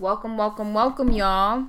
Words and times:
Welcome, 0.00 0.38
welcome, 0.38 0.72
welcome, 0.72 1.12
y'all. 1.12 1.66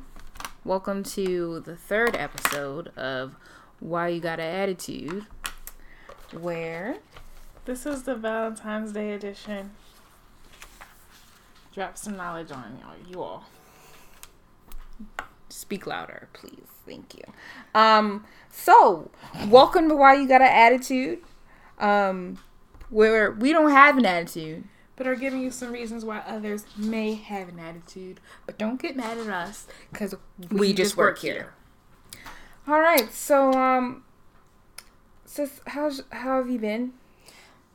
Welcome 0.63 1.03
to 1.03 1.59
the 1.65 1.75
third 1.75 2.15
episode 2.15 2.87
of 2.95 3.35
Why 3.81 4.07
You 4.07 4.21
Got 4.21 4.39
an 4.39 4.45
Attitude, 4.45 5.25
where 6.31 6.99
This 7.65 7.85
is 7.85 8.03
the 8.03 8.15
Valentine's 8.15 8.93
Day 8.93 9.11
edition. 9.11 9.71
Drop 11.73 11.97
some 11.97 12.15
knowledge 12.15 12.53
on 12.53 12.79
y'all, 12.79 12.95
you 13.05 13.21
all. 13.21 13.43
speak 15.49 15.85
louder, 15.85 16.29
please. 16.31 16.63
Thank 16.85 17.15
you. 17.15 17.25
Um, 17.75 18.23
so 18.49 19.11
welcome 19.49 19.89
to 19.89 19.95
Why 19.97 20.13
You 20.13 20.25
Got 20.25 20.41
an 20.41 20.47
Attitude, 20.47 21.19
um, 21.79 22.39
where 22.89 23.29
we 23.31 23.51
don't 23.51 23.71
have 23.71 23.97
an 23.97 24.05
attitude. 24.05 24.63
But 25.01 25.07
are 25.07 25.15
giving 25.15 25.41
you 25.41 25.49
some 25.49 25.71
reasons 25.71 26.05
why 26.05 26.19
others 26.27 26.63
may 26.77 27.15
have 27.15 27.49
an 27.49 27.57
attitude. 27.57 28.19
But 28.45 28.59
don't 28.59 28.79
get 28.79 28.95
mad 28.95 29.17
at 29.17 29.25
us 29.29 29.65
because 29.91 30.13
we, 30.51 30.59
We 30.59 30.73
just 30.73 30.95
work 30.95 31.17
here. 31.17 31.55
All 32.67 32.79
right, 32.79 33.11
so 33.11 33.51
um, 33.53 34.03
sis, 35.25 35.59
how's 35.65 36.03
how 36.11 36.37
have 36.37 36.51
you 36.51 36.59
been? 36.59 36.93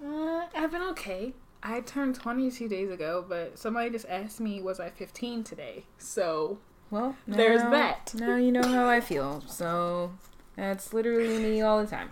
Uh, 0.01 0.47
I've 0.55 0.71
been 0.71 0.83
okay. 0.83 1.33
I 1.65 1.81
turned 1.81 2.15
22 2.15 2.69
days 2.69 2.93
ago, 2.93 3.25
but 3.29 3.59
somebody 3.59 3.91
just 3.91 4.07
asked 4.09 4.39
me, 4.39 4.63
was 4.63 4.79
I 4.79 4.91
15 4.91 5.43
today? 5.43 5.83
So, 5.99 6.59
Well, 6.93 7.17
There's 7.27 7.61
that. 7.61 8.15
Now 8.15 8.37
you 8.37 8.53
know 8.53 8.69
how 8.69 8.89
I 8.89 9.01
feel. 9.01 9.43
So 9.49 10.13
that's 10.55 10.95
literally 10.95 11.39
me 11.39 11.61
all 11.61 11.83
the 11.83 11.89
time. 11.91 12.11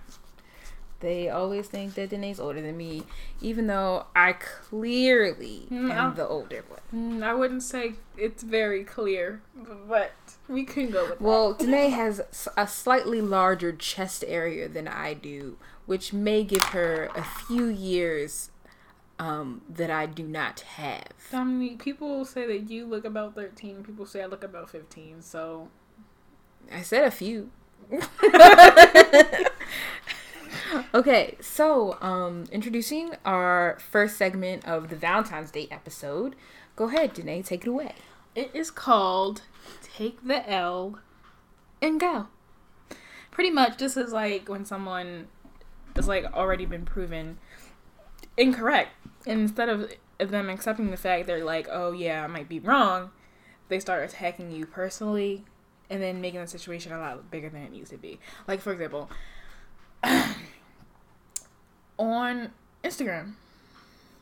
They 1.05 1.29
always 1.29 1.67
think 1.69 1.93
that 1.97 2.09
Danae's 2.09 2.41
older 2.41 2.63
than 2.63 2.79
me, 2.79 3.03
even 3.43 3.67
though 3.67 4.07
I 4.17 4.33
clearly 4.33 5.67
Mm, 5.71 5.91
am 5.91 6.15
the 6.15 6.27
older 6.27 6.65
one. 6.67 6.81
mm, 7.21 7.23
I 7.23 7.35
wouldn't 7.35 7.63
say 7.63 7.97
it's 8.17 8.43
very 8.43 8.85
clear, 8.85 9.43
but 9.87 10.13
we 10.49 10.65
can 10.65 10.89
go 10.91 11.03
with 11.03 11.19
that. 11.19 11.21
Well, 11.21 11.53
Danae 11.53 11.91
has 11.91 12.23
a 12.57 12.67
slightly 12.67 13.21
larger 13.21 13.71
chest 13.73 14.25
area 14.27 14.67
than 14.67 14.89
I 14.89 15.13
do, 15.13 15.59
which 15.85 16.15
may 16.15 16.43
give 16.43 16.63
her 16.73 17.11
a 17.15 17.23
few 17.23 17.67
years 17.67 18.51
um, 19.19 19.61
that 19.69 19.91
I 19.91 20.07
do 20.07 20.23
not 20.23 20.61
have. 20.61 21.05
that. 21.05 21.33
Dominique, 21.33 21.81
people 21.85 22.25
say 22.25 22.47
that 22.47 22.71
you 22.71 22.87
look 22.87 23.05
about 23.05 23.35
13, 23.35 23.85
people 23.85 24.07
say 24.07 24.23
I 24.23 24.27
look 24.27 24.43
about 24.43 24.71
15, 24.71 25.21
so. 25.21 25.69
I 26.73 26.81
said 26.81 27.05
a 27.05 27.11
few. 27.11 27.51
okay, 30.95 31.37
so 31.41 31.99
um 32.01 32.45
introducing 32.53 33.15
our 33.25 33.79
first 33.81 34.17
segment 34.17 34.67
of 34.67 34.89
the 34.89 34.97
Valentine's 34.97 35.51
Day 35.51 35.69
episode. 35.71 36.37
Go 36.77 36.89
ahead, 36.89 37.15
Danae, 37.15 37.43
take 37.43 37.63
it 37.63 37.69
away. 37.69 37.95
It 38.35 38.51
is 38.53 38.71
called 38.71 39.43
Take 39.83 40.27
the 40.27 40.49
L 40.51 40.99
and 41.81 42.01
Go. 42.01 42.29
Pretty 43.31 43.51
much, 43.51 43.79
this 43.79 43.97
is 43.97 44.13
like 44.13 44.49
when 44.49 44.65
someone 44.65 45.29
is 45.97 46.09
like 46.09 46.25
already 46.33 46.67
been 46.67 46.85
proven 46.85 47.39
incorrect. 48.37 48.91
And 49.27 49.41
instead 49.41 49.69
of 49.69 49.91
them 50.19 50.51
accepting 50.51 50.91
the 50.91 50.97
fact 50.97 51.27
they're 51.27 51.45
like, 51.45 51.69
oh 51.71 51.93
yeah, 51.93 52.25
I 52.25 52.27
might 52.27 52.49
be 52.49 52.59
wrong, 52.59 53.11
they 53.69 53.79
start 53.79 54.09
attacking 54.09 54.51
you 54.51 54.67
personally 54.67 55.45
and 55.91 56.03
then 56.03 56.21
making 56.21 56.41
the 56.41 56.47
situation 56.47 56.93
a 56.93 56.99
lot 56.99 57.31
bigger 57.31 57.49
than 57.49 57.63
it 57.63 57.71
needs 57.73 57.91
to 57.91 57.97
be. 57.97 58.19
Like, 58.49 58.61
for 58.61 58.73
example, 58.73 59.11
on 61.99 62.51
Instagram, 62.83 63.33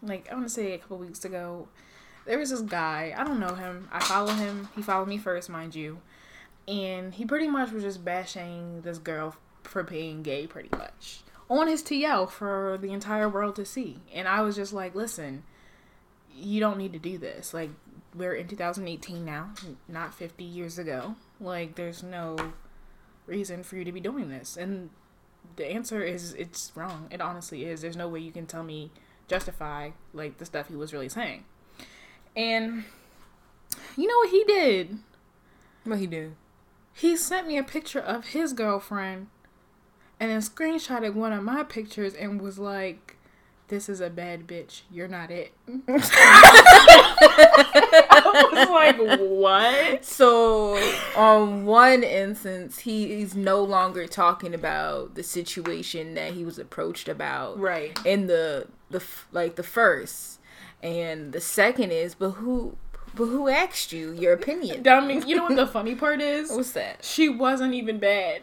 like 0.02 0.28
I 0.30 0.34
want 0.34 0.46
to 0.46 0.52
say 0.52 0.72
a 0.72 0.78
couple 0.78 0.98
weeks 0.98 1.24
ago, 1.24 1.68
there 2.26 2.38
was 2.38 2.50
this 2.50 2.60
guy. 2.60 3.14
I 3.16 3.24
don't 3.24 3.40
know 3.40 3.54
him. 3.54 3.88
I 3.92 4.00
follow 4.00 4.32
him. 4.32 4.68
He 4.74 4.82
followed 4.82 5.08
me 5.08 5.18
first, 5.18 5.48
mind 5.48 5.74
you, 5.74 6.00
and 6.66 7.14
he 7.14 7.24
pretty 7.24 7.48
much 7.48 7.72
was 7.72 7.82
just 7.82 8.04
bashing 8.04 8.82
this 8.82 8.98
girl 8.98 9.36
for 9.62 9.82
being 9.82 10.22
gay, 10.22 10.46
pretty 10.46 10.68
much 10.76 11.22
on 11.52 11.68
his 11.68 11.82
TL 11.82 12.30
for 12.30 12.78
the 12.80 12.92
entire 12.92 13.28
world 13.28 13.56
to 13.56 13.64
see. 13.64 13.98
And 14.12 14.26
I 14.26 14.40
was 14.40 14.56
just 14.56 14.72
like, 14.72 14.94
listen, 14.94 15.42
you 16.34 16.60
don't 16.60 16.78
need 16.78 16.94
to 16.94 16.98
do 16.98 17.18
this. 17.18 17.52
Like 17.52 17.70
we're 18.14 18.34
in 18.34 18.48
2018 18.48 19.24
now, 19.24 19.50
not 19.86 20.14
50 20.14 20.42
years 20.44 20.78
ago. 20.78 21.16
Like 21.40 21.74
there's 21.74 22.02
no 22.02 22.36
reason 23.26 23.62
for 23.62 23.76
you 23.76 23.84
to 23.84 23.92
be 23.92 24.00
doing 24.00 24.30
this. 24.30 24.56
And 24.56 24.90
the 25.56 25.66
answer 25.66 26.02
is 26.02 26.32
it's 26.34 26.72
wrong. 26.74 27.08
It 27.10 27.20
honestly 27.20 27.64
is. 27.64 27.82
There's 27.82 27.96
no 27.96 28.08
way 28.08 28.20
you 28.20 28.32
can 28.32 28.46
tell 28.46 28.62
me 28.62 28.90
justify 29.28 29.90
like 30.12 30.38
the 30.38 30.44
stuff 30.44 30.68
he 30.68 30.76
was 30.76 30.92
really 30.92 31.08
saying. 31.08 31.44
And 32.36 32.84
you 33.96 34.06
know 34.06 34.16
what 34.18 34.30
he 34.30 34.44
did? 34.44 34.98
What 35.84 35.98
he 35.98 36.06
did? 36.06 36.34
He 36.94 37.16
sent 37.16 37.46
me 37.46 37.56
a 37.58 37.62
picture 37.62 38.00
of 38.00 38.28
his 38.28 38.52
girlfriend 38.52 39.28
and 40.20 40.30
then 40.30 40.40
screenshotted 40.40 41.14
one 41.14 41.32
of 41.32 41.42
my 41.42 41.62
pictures 41.64 42.14
and 42.14 42.40
was 42.40 42.58
like, 42.58 43.16
This 43.72 43.88
is 43.88 44.02
a 44.02 44.10
bad 44.10 44.46
bitch. 44.46 44.82
You're 44.90 45.08
not 45.08 45.30
it. 45.30 45.54
I 45.88 45.88
was 48.52 48.68
like, 48.68 48.98
What? 49.18 50.04
So, 50.04 50.76
on 51.16 51.64
one 51.64 52.02
instance, 52.04 52.80
he, 52.80 53.14
he's 53.16 53.34
no 53.34 53.64
longer 53.64 54.06
talking 54.06 54.52
about 54.52 55.14
the 55.14 55.22
situation 55.22 56.12
that 56.12 56.34
he 56.34 56.44
was 56.44 56.58
approached 56.58 57.08
about 57.08 57.58
Right. 57.58 57.98
in 58.04 58.26
the 58.26 58.66
the 58.90 59.02
like 59.32 59.56
the 59.56 59.62
first, 59.62 60.38
and 60.82 61.32
the 61.32 61.40
second 61.40 61.92
is, 61.92 62.14
but 62.14 62.32
who, 62.32 62.76
but 63.14 63.24
who 63.24 63.48
asked 63.48 63.90
you 63.90 64.12
your 64.12 64.34
opinion? 64.34 64.82
Dominic, 64.82 65.26
you 65.26 65.34
know 65.34 65.44
what 65.44 65.56
the 65.56 65.66
funny 65.78 65.94
part 65.94 66.20
is? 66.20 66.50
What's 66.50 66.72
that? 66.72 67.02
She 67.06 67.30
wasn't 67.30 67.72
even 67.72 67.98
bad. 67.98 68.42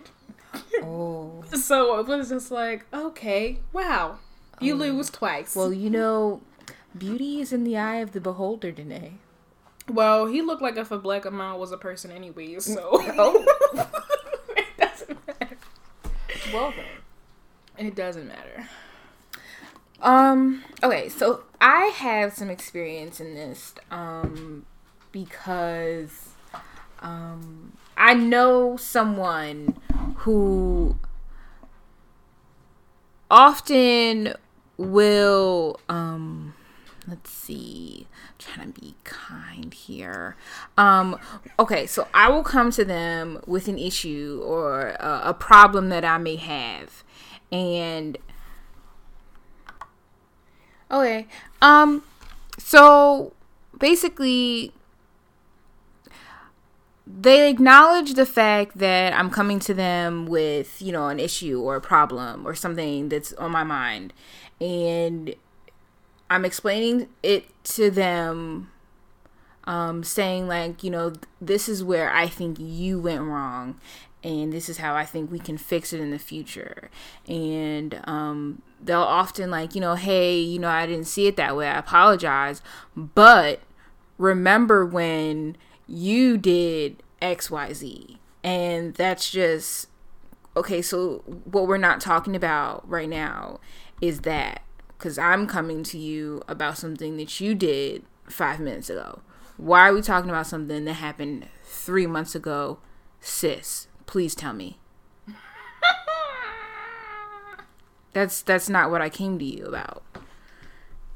Oh, 0.81 1.43
So 1.53 1.99
it 1.99 2.07
was 2.07 2.29
just 2.29 2.49
like, 2.49 2.87
okay, 2.91 3.59
wow. 3.71 4.17
You 4.59 4.75
lose 4.75 5.09
twice. 5.09 5.55
well, 5.55 5.71
you 5.73 5.89
know, 5.89 6.41
beauty 6.97 7.39
is 7.39 7.53
in 7.53 7.63
the 7.63 7.77
eye 7.77 7.97
of 7.97 8.11
the 8.11 8.21
beholder, 8.21 8.71
Danae. 8.71 9.13
Well, 9.87 10.27
he 10.27 10.41
looked 10.41 10.61
like 10.61 10.77
if 10.77 10.91
a 10.91 10.97
black 10.99 11.25
amount 11.25 11.59
was 11.59 11.71
a 11.71 11.77
person 11.77 12.11
anyway, 12.11 12.59
so 12.59 12.89
Oh. 12.93 13.45
it 14.57 14.65
doesn't 14.77 15.27
matter. 15.27 15.57
Well 16.53 16.73
then. 16.75 17.87
It 17.87 17.95
doesn't 17.95 18.27
matter. 18.27 18.69
Um. 20.01 20.63
Okay. 20.83 21.09
So 21.09 21.43
I 21.61 21.85
have 21.95 22.33
some 22.33 22.49
experience 22.49 23.19
in 23.19 23.35
this. 23.35 23.73
Um, 23.89 24.65
because 25.11 26.29
um, 27.01 27.73
I 27.97 28.13
know 28.13 28.77
someone 28.77 29.77
who 30.17 30.97
often 33.29 34.33
will 34.79 35.79
um. 35.89 36.53
Let's 37.07 37.31
see. 37.31 38.05
I'm 38.11 38.35
trying 38.37 38.73
to 38.73 38.81
be 38.81 38.95
kind 39.03 39.73
here. 39.73 40.35
Um. 40.77 41.17
Okay. 41.57 41.85
So 41.87 42.07
I 42.13 42.29
will 42.29 42.43
come 42.43 42.71
to 42.71 42.85
them 42.85 43.41
with 43.47 43.67
an 43.67 43.79
issue 43.79 44.41
or 44.45 44.89
a, 44.99 45.21
a 45.25 45.33
problem 45.33 45.89
that 45.89 46.05
I 46.05 46.17
may 46.17 46.35
have, 46.35 47.03
and 47.51 48.17
Okay. 50.91 51.27
Um 51.61 52.03
so 52.57 53.33
basically 53.77 54.73
they 57.07 57.49
acknowledge 57.49 58.13
the 58.13 58.25
fact 58.25 58.77
that 58.77 59.13
I'm 59.13 59.31
coming 59.31 59.59
to 59.61 59.73
them 59.73 60.27
with, 60.27 60.81
you 60.81 60.91
know, 60.91 61.07
an 61.07 61.19
issue 61.19 61.59
or 61.59 61.75
a 61.75 61.81
problem 61.81 62.45
or 62.45 62.53
something 62.53 63.09
that's 63.09 63.33
on 63.33 63.51
my 63.51 63.63
mind 63.63 64.13
and 64.61 65.35
I'm 66.29 66.45
explaining 66.45 67.09
it 67.23 67.45
to 67.65 67.89
them 67.89 68.71
um 69.65 70.03
saying 70.03 70.47
like, 70.47 70.83
you 70.83 70.89
know, 70.89 71.13
this 71.41 71.69
is 71.69 71.83
where 71.83 72.11
I 72.11 72.27
think 72.27 72.57
you 72.59 72.99
went 72.99 73.21
wrong 73.21 73.79
and 74.23 74.51
this 74.51 74.67
is 74.67 74.77
how 74.77 74.95
I 74.95 75.05
think 75.05 75.31
we 75.31 75.39
can 75.39 75.57
fix 75.57 75.93
it 75.93 76.01
in 76.01 76.11
the 76.11 76.19
future. 76.19 76.89
And 77.27 78.01
um 78.05 78.61
they'll 78.81 79.01
often 79.01 79.51
like, 79.51 79.75
you 79.75 79.81
know, 79.81 79.95
hey, 79.95 80.39
you 80.39 80.59
know, 80.59 80.69
I 80.69 80.85
didn't 80.85 81.07
see 81.07 81.27
it 81.27 81.35
that 81.37 81.55
way. 81.55 81.67
I 81.67 81.77
apologize. 81.77 82.61
But 82.95 83.61
remember 84.17 84.85
when 84.85 85.57
you 85.87 86.37
did 86.37 87.01
XYZ. 87.21 88.17
And 88.43 88.93
that's 88.93 89.31
just 89.31 89.87
okay, 90.55 90.81
so 90.81 91.23
what 91.45 91.67
we're 91.67 91.77
not 91.77 92.01
talking 92.01 92.35
about 92.35 92.87
right 92.89 93.09
now 93.09 93.59
is 94.01 94.21
that 94.21 94.63
cuz 94.97 95.17
I'm 95.17 95.47
coming 95.47 95.83
to 95.83 95.97
you 95.97 96.41
about 96.47 96.77
something 96.77 97.17
that 97.17 97.39
you 97.39 97.55
did 97.55 98.03
5 98.25 98.59
minutes 98.59 98.89
ago. 98.89 99.21
Why 99.57 99.89
are 99.89 99.93
we 99.93 100.01
talking 100.01 100.29
about 100.29 100.47
something 100.47 100.85
that 100.85 100.93
happened 100.93 101.47
3 101.63 102.07
months 102.07 102.35
ago? 102.35 102.79
Sis, 103.19 103.87
please 104.05 104.35
tell 104.35 104.53
me. 104.53 104.79
That's 108.13 108.41
that's 108.41 108.69
not 108.69 108.89
what 108.89 109.01
I 109.01 109.09
came 109.09 109.37
to 109.39 109.45
you 109.45 109.65
about. 109.65 110.03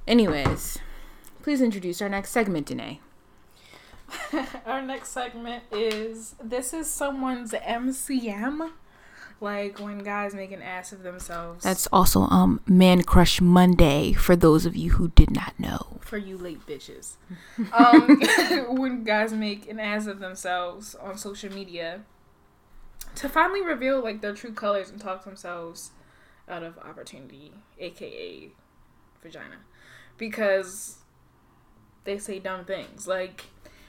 Anyways, 0.08 0.78
please 1.42 1.62
introduce 1.62 2.02
our 2.02 2.10
next 2.10 2.32
segment, 2.32 2.68
Danae. 2.68 3.00
Our 4.66 4.82
next 4.82 5.10
segment 5.10 5.64
is 5.72 6.36
this 6.44 6.74
is 6.74 6.90
someone's 6.90 7.52
MCM. 7.52 8.72
Like 9.44 9.78
when 9.78 9.98
guys 10.00 10.34
make 10.34 10.54
an 10.54 10.62
ass 10.62 10.94
of 10.94 11.04
themselves. 11.04 11.66
That's 11.66 11.86
also 11.88 12.22
um 12.22 12.62
Man 12.66 13.04
Crush 13.04 13.42
Monday 13.42 14.13
for 14.13 14.38
those 14.38 14.66
of 14.66 14.74
you 14.74 14.92
who 14.92 15.10
did 15.10 15.31
not 15.31 15.60
know. 15.60 15.98
For 16.00 16.18
you 16.18 16.38
late 16.38 16.66
bitches. 16.66 17.18
um 17.74 18.22
when 18.80 19.04
guys 19.04 19.34
make 19.34 19.69
an 19.69 19.81
ass 19.81 20.07
of 20.07 20.19
themselves 20.19 20.95
on 20.95 21.18
social 21.18 21.51
media 21.54 22.04
to 23.16 23.28
finally 23.28 23.62
reveal 23.62 24.01
like 24.01 24.22
their 24.22 24.34
true 24.34 24.54
colors 24.54 24.90
and 24.90 25.01
talk 25.01 25.25
themselves 25.25 25.92
out 26.48 26.63
of 26.63 26.78
opportunity, 26.78 27.51
aka 27.80 28.50
vagina. 29.22 29.57
Because 30.18 31.00
they 32.06 32.18
say 32.18 32.39
dumb 32.39 32.63
things. 32.63 33.07
Like 33.07 33.44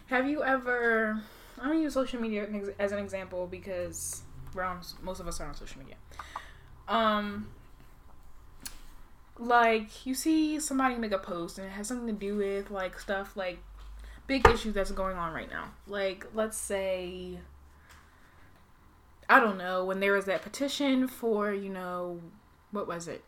have 0.06 0.28
you 0.28 0.42
ever 0.42 1.22
I'm 1.60 1.68
gonna 1.68 1.78
use 1.78 1.94
social 1.94 2.20
media 2.20 2.48
as 2.80 2.90
an 2.90 2.98
example 2.98 3.46
because 3.46 4.22
we're 4.54 4.62
on 4.62 4.80
most 5.02 5.20
of 5.20 5.28
us 5.28 5.40
are 5.40 5.46
on 5.46 5.54
social 5.54 5.80
media. 5.80 5.96
Um, 6.88 7.48
like 9.38 10.06
you 10.06 10.14
see 10.14 10.60
somebody 10.60 10.96
make 10.96 11.12
a 11.12 11.18
post 11.18 11.58
and 11.58 11.66
it 11.66 11.70
has 11.70 11.88
something 11.88 12.06
to 12.06 12.12
do 12.12 12.36
with 12.36 12.70
like 12.70 12.98
stuff 12.98 13.36
like 13.36 13.58
big 14.26 14.46
issues 14.48 14.74
that's 14.74 14.90
going 14.92 15.16
on 15.16 15.32
right 15.32 15.50
now. 15.50 15.70
Like 15.86 16.26
let's 16.34 16.56
say 16.56 17.38
I 19.28 19.40
don't 19.40 19.58
know 19.58 19.84
when 19.84 20.00
there 20.00 20.12
was 20.12 20.26
that 20.26 20.42
petition 20.42 21.08
for 21.08 21.52
you 21.52 21.70
know 21.70 22.20
what 22.70 22.86
was 22.86 23.08
it? 23.08 23.24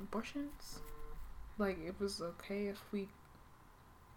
Abortions? 0.00 0.80
Like 1.58 1.78
it 1.84 1.94
was 1.98 2.22
okay 2.22 2.66
if 2.66 2.80
we 2.92 3.08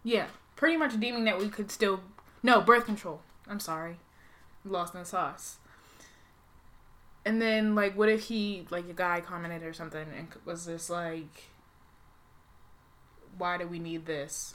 yeah 0.04 0.26
pretty 0.56 0.76
much 0.76 0.98
deeming 0.98 1.24
that 1.24 1.38
we 1.38 1.48
could 1.48 1.70
still 1.70 2.00
no 2.42 2.60
birth 2.60 2.86
control. 2.86 3.20
I'm 3.46 3.60
sorry. 3.60 3.98
Lost 4.64 4.94
in 4.94 5.00
the 5.00 5.06
sauce 5.06 5.58
and 7.24 7.40
then 7.40 7.74
like 7.74 7.96
what 7.96 8.08
if 8.08 8.24
he 8.24 8.66
like 8.70 8.88
a 8.88 8.94
guy 8.94 9.20
commented 9.20 9.62
or 9.62 9.72
something 9.72 10.06
and 10.16 10.28
was 10.44 10.66
just 10.66 10.90
like 10.90 11.50
why 13.38 13.56
do 13.56 13.66
we 13.66 13.78
need 13.78 14.06
this? 14.06 14.54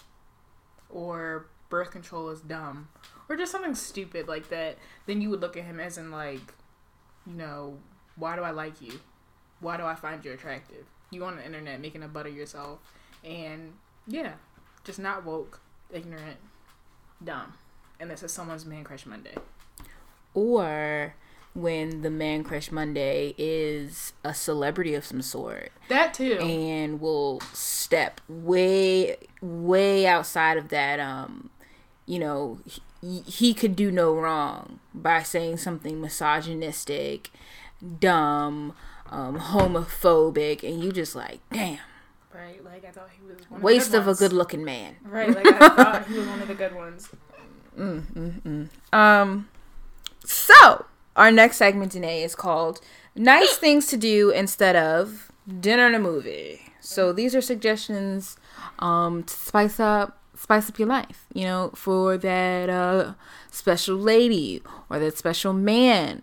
Or 0.90 1.48
birth 1.69 1.92
control 1.92 2.30
is 2.30 2.42
dumb. 2.42 2.90
Or 3.28 3.36
just 3.36 3.52
something 3.52 3.75
stupid 3.75 4.28
like 4.28 4.50
that. 4.50 4.78
Then 5.06 5.19
you 5.19 5.30
would 5.30 5.42
look 5.42 5.58
at 5.58 5.64
him 5.64 5.80
as 5.80 5.98
in 5.98 6.12
like 6.12 6.54
you 7.25 7.34
know 7.34 7.78
why 8.16 8.36
do 8.36 8.42
i 8.42 8.52
like 8.52 8.81
you? 8.81 9.00
Why 9.60 9.78
do 9.78 9.84
i 9.84 9.96
find 9.96 10.24
you 10.24 10.31
attractive? 10.31 10.86
You 11.12 11.24
on 11.25 11.38
the 11.38 11.46
internet 11.46 11.81
making 11.81 12.04
a 12.04 12.08
butt 12.08 12.28
of 12.28 12.36
yourself. 12.36 12.80
And 13.24 13.74
yeah 14.06 14.34
just 14.84 15.00
not 15.00 15.25
woke 15.25 15.60
ignorant 15.92 16.38
dumb. 17.24 17.54
And 18.00 18.10
this 18.10 18.24
is 18.24 18.31
someone's 18.31 18.66
man 18.66 18.84
crush 18.84 19.06
monday. 19.06 19.36
Or 20.34 21.16
when 21.57 22.01
the 22.04 22.09
man 22.12 22.44
crush 22.44 22.71
Monday 22.71 23.33
is 23.38 24.13
a 24.24 24.33
celebrity 24.33 24.94
of 24.94 25.04
some 25.04 25.24
sort. 25.24 25.71
That 25.89 26.13
too. 26.13 26.33
And 26.33 27.01
will 27.01 27.42
step 27.54 28.21
way 28.30 29.18
way 29.42 30.06
outside 30.06 30.57
of 30.57 30.69
that 30.69 31.00
um 31.00 31.50
you 32.06 32.19
know, 32.19 32.59
he, 33.01 33.21
he 33.21 33.54
could 33.54 33.75
do 33.75 33.92
no 33.92 34.15
wrong 34.15 34.80
by 34.94 35.24
saying 35.24 35.57
something 35.57 36.00
misogynistic, 36.00 37.31
dumb, 38.00 38.74
um, 39.09 39.38
homophobic, 39.38 40.63
and 40.63 40.81
you 40.81 40.94
just 40.94 41.15
like, 41.15 41.42
damn. 41.51 41.80
Right, 42.33 42.63
like 42.63 42.86
I 42.86 42.92
thought 42.92 43.09
he 43.19 43.27
was 43.27 43.62
waste 43.62 43.94
of, 43.94 44.07
of 44.07 44.15
a 44.15 44.18
good-looking 44.18 44.63
man. 44.63 44.95
Right, 45.04 45.36
like 45.36 45.45
I 45.45 45.69
thought 45.69 46.07
he 46.07 46.18
was 46.18 46.27
one 46.27 46.42
of 46.42 46.48
the 46.48 46.56
good 46.56 46.75
ones. 46.75 47.09
Mm, 47.77 48.01
mm, 48.15 48.42
mm. 48.42 48.98
Um, 48.98 49.50
so 50.25 50.87
our 51.18 51.31
next 51.31 51.58
segment 51.58 51.92
today 51.92 52.24
is 52.24 52.36
called 52.36 52.80
"Nice 53.16 53.58
Things 53.64 53.88
to 53.88 53.98
Do 53.98 54.30
Instead 54.30 54.75
of 54.75 55.31
Dinner 55.60 55.88
and 55.88 55.96
a 55.96 56.00
Movie." 56.00 56.62
So 56.80 57.12
these 57.12 57.36
are 57.36 57.42
suggestions 57.42 58.38
um, 58.80 59.24
to 59.24 59.34
spice 59.34 59.80
up 59.80 60.18
spice 60.38 60.69
up 60.69 60.80
your 60.80 60.88
life, 60.88 61.25
you 61.34 61.44
know, 61.44 61.72
for 61.74 62.18
that 62.18 62.69
uh, 62.69 63.14
special 63.52 63.98
lady 63.98 64.62
or 64.90 65.00
that 65.00 65.18
special 65.18 65.54
man. 65.54 66.22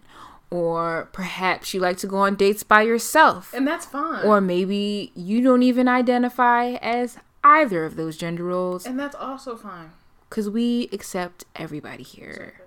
Or 0.51 1.09
perhaps 1.13 1.75
you 1.75 1.81
like 1.81 1.97
to 1.99 2.07
go 2.07 2.19
on 2.19 2.37
dates 2.37 2.63
by 2.63 2.83
yourself. 2.83 3.53
And 3.53 3.67
that's 3.67 3.87
fine. 3.87 4.25
Or 4.25 4.41
maybe 4.41 5.11
you 5.17 5.43
don't 5.43 5.65
even 5.65 5.89
identify 5.89 6.75
as 6.75 7.19
either 7.43 7.85
of 7.85 7.97
those 7.97 8.17
gender 8.17 8.45
roles. 8.45 8.87
And 8.87 8.99
that's 8.99 9.17
also 9.17 9.57
fine. 9.57 9.91
Because 10.29 10.49
we 10.49 10.89
accept 10.93 11.45
everybody 11.57 12.05
here. 12.05 12.61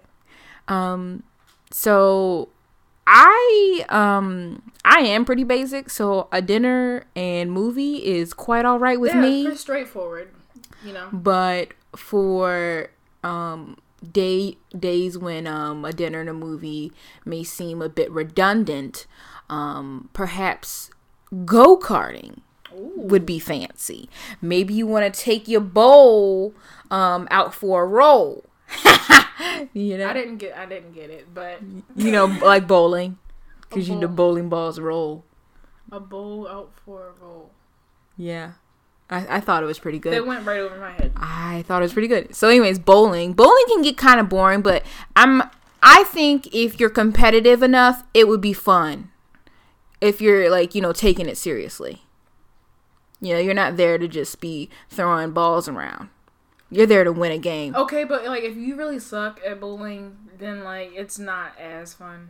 Um, 0.68 1.24
so 1.78 2.50
I 3.06 3.86
um 3.90 4.64
I 4.84 5.02
am 5.02 5.26
pretty 5.26 5.44
basic, 5.44 5.92
so 5.92 6.28
a 6.32 6.42
dinner 6.42 7.04
and 7.16 7.52
movie 7.52 7.98
is 7.98 8.34
quite 8.34 8.66
all 8.66 8.80
right 8.80 9.00
with 9.00 9.14
yeah, 9.14 9.22
me. 9.22 9.44
Pretty 9.44 9.60
straightforward 9.60 10.30
you 10.84 10.92
know. 10.92 11.08
But 11.14 11.74
for 11.96 12.90
um 13.24 13.78
day 14.12 14.58
days 14.78 15.20
when 15.20 15.46
um 15.46 15.86
a 15.86 15.94
dinner 15.94 16.20
and 16.20 16.30
a 16.30 16.34
movie 16.34 16.92
may 17.26 17.44
seem 17.44 17.84
a 17.84 17.90
bit 17.90 18.10
redundant, 18.12 19.06
um 19.48 20.10
perhaps 20.14 20.90
go 21.46 21.78
karting 21.78 22.40
would 22.74 23.26
be 23.26 23.38
fancy. 23.38 24.10
Maybe 24.42 24.74
you 24.74 24.88
want 24.88 25.14
to 25.14 25.22
take 25.22 25.48
your 25.48 25.62
bowl 25.62 26.56
um 26.90 27.28
out 27.30 27.54
for 27.54 27.84
a 27.84 27.88
roll. 27.88 28.46
you 29.74 29.98
know, 29.98 30.10
I 30.10 30.14
didn't 30.14 30.38
get 30.38 30.58
I 30.58 30.66
didn't 30.66 30.94
get 30.94 31.10
it, 31.10 31.34
but 31.34 31.62
you 31.96 32.12
know, 32.12 32.26
like 32.44 32.68
bowling, 32.68 33.18
because 33.62 33.88
you 33.88 33.96
know 33.96 34.08
bowling 34.08 34.50
balls 34.50 34.80
roll. 34.80 35.24
A 35.92 36.00
bowl 36.00 36.48
out 36.48 36.74
for 36.86 37.08
a 37.08 37.24
roll. 37.24 37.52
Yeah. 38.18 38.54
I, 39.10 39.38
I 39.38 39.40
thought 39.40 39.64
it 39.64 39.68
was 39.68 39.80
pretty 39.80 40.00
good. 40.00 40.14
It 40.14 40.26
went 40.26 40.46
right 40.46 40.60
over 40.60 40.78
my 40.78 40.92
head. 40.92 41.14
I 41.16 41.64
thought 41.66 41.82
it 41.82 41.86
was 41.86 41.94
pretty 41.94 42.10
good. 42.10 42.36
So, 42.36 42.50
anyways, 42.50 42.80
bowling. 42.80 43.34
Bowling 43.34 43.64
can 43.68 43.82
get 43.82 43.98
kind 43.98 44.20
of 44.20 44.30
boring, 44.30 44.62
but 44.62 44.84
I'm. 45.16 45.44
I 45.82 46.04
think 46.06 46.54
if 46.54 46.80
you're 46.80 46.90
competitive 46.90 47.64
enough, 47.64 48.04
it 48.14 48.28
would 48.28 48.42
be 48.42 48.52
fun. 48.52 49.12
If 50.02 50.20
you're 50.22 50.50
like 50.50 50.76
you 50.76 50.82
know 50.82 50.92
taking 50.92 51.30
it 51.30 51.38
seriously. 51.38 52.04
You 53.20 53.34
know, 53.34 53.40
you're 53.40 53.54
not 53.56 53.78
there 53.78 53.98
to 53.98 54.08
just 54.08 54.40
be 54.40 54.70
throwing 54.90 55.32
balls 55.32 55.68
around. 55.68 56.10
You're 56.70 56.86
there 56.86 57.04
to 57.04 57.12
win 57.12 57.32
a 57.32 57.38
game. 57.38 57.76
Okay, 57.76 58.04
but 58.04 58.26
like 58.26 58.44
if 58.44 58.58
you 58.58 58.76
really 58.76 59.00
suck 59.00 59.40
at 59.46 59.60
bowling, 59.60 60.18
then 60.38 60.64
like 60.64 60.92
it's 60.94 61.18
not 61.18 61.58
as 61.58 61.94
fun. 61.94 62.30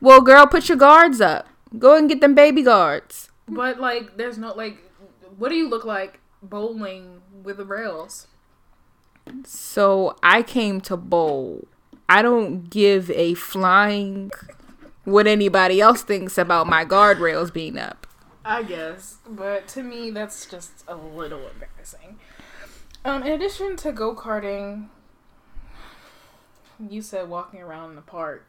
Well, 0.00 0.20
girl, 0.20 0.46
put 0.46 0.68
your 0.68 0.78
guards 0.78 1.20
up. 1.20 1.48
Go 1.78 1.96
and 1.96 2.08
get 2.08 2.20
them 2.20 2.34
baby 2.34 2.62
guards. 2.62 3.30
But 3.48 3.80
like, 3.80 4.16
there's 4.16 4.38
no 4.38 4.52
like 4.52 4.78
what 5.38 5.48
do 5.48 5.54
you 5.54 5.68
look 5.68 5.84
like 5.84 6.20
bowling 6.42 7.22
with 7.42 7.56
the 7.56 7.64
rails? 7.64 8.26
So 9.44 10.16
I 10.22 10.42
came 10.42 10.80
to 10.82 10.96
bowl. 10.96 11.66
I 12.08 12.22
don't 12.22 12.68
give 12.68 13.10
a 13.12 13.34
flying 13.34 14.30
what 15.04 15.26
anybody 15.26 15.80
else 15.80 16.02
thinks 16.02 16.36
about 16.36 16.66
my 16.66 16.84
guardrails 16.84 17.52
being 17.52 17.78
up. 17.78 18.06
I 18.44 18.62
guess, 18.62 19.18
but 19.28 19.68
to 19.68 19.82
me 19.82 20.10
that's 20.10 20.46
just 20.46 20.84
a 20.88 20.96
little 20.96 21.46
embarrassing. 21.48 22.18
Um, 23.04 23.22
in 23.22 23.32
addition 23.32 23.76
to 23.78 23.92
go 23.92 24.14
karting, 24.14 24.88
you 26.78 27.02
said 27.02 27.28
walking 27.28 27.60
around 27.60 27.94
the 27.94 28.02
park. 28.02 28.46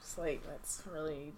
It's 0.00 0.18
like 0.18 0.42
that's 0.46 0.82
really. 0.90 1.34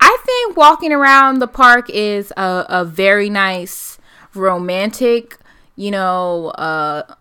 I 0.00 0.18
think 0.24 0.56
walking 0.56 0.92
around 0.92 1.38
the 1.38 1.46
park 1.46 1.88
is 1.90 2.32
a, 2.36 2.66
a 2.68 2.84
very 2.84 3.30
nice 3.30 3.98
romantic, 4.34 5.38
you 5.76 5.90
know, 5.90 6.48
uh 6.50 7.14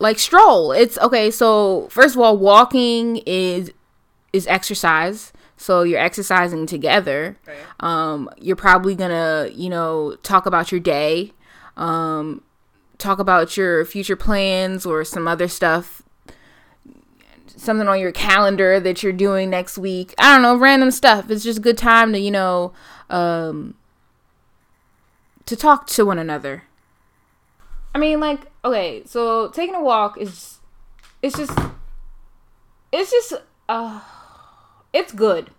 like 0.00 0.18
stroll. 0.18 0.72
It's 0.72 0.98
okay, 0.98 1.30
so 1.30 1.88
first 1.90 2.16
of 2.16 2.20
all, 2.20 2.36
walking 2.36 3.18
is 3.26 3.70
is 4.32 4.46
exercise. 4.48 5.32
So 5.56 5.82
you're 5.82 6.00
exercising 6.00 6.64
together. 6.66 7.36
Right. 7.46 7.56
Um, 7.80 8.30
you're 8.40 8.56
probably 8.56 8.94
gonna, 8.94 9.50
you 9.52 9.68
know, 9.68 10.16
talk 10.22 10.46
about 10.46 10.72
your 10.72 10.80
day, 10.80 11.32
um, 11.76 12.42
talk 13.00 13.18
about 13.18 13.56
your 13.56 13.84
future 13.84 14.16
plans 14.16 14.86
or 14.86 15.04
some 15.04 15.26
other 15.26 15.48
stuff, 15.48 16.02
something 17.46 17.88
on 17.88 17.98
your 17.98 18.12
calendar 18.12 18.78
that 18.78 19.02
you're 19.02 19.12
doing 19.12 19.50
next 19.50 19.78
week. 19.78 20.14
I 20.18 20.32
don't 20.32 20.42
know, 20.42 20.56
random 20.56 20.90
stuff. 20.90 21.30
It's 21.30 21.44
just 21.44 21.58
a 21.58 21.62
good 21.62 21.78
time 21.78 22.12
to, 22.12 22.18
you 22.18 22.30
know, 22.30 22.72
um, 23.08 23.74
to 25.46 25.56
talk 25.56 25.86
to 25.88 26.04
one 26.04 26.18
another. 26.18 26.64
I 27.94 27.98
mean, 27.98 28.20
like, 28.20 28.42
okay, 28.64 29.02
so 29.04 29.48
taking 29.48 29.74
a 29.74 29.82
walk 29.82 30.16
is, 30.18 30.60
it's 31.22 31.36
just, 31.36 31.58
it's 32.92 33.10
just, 33.10 33.32
uh, 33.68 34.00
it's 34.92 35.12
good. 35.12 35.50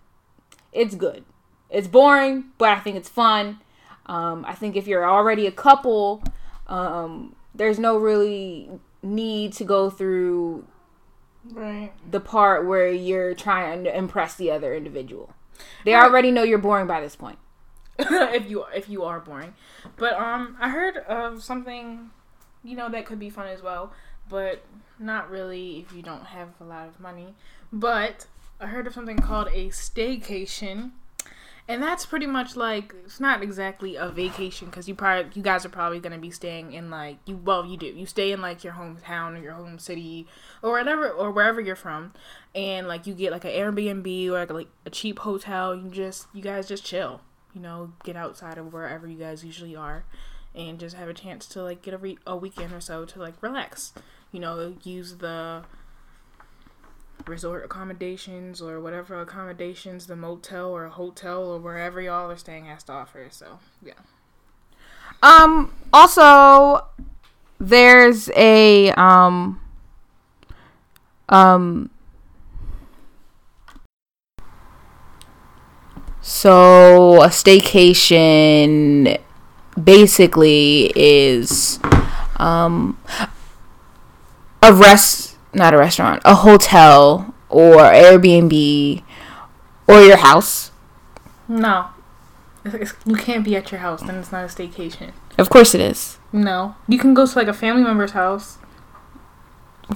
It's 0.72 0.94
good. 0.94 1.24
It's 1.68 1.88
boring, 1.88 2.46
but 2.56 2.70
I 2.70 2.80
think 2.80 2.96
it's 2.96 3.08
fun. 3.08 3.60
Um, 4.06 4.44
I 4.46 4.54
think 4.54 4.76
if 4.76 4.86
you're 4.86 5.08
already 5.08 5.46
a 5.46 5.52
couple, 5.52 6.22
um, 6.66 7.34
there's 7.54 7.78
no 7.78 7.96
really 7.98 8.70
need 9.02 9.52
to 9.54 9.64
go 9.64 9.90
through 9.90 10.66
Right. 11.50 11.92
the 12.08 12.20
part 12.20 12.66
where 12.66 12.88
you're 12.88 13.34
trying 13.34 13.82
to 13.84 13.96
impress 13.96 14.36
the 14.36 14.50
other 14.50 14.74
individual. 14.74 15.34
They 15.84 15.94
already 15.94 16.30
know 16.30 16.44
you're 16.44 16.58
boring 16.58 16.86
by 16.86 17.00
this 17.00 17.16
point. 17.16 17.38
if 17.98 18.48
you 18.48 18.64
if 18.74 18.88
you 18.88 19.02
are 19.04 19.20
boring. 19.20 19.54
But 19.96 20.14
um 20.14 20.56
I 20.60 20.70
heard 20.70 20.96
of 20.98 21.42
something 21.42 22.10
you 22.64 22.76
know 22.76 22.88
that 22.90 23.06
could 23.06 23.18
be 23.18 23.28
fun 23.28 23.48
as 23.48 23.60
well, 23.62 23.92
but 24.28 24.64
not 24.98 25.30
really 25.30 25.80
if 25.80 25.92
you 25.92 26.00
don't 26.02 26.26
have 26.26 26.48
a 26.60 26.64
lot 26.64 26.86
of 26.88 27.00
money. 27.00 27.34
But 27.72 28.26
I 28.60 28.66
heard 28.66 28.86
of 28.86 28.94
something 28.94 29.18
called 29.18 29.48
a 29.52 29.68
staycation. 29.70 30.92
And 31.68 31.80
that's 31.80 32.04
pretty 32.04 32.26
much 32.26 32.56
like 32.56 32.92
it's 33.04 33.20
not 33.20 33.42
exactly 33.42 33.94
a 33.94 34.08
vacation 34.08 34.66
because 34.66 34.88
you 34.88 34.94
probably 34.96 35.30
you 35.34 35.42
guys 35.42 35.64
are 35.64 35.68
probably 35.70 36.00
gonna 36.00 36.18
be 36.18 36.30
staying 36.30 36.72
in 36.72 36.90
like 36.90 37.18
you 37.24 37.36
well 37.36 37.64
you 37.64 37.76
do 37.76 37.86
you 37.86 38.04
stay 38.04 38.32
in 38.32 38.40
like 38.40 38.64
your 38.64 38.72
hometown 38.72 39.38
or 39.38 39.42
your 39.42 39.52
home 39.52 39.78
city 39.78 40.26
or 40.60 40.72
whatever 40.72 41.08
or 41.08 41.30
wherever 41.30 41.60
you're 41.60 41.76
from, 41.76 42.12
and 42.54 42.88
like 42.88 43.06
you 43.06 43.14
get 43.14 43.30
like 43.30 43.44
an 43.44 43.52
Airbnb 43.52 44.28
or 44.28 44.40
like 44.40 44.50
a, 44.50 44.54
like 44.54 44.68
a 44.84 44.90
cheap 44.90 45.20
hotel. 45.20 45.74
You 45.74 45.88
just 45.88 46.26
you 46.32 46.42
guys 46.42 46.66
just 46.66 46.84
chill, 46.84 47.20
you 47.54 47.60
know, 47.60 47.92
get 48.02 48.16
outside 48.16 48.58
of 48.58 48.72
wherever 48.72 49.06
you 49.06 49.16
guys 49.16 49.44
usually 49.44 49.76
are, 49.76 50.04
and 50.56 50.80
just 50.80 50.96
have 50.96 51.08
a 51.08 51.14
chance 51.14 51.46
to 51.46 51.62
like 51.62 51.80
get 51.80 51.94
a 51.94 51.98
re- 51.98 52.18
a 52.26 52.36
weekend 52.36 52.72
or 52.72 52.80
so 52.80 53.04
to 53.04 53.20
like 53.20 53.40
relax. 53.40 53.92
You 54.32 54.40
know, 54.40 54.74
use 54.82 55.18
the 55.18 55.62
resort 57.26 57.64
accommodations 57.64 58.60
or 58.60 58.80
whatever 58.80 59.20
accommodations 59.20 60.06
the 60.06 60.16
motel 60.16 60.70
or 60.70 60.88
hotel 60.88 61.44
or 61.44 61.58
wherever 61.58 62.00
y'all 62.00 62.30
are 62.30 62.36
staying 62.36 62.66
has 62.66 62.82
to 62.84 62.92
offer. 62.92 63.26
So 63.30 63.58
yeah. 63.82 63.94
Um 65.22 65.72
also 65.92 66.86
there's 67.58 68.30
a 68.34 68.90
um 68.92 69.60
um 71.28 71.90
so 76.20 77.22
a 77.22 77.28
staycation 77.28 79.20
basically 79.82 80.92
is 80.94 81.78
um 82.36 82.98
a 84.62 84.72
rest 84.72 85.31
not 85.54 85.74
a 85.74 85.76
restaurant 85.78 86.20
a 86.24 86.34
hotel 86.36 87.34
or 87.48 87.76
airbnb 87.76 89.02
or 89.88 90.00
your 90.00 90.16
house 90.16 90.70
No, 91.48 91.86
It's- 92.64 92.74
it's- 92.82 92.94
you 93.04 93.16
can't 93.16 93.44
be 93.44 93.56
at 93.56 93.70
your 93.72 93.80
house. 93.80 94.00
Then 94.02 94.14
it's 94.16 94.32
not 94.32 94.44
a 94.44 94.48
staycation. 94.48 95.10
of 95.38 95.50
course 95.50 95.74
it 95.74 95.80
is 95.80 96.18
No, 96.32 96.74
you 96.88 96.98
can 96.98 97.12
go 97.14 97.26
to 97.26 97.38
like 97.38 97.48
a 97.48 97.52
family 97.52 97.82
member's 97.82 98.12
house. 98.12 98.58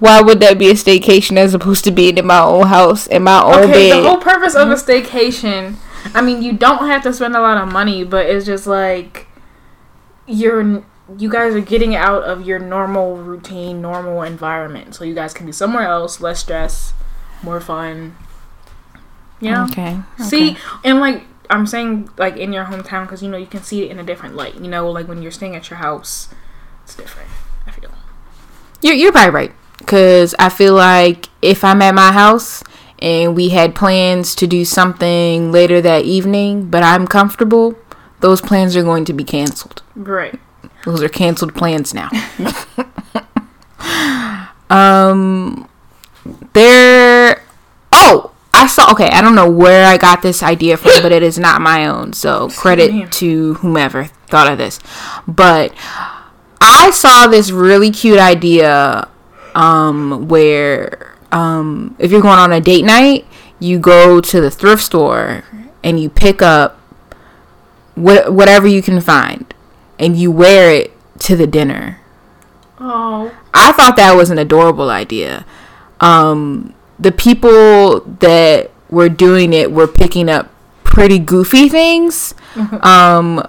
why 0.01 0.21
would 0.21 0.41
that 0.41 0.59
be 0.59 0.69
a 0.69 0.75
staycation 0.75 1.37
as 1.39 1.55
opposed 1.55 1.85
to 1.85 1.91
being 1.91 2.19
in 2.19 2.27
my 2.27 2.41
own 2.41 2.67
house 2.67 3.07
in 3.07 3.23
my 3.23 3.41
own 3.43 3.65
Okay, 3.71 3.91
bed 3.91 4.03
the 4.03 4.09
whole 4.09 4.19
purpose 4.19 4.55
of 4.55 4.69
a 4.71 4.75
mm-hmm. 4.75 4.91
staycation. 4.91 5.77
I 6.15 6.21
mean, 6.21 6.43
you 6.43 6.53
don't 6.53 6.87
have 6.87 7.03
to 7.05 7.13
spend 7.13 7.35
a 7.35 7.41
lot 7.41 7.57
of 7.57 7.73
money, 7.73 8.05
but 8.05 8.27
it's 8.27 8.45
just 8.47 8.67
like 8.67 9.27
you're 10.27 10.83
you 11.19 11.31
guys 11.31 11.55
are 11.55 11.61
getting 11.61 11.95
out 11.95 12.25
of 12.25 12.47
your 12.47 12.59
normal 12.59 13.17
routine, 13.17 13.81
normal 13.81 14.23
environment, 14.23 14.95
so 14.95 15.05
you 15.05 15.15
guys 15.15 15.33
can 15.33 15.47
be 15.47 15.53
somewhere 15.53 15.85
else, 15.85 16.21
less 16.21 16.41
stress, 16.41 16.93
more 17.43 17.61
fun. 17.61 18.17
You 19.41 19.51
know. 19.51 19.65
okay 19.65 20.01
See, 20.25 20.57
and 20.83 20.99
like 20.99 21.23
I'm 21.51 21.67
saying, 21.67 22.11
like 22.17 22.37
in 22.37 22.53
your 22.53 22.65
hometown, 22.65 23.05
because 23.05 23.23
you 23.23 23.29
know 23.29 23.37
you 23.37 23.47
can 23.47 23.63
see 23.63 23.85
it 23.85 23.91
in 23.91 23.99
a 23.99 24.03
different 24.03 24.35
light. 24.35 24.57
You 24.57 24.69
know, 24.69 24.91
like 24.91 25.07
when 25.07 25.23
you're 25.23 25.31
staying 25.31 25.55
at 25.55 25.71
your 25.71 25.79
house, 25.79 26.29
it's 26.85 26.95
different. 26.95 27.31
I 27.67 27.71
feel. 27.71 27.91
You're, 28.83 28.95
you're 28.95 29.13
probably 29.13 29.35
right. 29.35 29.53
Because 29.79 30.35
I 30.39 30.49
feel 30.49 30.75
like 30.75 31.29
if 31.43 31.63
I'm 31.63 31.83
at 31.83 31.95
my 31.95 32.13
house 32.13 32.65
and 32.99 33.37
we 33.37 33.51
had 33.51 33.75
plans 33.75 34.35
to 34.37 34.47
do 34.47 34.65
something 34.65 35.53
later 35.53 35.81
that 35.83 36.05
evening, 36.05 36.71
but 36.71 36.83
I'm 36.83 37.07
comfortable, 37.07 37.77
those 38.21 38.41
plans 38.41 38.75
are 38.75 38.83
going 38.83 39.05
to 39.05 39.13
be 39.13 39.23
canceled. 39.23 39.83
Right. 39.95 40.41
Those 40.85 41.03
are 41.03 41.09
canceled 41.09 41.55
plans 41.55 41.95
now. 41.95 42.11
um, 44.71 45.69
there. 46.53 47.43
Oh, 47.93 48.33
I 48.55 48.67
saw. 48.67 48.91
Okay, 48.93 49.09
I 49.09 49.21
don't 49.21 49.35
know 49.35 49.51
where 49.51 49.87
I 49.87 49.97
got 49.97 50.23
this 50.23 50.43
idea 50.43 50.77
from, 50.77 51.03
but 51.03 51.13
it 51.13 51.23
is 51.23 51.39
not 51.39 51.61
my 51.61 51.87
own. 51.87 52.13
So 52.13 52.49
credit 52.51 53.13
to 53.13 53.55
whomever 53.55 54.05
thought 54.29 54.51
of 54.51 54.59
this. 54.59 54.79
But 55.27 55.73
I 56.61 56.91
saw 56.91 57.27
this 57.27 57.51
really 57.51 57.91
cute 57.91 58.19
idea 58.19 59.09
um, 59.55 60.29
where 60.29 61.17
um, 61.33 61.97
if 61.99 62.11
you're 62.11 62.23
going 62.23 62.39
on 62.39 62.53
a 62.53 62.61
date 62.61 62.85
night, 62.85 63.27
you 63.59 63.79
go 63.79 64.21
to 64.21 64.41
the 64.41 64.51
thrift 64.51 64.83
store 64.83 65.45
and 65.83 65.99
you 65.99 66.11
pick 66.11 66.43
up 66.43 66.79
what 67.95 68.33
whatever 68.33 68.67
you 68.67 68.83
can 68.83 69.01
find 69.01 69.55
and 69.99 70.17
you 70.17 70.31
wear 70.31 70.71
it 70.71 70.93
to 71.21 71.37
the 71.37 71.47
dinner. 71.47 72.01
Oh. 72.79 73.35
I 73.55 73.73
thought 73.73 73.97
that 73.97 74.15
was 74.15 74.31
an 74.31 74.39
adorable 74.39 74.91
idea. 74.91 75.45
Um, 76.01 76.75
the 76.99 77.13
people 77.13 78.01
that 78.01 78.71
were 78.91 79.09
doing 79.09 79.53
it 79.53 79.73
were 79.73 79.87
picking 79.87 80.29
up 80.29 80.51
pretty 80.85 81.19
goofy 81.19 81.69
things. 81.69 82.35
Um, 82.57 83.47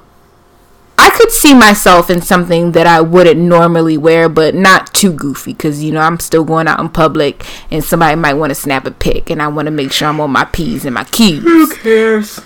I 0.98 1.10
could 1.12 1.32
see 1.32 1.54
myself 1.54 2.10
in 2.10 2.22
something 2.22 2.72
that 2.72 2.88
I 2.88 3.02
wouldn't 3.02 3.40
normally 3.40 3.98
wear, 3.98 4.28
but 4.28 4.56
not 4.56 4.94
too 4.94 5.14
goofy 5.14 5.54
because 5.54 5.84
you 5.84 5.92
know 5.92 6.02
I'm 6.02 6.20
still 6.20 6.44
going 6.44 6.68
out 6.68 6.80
in 6.80 6.90
public 6.90 7.46
and 7.72 7.84
somebody 7.84 8.16
might 8.16 8.34
want 8.34 8.50
to 8.50 8.56
snap 8.56 8.86
a 8.86 8.92
pic, 8.92 9.30
and 9.30 9.42
I 9.42 9.48
want 9.48 9.68
to 9.68 9.72
make 9.72 9.92
sure 9.92 10.08
I'm 10.08 10.20
on 10.20 10.32
my 10.32 10.46
p's 10.46 10.86
and 10.86 10.96
my 10.96 11.04
q's. 11.06 11.44
Who 11.44 11.74
cares? 11.76 12.42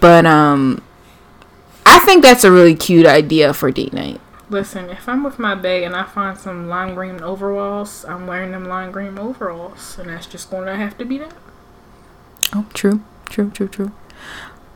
But 0.00 0.26
um, 0.26 0.82
I 1.86 1.98
think 2.00 2.22
that's 2.22 2.44
a 2.44 2.50
really 2.50 2.74
cute 2.74 3.06
idea 3.06 3.52
for 3.54 3.70
date 3.70 3.92
night. 3.92 4.20
Listen, 4.50 4.90
if 4.90 5.08
I'm 5.08 5.24
with 5.24 5.38
my 5.38 5.54
bae 5.54 5.82
and 5.82 5.96
I 5.96 6.04
find 6.04 6.36
some 6.38 6.68
lime 6.68 6.94
green 6.94 7.22
overalls, 7.22 8.04
I'm 8.04 8.26
wearing 8.26 8.52
them 8.52 8.66
lime 8.66 8.92
green 8.92 9.18
overalls, 9.18 9.98
and 9.98 10.08
that's 10.08 10.26
just 10.26 10.50
going 10.50 10.66
to 10.66 10.76
have 10.76 10.98
to 10.98 11.04
be 11.04 11.18
that. 11.18 11.34
Oh, 12.54 12.66
true, 12.74 13.02
true, 13.26 13.50
true, 13.50 13.68
true. 13.68 13.92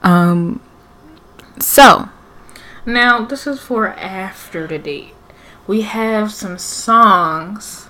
Um, 0.03 0.61
so 1.61 2.09
Now, 2.87 3.25
this 3.25 3.47
is 3.47 3.61
for 3.61 3.89
after 3.89 4.67
the 4.67 4.79
date. 4.79 5.15
We 5.67 5.83
have 5.83 6.33
some 6.33 6.57
songs 6.59 7.87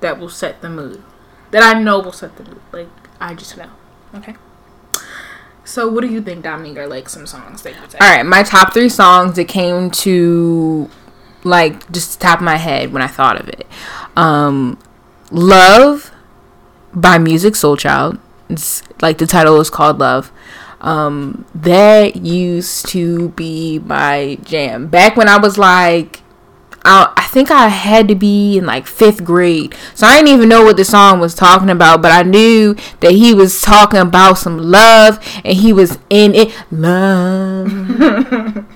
that 0.00 0.18
will 0.18 0.30
set 0.30 0.62
the 0.62 0.70
mood. 0.70 1.02
That 1.50 1.62
I 1.62 1.78
know 1.78 1.98
will 2.00 2.12
set 2.12 2.36
the 2.36 2.44
mood. 2.44 2.60
Like, 2.72 2.88
I 3.20 3.34
just 3.34 3.56
know. 3.56 3.70
Okay? 4.14 4.36
So, 5.74 5.88
what 5.88 6.02
do 6.02 6.06
you 6.06 6.22
think, 6.22 6.44
Dominique, 6.44 6.78
are 6.78 6.86
like 6.86 7.08
some 7.08 7.26
songs 7.26 7.62
that 7.62 7.74
you 7.74 7.80
say? 7.88 7.98
All 8.00 8.08
right, 8.08 8.24
my 8.24 8.44
top 8.44 8.72
three 8.72 8.88
songs 8.88 9.34
that 9.34 9.48
came 9.48 9.90
to 9.90 10.88
like 11.42 11.90
just 11.90 12.20
top 12.20 12.38
of 12.38 12.44
my 12.44 12.58
head 12.58 12.92
when 12.92 13.02
I 13.02 13.08
thought 13.08 13.40
of 13.40 13.48
it. 13.48 13.66
Um, 14.16 14.78
"Love" 15.32 16.12
by 16.92 17.18
Musiq 17.18 17.56
Soulchild. 17.56 18.20
It's 18.48 18.84
like 19.02 19.18
the 19.18 19.26
title 19.26 19.60
is 19.60 19.68
called 19.68 19.98
"Love." 19.98 20.30
Um, 20.80 21.44
that 21.56 22.14
used 22.14 22.86
to 22.90 23.30
be 23.30 23.80
my 23.80 24.38
jam 24.44 24.86
back 24.86 25.16
when 25.16 25.28
I 25.28 25.38
was 25.38 25.58
like. 25.58 26.20
I, 26.84 27.12
I 27.16 27.24
think 27.24 27.50
I 27.50 27.68
had 27.68 28.08
to 28.08 28.14
be 28.14 28.58
in 28.58 28.66
like 28.66 28.86
fifth 28.86 29.24
grade. 29.24 29.74
So 29.94 30.06
I 30.06 30.16
didn't 30.16 30.34
even 30.34 30.48
know 30.48 30.64
what 30.64 30.76
the 30.76 30.84
song 30.84 31.18
was 31.18 31.34
talking 31.34 31.70
about, 31.70 32.02
but 32.02 32.12
I 32.12 32.22
knew 32.22 32.76
that 33.00 33.12
he 33.12 33.32
was 33.32 33.60
talking 33.60 34.00
about 34.00 34.34
some 34.34 34.58
love 34.58 35.18
and 35.44 35.56
he 35.56 35.72
was 35.72 35.98
in 36.10 36.34
it. 36.34 36.54
Love. 36.70 38.64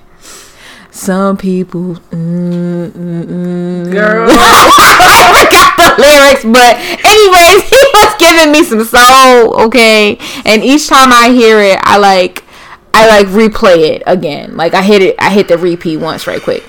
Some 0.91 1.37
people. 1.37 1.95
Mm, 2.11 2.91
mm, 2.91 3.23
mm. 3.23 3.91
Girl. 3.91 4.27
I 4.29 5.47
forgot 5.47 5.77
the 5.77 6.01
lyrics, 6.01 6.43
but 6.43 6.75
anyways, 7.05 7.69
he 7.69 7.77
was 7.93 8.15
giving 8.19 8.51
me 8.51 8.63
some 8.65 8.83
soul, 8.83 9.61
okay? 9.67 10.17
And 10.43 10.61
each 10.61 10.89
time 10.89 11.13
I 11.13 11.29
hear 11.29 11.59
it, 11.61 11.79
I 11.83 11.97
like. 11.97 12.43
I 12.91 13.07
like 13.07 13.27
replay 13.27 13.91
it 13.91 14.03
again. 14.07 14.57
Like 14.57 14.73
I 14.73 14.81
hit 14.81 15.01
it, 15.01 15.15
I 15.19 15.29
hit 15.29 15.47
the 15.47 15.57
repeat 15.57 15.97
once 15.97 16.27
right 16.27 16.41
quick. 16.41 16.65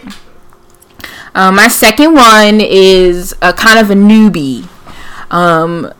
Um, 1.34 1.56
my 1.56 1.68
second 1.68 2.14
one 2.14 2.60
is 2.60 3.34
a 3.42 3.52
kind 3.52 3.78
of 3.78 3.90
a 3.90 3.94
newbie. 3.94 4.68
Um, 5.30 5.92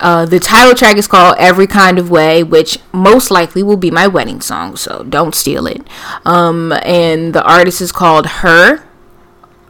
uh, 0.00 0.26
the 0.26 0.38
title 0.38 0.74
track 0.74 0.96
is 0.96 1.08
called 1.08 1.34
Every 1.38 1.66
Kind 1.66 1.98
of 1.98 2.10
Way, 2.10 2.42
which 2.42 2.78
most 2.92 3.30
likely 3.30 3.62
will 3.62 3.76
be 3.76 3.90
my 3.90 4.06
wedding 4.06 4.40
song, 4.40 4.76
so 4.76 5.04
don't 5.08 5.34
steal 5.34 5.66
it. 5.66 5.82
Um, 6.24 6.72
and 6.84 7.34
the 7.34 7.42
artist 7.42 7.80
is 7.80 7.90
called 7.90 8.26
H.E.R., 8.26 8.84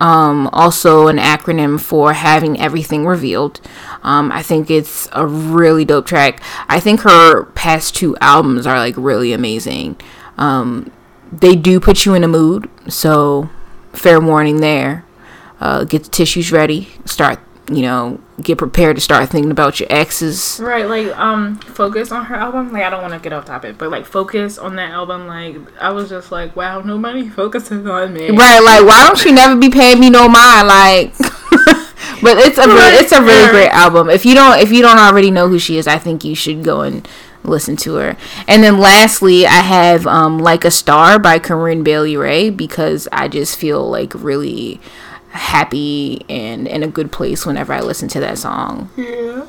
um, 0.00 0.48
also 0.52 1.08
an 1.08 1.16
acronym 1.16 1.80
for 1.80 2.12
Having 2.12 2.60
Everything 2.60 3.06
Revealed. 3.06 3.60
Um, 4.02 4.30
I 4.30 4.42
think 4.42 4.70
it's 4.70 5.08
a 5.12 5.26
really 5.26 5.84
dope 5.84 6.06
track. 6.06 6.40
I 6.68 6.78
think 6.78 7.00
her 7.00 7.46
past 7.52 7.96
two 7.96 8.16
albums 8.20 8.66
are 8.66 8.78
like 8.78 8.94
really 8.96 9.32
amazing. 9.32 9.96
Um, 10.36 10.92
they 11.32 11.56
do 11.56 11.80
put 11.80 12.04
you 12.04 12.14
in 12.14 12.22
a 12.22 12.28
mood, 12.28 12.70
so 12.88 13.50
fair 13.98 14.20
warning 14.20 14.60
there. 14.60 15.04
uh, 15.60 15.84
get 15.84 16.04
the 16.04 16.10
tissues 16.10 16.52
ready, 16.52 16.88
start 17.04 17.40
you 17.70 17.82
know, 17.82 18.18
get 18.40 18.56
prepared 18.56 18.96
to 18.96 19.02
start 19.02 19.28
thinking 19.28 19.50
about 19.50 19.78
your 19.78 19.92
exes. 19.92 20.58
Right, 20.62 20.86
like 20.86 21.14
um 21.18 21.56
focus 21.56 22.10
on 22.10 22.24
her 22.26 22.34
album. 22.34 22.72
Like 22.72 22.82
I 22.82 22.90
don't 22.90 23.02
want 23.02 23.14
to 23.14 23.20
get 23.20 23.32
off 23.32 23.44
topic, 23.44 23.76
but 23.76 23.90
like 23.90 24.06
focus 24.06 24.56
on 24.58 24.76
that 24.76 24.90
album. 24.90 25.26
Like 25.26 25.56
I 25.80 25.90
was 25.90 26.08
just 26.08 26.32
like, 26.32 26.56
wow, 26.56 26.80
nobody 26.80 27.28
focuses 27.40 27.86
on 27.86 28.12
me. 28.14 28.30
Right, 28.30 28.60
like 28.60 28.86
why 28.86 29.06
don't 29.06 29.22
you 29.24 29.32
never 29.32 29.56
be 29.56 29.68
paying 29.70 30.00
me 30.00 30.10
no 30.10 30.28
mind? 30.28 30.68
Like, 30.68 31.18
but 32.22 32.38
it's 32.38 32.58
a 32.58 32.64
it's 32.98 33.12
a 33.12 33.22
really 33.22 33.50
great 33.50 33.70
album. 33.70 34.08
If 34.08 34.24
you 34.24 34.34
don't 34.34 34.58
if 34.60 34.72
you 34.72 34.80
don't 34.80 34.98
already 34.98 35.30
know 35.30 35.48
who 35.48 35.58
she 35.58 35.76
is, 35.76 35.86
I 35.86 35.98
think 35.98 36.24
you 36.24 36.34
should 36.34 36.64
go 36.64 36.80
and 36.82 37.06
listen 37.44 37.76
to 37.76 37.94
her. 37.96 38.16
And 38.46 38.62
then 38.62 38.78
lastly, 38.78 39.46
I 39.46 39.60
have 39.60 40.06
um 40.06 40.38
like 40.38 40.64
a 40.64 40.70
star 40.70 41.18
by 41.18 41.38
Corinne 41.38 41.82
Bailey 41.82 42.16
Rae 42.16 42.50
because 42.50 43.08
I 43.12 43.28
just 43.28 43.58
feel 43.58 43.88
like 43.88 44.12
really 44.14 44.80
happy 45.30 46.24
and 46.28 46.66
in 46.66 46.82
a 46.82 46.88
good 46.88 47.12
place 47.12 47.44
whenever 47.44 47.72
I 47.72 47.80
listen 47.80 48.08
to 48.08 48.20
that 48.20 48.38
song. 48.38 48.90
Yeah. 48.96 49.46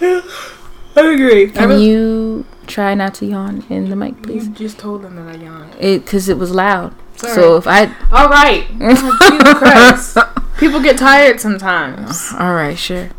I 0.00 1.14
agree. 1.14 1.50
Can 1.50 1.70
I 1.70 1.76
you 1.76 2.44
try 2.66 2.94
not 2.94 3.14
to 3.14 3.26
yawn 3.26 3.64
in 3.70 3.88
the 3.88 3.96
mic, 3.96 4.22
please? 4.22 4.46
You 4.46 4.54
just 4.54 4.78
told 4.78 5.02
them 5.02 5.16
that 5.16 5.36
I 5.36 5.42
yawned. 5.42 5.74
It 5.78 6.04
because 6.04 6.28
it 6.28 6.38
was 6.38 6.50
loud. 6.50 6.94
Sorry. 7.16 7.34
So 7.34 7.56
if 7.56 7.66
I 7.66 7.86
all 8.10 8.28
right, 8.28 8.66
oh, 8.80 10.52
people 10.58 10.80
get 10.80 10.98
tired 10.98 11.40
sometimes. 11.40 12.32
All 12.32 12.54
right, 12.54 12.78
sure. 12.78 13.10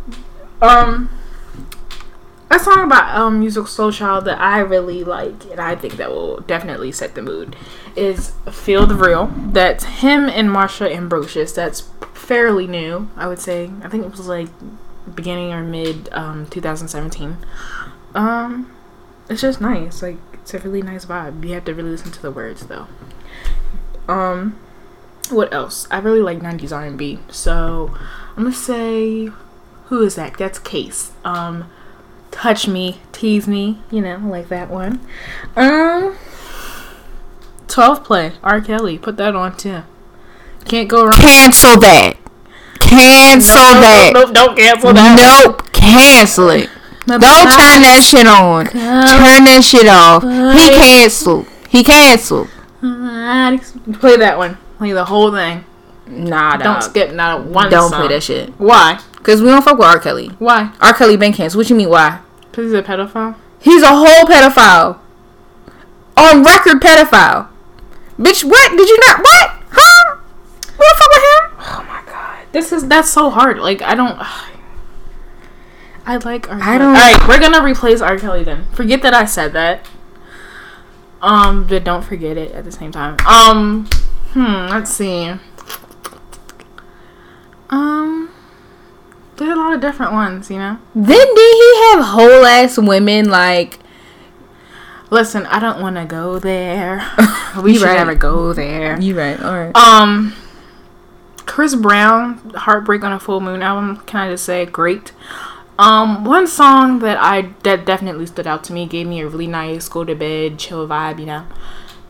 Um, 0.62 1.10
a 2.54 2.60
song 2.60 2.84
about 2.84 3.16
um 3.16 3.40
musical 3.40 3.66
soul 3.66 3.92
child 3.92 4.26
that 4.26 4.40
I 4.40 4.60
really 4.60 5.04
like 5.04 5.46
and 5.46 5.60
I 5.60 5.76
think 5.76 5.96
that 5.96 6.12
will 6.12 6.42
definitely 6.42 6.92
set 6.92 7.16
the 7.16 7.22
mood 7.22 7.56
is 7.96 8.34
Feel 8.52 8.86
the 8.86 8.96
Real. 8.96 9.28
That's 9.36 9.84
him 9.86 10.30
and 10.30 10.50
Marsha 10.50 10.94
Ambrosius. 10.94 11.52
That's 11.52 11.90
fairly 12.14 12.68
new, 12.68 13.10
I 13.16 13.28
would 13.28 13.40
say. 13.40 13.72
I 13.84 13.90
think 13.90 14.06
it 14.06 14.12
was 14.12 14.28
like 14.28 14.50
beginning 15.16 15.52
or 15.52 15.64
mid 15.64 16.10
um 16.14 16.46
2017. 16.48 17.38
Um 18.14 18.72
it's 19.30 19.42
just 19.42 19.60
nice. 19.60 20.04
Like 20.04 20.18
it's 20.34 20.54
a 20.54 20.60
really 20.60 20.84
nice 20.84 21.06
vibe. 21.06 21.44
You 21.44 21.54
have 21.56 21.66
to 21.66 21.74
really 21.74 21.92
listen 21.92 22.12
to 22.12 22.22
the 22.22 22.32
words 22.32 22.68
though. 22.68 22.88
Um 24.08 24.60
what 25.32 25.52
else? 25.52 25.88
I 25.90 25.98
really 26.00 26.22
like 26.22 26.40
90s 26.40 26.76
R&B. 26.76 27.18
So 27.30 27.98
I'm 28.38 28.46
to 28.46 28.52
say 28.52 29.32
who 29.86 30.04
is 30.04 30.16
that? 30.16 30.38
That's 30.38 30.60
Case. 30.60 31.14
Um 31.26 31.72
touch 32.34 32.68
me, 32.68 33.00
tease 33.12 33.48
me, 33.48 33.80
you 33.90 34.02
know, 34.02 34.18
like 34.18 34.50
that 34.50 34.70
one. 34.70 35.00
Um 35.56 36.18
12 37.68 38.04
play, 38.04 38.34
R. 38.44 38.62
Kelly, 38.62 38.98
put 38.98 39.18
that 39.18 39.36
on 39.36 39.56
too. 39.56 39.84
Can't 40.66 40.90
go 40.90 41.04
wrong. 41.04 41.14
Cancel 41.14 41.80
that. 41.80 42.18
Cancel 42.80 43.56
no, 43.56 43.82
that. 43.82 44.12
No, 44.14 44.24
no, 44.26 44.32
don't 44.34 44.58
cancel 44.58 44.94
that. 44.94 45.44
Nope, 45.46 45.72
cancel 45.74 46.50
it. 46.50 46.70
don't 47.08 47.20
turn 47.20 47.82
that 47.82 48.02
shit 48.04 48.28
on. 48.28 48.66
Turn 48.66 49.44
that 49.46 49.64
shit 49.64 49.88
off. 49.88 50.24
He 50.24 50.70
canceled. 50.70 51.48
He 51.70 51.84
canceled. 51.84 52.50
Play 54.00 54.18
that 54.18 54.38
one. 54.38 54.58
Play 54.78 54.92
the 54.92 55.06
whole 55.06 55.32
thing. 55.32 55.66
Nah, 56.06 56.58
Don't 56.58 56.84
skip 56.84 57.14
not 57.14 57.46
one 57.46 57.64
song. 57.64 57.72
Don't 57.72 57.90
song. 57.90 58.00
play 58.02 58.16
that 58.16 58.24
shit. 58.24 58.50
Why? 58.60 59.00
Because 59.14 59.42
we 59.42 59.48
don't 59.48 59.64
fuck 59.64 59.78
with 59.78 59.88
R. 59.88 60.00
Kelly. 60.00 60.28
Why? 60.38 60.72
R. 60.82 60.94
Kelly 60.94 61.16
been 61.16 61.34
canceled. 61.34 61.62
What 61.62 61.70
you 61.70 61.76
mean, 61.76 61.90
why? 61.90 62.20
Because 62.54 62.66
he's 62.66 62.80
a 62.80 62.84
pedophile? 62.84 63.36
He's 63.60 63.82
a 63.82 63.88
whole 63.88 64.28
pedophile. 64.28 65.00
On 66.16 66.44
record 66.44 66.80
pedophile. 66.80 67.48
Bitch, 68.20 68.44
what? 68.44 68.78
Did 68.78 68.88
you 68.88 69.00
not? 69.08 69.22
What? 69.22 69.50
Huh? 69.72 70.18
What 70.78 70.88
the 70.88 70.96
fuck 71.00 71.10
with 71.10 71.24
him? 71.24 71.50
Oh 71.58 71.84
my 71.88 72.04
god. 72.06 72.46
This 72.52 72.72
is, 72.72 72.88
that's 72.88 73.10
so 73.10 73.32
hard. 73.32 73.58
Like, 73.58 73.82
I 73.82 73.96
don't. 73.96 74.20
I 76.06 76.18
like 76.18 76.48
R. 76.48 76.60
Kelly. 76.60 76.62
I 76.62 76.78
don't. 76.78 76.96
Alright, 76.96 77.28
we're 77.28 77.40
gonna 77.40 77.64
replace 77.64 78.02
R. 78.02 78.20
Kelly 78.20 78.44
then. 78.44 78.68
Forget 78.74 79.02
that 79.02 79.16
I 79.16 79.26
said 79.26 79.54
that. 79.54 79.88
Um, 81.24 81.66
but 81.66 81.84
don't 81.84 82.04
forget 82.04 82.38
it 82.38 82.52
at 82.52 82.66
the 82.66 82.72
same 82.72 82.92
time. 82.92 83.18
Um, 83.26 83.88
hmm, 84.34 84.68
let's 84.70 84.92
see. 84.92 85.34
Um, 87.72 88.33
there's 89.38 89.52
a 89.52 89.56
lot 89.56 89.74
of 89.74 89.82
different 89.82 90.12
ones, 90.12 90.50
you 90.50 90.58
know. 90.58 90.80
Then 90.94 91.36
did 91.36 91.56
he 91.56 91.92
have 91.92 92.06
whole 92.06 92.46
ass 92.46 92.78
women 92.78 93.30
like? 93.30 93.80
Listen, 95.10 95.46
I 95.46 95.60
don't 95.60 95.82
want 95.82 95.96
to 95.98 96.06
go 96.06 96.40
there. 96.40 97.08
we 97.62 97.76
should 97.76 97.84
right. 97.84 97.98
never 97.98 98.16
go 98.16 98.54
there. 98.54 99.00
You 99.00 99.18
right. 99.18 99.40
All 99.40 99.54
right. 99.54 99.76
Um, 99.76 100.34
Chris 101.46 101.76
Brown, 101.76 102.52
"Heartbreak 102.56 103.04
on 103.04 103.12
a 103.12 103.20
Full 103.20 103.40
Moon" 103.40 103.62
album. 103.62 103.98
Can 104.06 104.22
I 104.22 104.30
just 104.32 104.46
say, 104.46 104.66
great. 104.66 105.12
Um, 105.78 106.24
one 106.24 106.48
song 106.48 107.00
that 107.00 107.18
I 107.20 107.54
that 107.64 107.86
definitely 107.86 108.26
stood 108.26 108.48
out 108.48 108.64
to 108.66 108.74
me, 108.74 108.86
gave 108.86 109.08
me 109.08 109.22
a 109.22 109.28
really 109.28 109.48
nice 109.48 109.90
go 109.90 110.04
to 110.04 110.16
bed 110.16 110.60
chill 110.60 110.88
vibe, 110.88 111.20
you 111.20 111.26
know, 111.26 111.46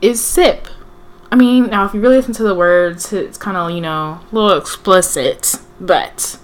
is 0.01 0.23
"Sip." 0.23 0.67
I 1.31 1.35
mean, 1.35 1.67
now 1.67 1.85
if 1.85 1.93
you 1.93 1.99
really 1.99 2.17
listen 2.17 2.33
to 2.35 2.43
the 2.43 2.53
words, 2.53 3.11
it's 3.11 3.37
kind 3.37 3.57
of 3.57 3.71
you 3.71 3.81
know 3.81 4.21
a 4.21 4.29
little 4.31 4.57
explicit, 4.57 5.55
but 5.79 6.37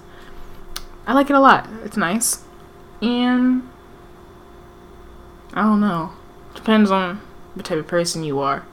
I 1.10 1.14
like 1.14 1.32
it 1.32 1.36
a 1.36 1.40
lot. 1.40 1.68
It's 1.84 1.98
nice, 1.98 2.44
and 3.02 3.68
I 5.56 5.64
don't 5.64 5.82
know. 5.82 6.12
Depends 6.54 6.92
on 6.92 7.18
what 7.56 7.66
type 7.66 7.80
of 7.80 7.88
person 7.88 8.24
you 8.24 8.38
are. 8.42 8.64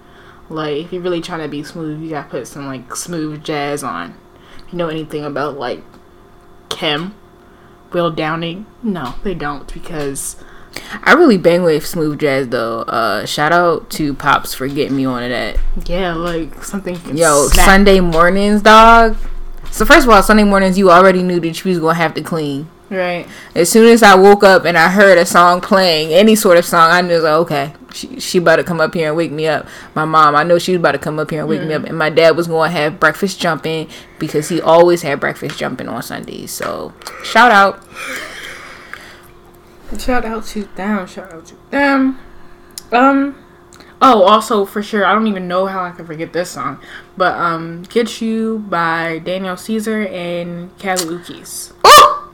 Like, 0.51 0.85
if 0.85 0.93
you're 0.93 1.01
really 1.01 1.23
trying 1.23 1.41
to 1.41 1.49
be 1.49 1.63
smooth, 1.63 2.03
you 2.03 2.11
gotta 2.11 2.29
put 2.29 2.47
some 2.47 2.67
like 2.67 2.95
smooth 2.95 3.43
jazz 3.43 3.83
on. 3.83 4.19
If 4.67 4.71
you 4.75 4.77
know 4.77 4.89
anything 4.89 5.25
about 5.25 5.57
like 5.57 5.83
Kim, 6.69 7.15
Will 7.95 8.11
Downing, 8.11 8.67
no, 8.83 9.15
they 9.23 9.33
don't 9.33 9.73
because 9.73 10.37
I 11.05 11.15
really 11.15 11.39
bang 11.39 11.63
with 11.63 11.87
smooth 11.87 12.21
jazz 12.21 12.49
though. 12.49 12.81
Uh, 12.83 13.25
shout 13.25 13.53
out 13.53 13.89
to 13.93 14.13
Pops 14.13 14.53
for 14.53 14.69
getting 14.69 14.99
me 14.99 15.07
onto 15.07 15.31
that. 15.31 15.59
Yeah, 15.87 16.13
like 16.13 16.63
something. 16.63 16.97
Yo, 17.17 17.49
snap. 17.49 17.65
Sunday 17.65 18.01
mornings, 18.01 18.61
dog. 18.61 19.17
So 19.77 19.85
first 19.85 20.07
of 20.07 20.11
all, 20.11 20.23
Sunday 20.23 20.45
mornings 20.45 20.79
you 20.79 20.91
already 20.91 21.23
knew 21.23 21.39
that 21.39 21.63
you 21.63 21.69
was 21.69 21.79
gonna 21.79 21.93
have 21.93 22.15
to 22.15 22.23
clean. 22.23 22.71
Right. 22.89 23.29
As 23.55 23.69
soon 23.69 23.87
as 23.89 24.03
I 24.03 24.15
woke 24.15 24.43
up 24.43 24.65
and 24.65 24.79
I 24.79 24.89
heard 24.89 25.19
a 25.19 25.27
song 25.27 25.61
playing, 25.61 26.15
any 26.15 26.35
sort 26.35 26.57
of 26.57 26.65
song, 26.65 26.91
I 26.93 27.03
knew 27.03 27.19
like, 27.19 27.33
okay, 27.41 27.75
she 27.93 28.19
she 28.19 28.39
about 28.39 28.57
to 28.57 28.65
come 28.65 28.81
up 28.81 28.95
here 28.95 29.09
and 29.09 29.17
wake 29.19 29.33
me 29.33 29.47
up. 29.47 29.67
My 29.95 30.07
mom, 30.07 30.35
I 30.35 30.45
know 30.45 30.59
she 30.59 30.73
was 30.73 30.79
about 30.79 30.93
to 30.93 30.99
come 30.99 31.19
up 31.19 31.29
here 31.29 31.41
and 31.41 31.49
wake 31.51 31.61
mm. 31.61 31.67
me 31.67 31.75
up, 31.75 31.85
and 31.85 31.99
my 31.99 32.09
dad 32.09 32.39
was 32.39 32.47
going 32.47 32.71
to 32.71 32.75
have 32.79 32.99
breakfast 32.99 33.39
jumping 33.39 33.91
because 34.19 34.49
he 34.49 34.63
always 34.63 35.03
had 35.03 35.21
breakfast 35.21 35.59
jumping 35.59 35.91
on 35.91 36.03
Sundays. 36.03 36.53
So 36.53 36.95
shout 37.23 37.53
out. 37.53 37.85
Shout 39.99 40.25
out 40.25 40.47
to 40.47 40.65
them. 40.75 41.07
Shout 41.07 41.31
out 41.31 41.45
to 41.49 41.71
them. 41.71 42.19
Um. 42.93 43.46
Oh, 44.01 44.23
also 44.25 44.67
for 44.67 44.83
sure, 44.83 45.07
I 45.07 45.15
don't 45.15 45.27
even 45.27 45.49
know 45.49 45.67
how 45.67 45.83
I 45.83 45.91
could 45.91 46.07
forget 46.07 46.33
this 46.33 46.51
song, 46.51 46.81
but 47.17 47.35
um, 47.35 47.83
"Get 47.85 48.21
You" 48.21 48.59
by 48.69 49.21
Daniel 49.21 49.57
Caesar 49.57 50.07
and 50.07 50.77
Uchis. 50.79 51.73
Oh, 51.83 52.31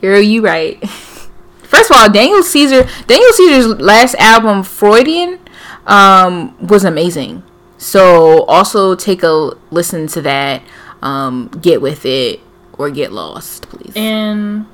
girl, 0.00 0.20
you 0.20 0.44
right. 0.44 0.78
First 1.62 1.90
of 1.90 1.96
all, 1.96 2.10
Daniel 2.10 2.42
Caesar, 2.42 2.88
Daniel 3.06 3.32
Caesar's 3.32 3.80
last 3.80 4.14
album, 4.16 4.62
Freudian, 4.62 5.38
um, 5.86 6.56
was 6.66 6.84
amazing. 6.84 7.42
So 7.78 8.44
also 8.44 8.94
take 8.94 9.22
a 9.22 9.52
listen 9.70 10.06
to 10.08 10.22
that. 10.22 10.62
Um, 11.02 11.48
get 11.62 11.80
with 11.80 12.04
it 12.04 12.40
or 12.74 12.90
get 12.90 13.10
lost, 13.10 13.68
please. 13.70 13.92
And 13.96 14.66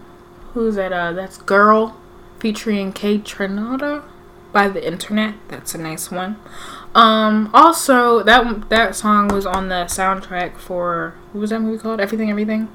who's 0.52 0.74
that? 0.74 0.92
Uh, 0.92 1.12
that's 1.12 1.38
Girl 1.38 1.96
featuring 2.38 2.92
Kate 2.92 3.24
Kaytranada 3.24 4.04
by 4.56 4.68
the 4.68 4.82
Internet. 4.82 5.34
That's 5.48 5.74
a 5.74 5.78
nice 5.78 6.10
one. 6.10 6.38
Um, 6.94 7.50
also 7.52 8.22
that 8.22 8.70
that 8.70 8.96
song 8.96 9.28
was 9.28 9.44
on 9.44 9.68
the 9.68 9.84
soundtrack 9.84 10.56
for 10.56 11.14
what 11.32 11.42
was 11.42 11.50
that 11.50 11.60
movie 11.60 11.76
called? 11.76 12.00
Everything, 12.00 12.30
everything. 12.30 12.70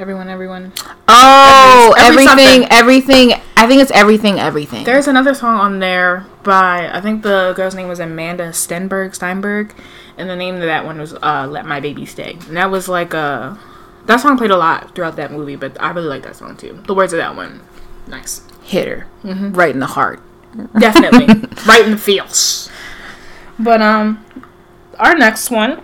Everyone, 0.00 0.28
everyone. 0.28 0.72
Oh, 1.06 1.94
every, 1.96 2.26
everything, 2.26 2.66
everything. 2.68 3.40
I 3.56 3.68
think 3.68 3.80
it's 3.80 3.92
everything, 3.92 4.40
everything. 4.40 4.82
There's 4.82 5.06
another 5.06 5.34
song 5.34 5.60
on 5.60 5.78
there 5.78 6.26
by 6.42 6.90
I 6.92 7.00
think 7.00 7.22
the 7.22 7.52
girl's 7.54 7.76
name 7.76 7.86
was 7.86 8.00
Amanda 8.00 8.48
Stenberg, 8.48 9.14
Steinberg, 9.14 9.72
and 10.18 10.28
the 10.28 10.34
name 10.34 10.56
of 10.56 10.62
that 10.62 10.84
one 10.84 10.98
was 10.98 11.14
uh, 11.22 11.46
"Let 11.48 11.64
My 11.64 11.78
Baby 11.78 12.06
Stay." 12.06 12.32
And 12.48 12.56
that 12.56 12.72
was 12.72 12.88
like 12.88 13.14
a 13.14 13.56
that 14.06 14.16
song 14.16 14.36
played 14.36 14.50
a 14.50 14.56
lot 14.56 14.96
throughout 14.96 15.14
that 15.14 15.30
movie, 15.30 15.54
but 15.54 15.80
I 15.80 15.92
really 15.92 16.08
like 16.08 16.24
that 16.24 16.34
song 16.34 16.56
too. 16.56 16.82
The 16.88 16.94
words 16.94 17.12
of 17.12 17.18
that 17.18 17.36
one, 17.36 17.60
nice. 18.08 18.42
Hitter, 18.64 19.06
mm-hmm. 19.22 19.52
right 19.52 19.72
in 19.72 19.78
the 19.78 19.94
heart. 19.94 20.20
Definitely, 20.78 21.26
right 21.66 21.84
in 21.84 21.90
the 21.92 21.98
feels. 21.98 22.70
But 23.58 23.80
um, 23.82 24.24
our 24.98 25.14
next 25.16 25.50
one 25.50 25.82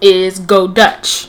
is 0.00 0.38
"Go 0.38 0.66
Dutch." 0.68 1.28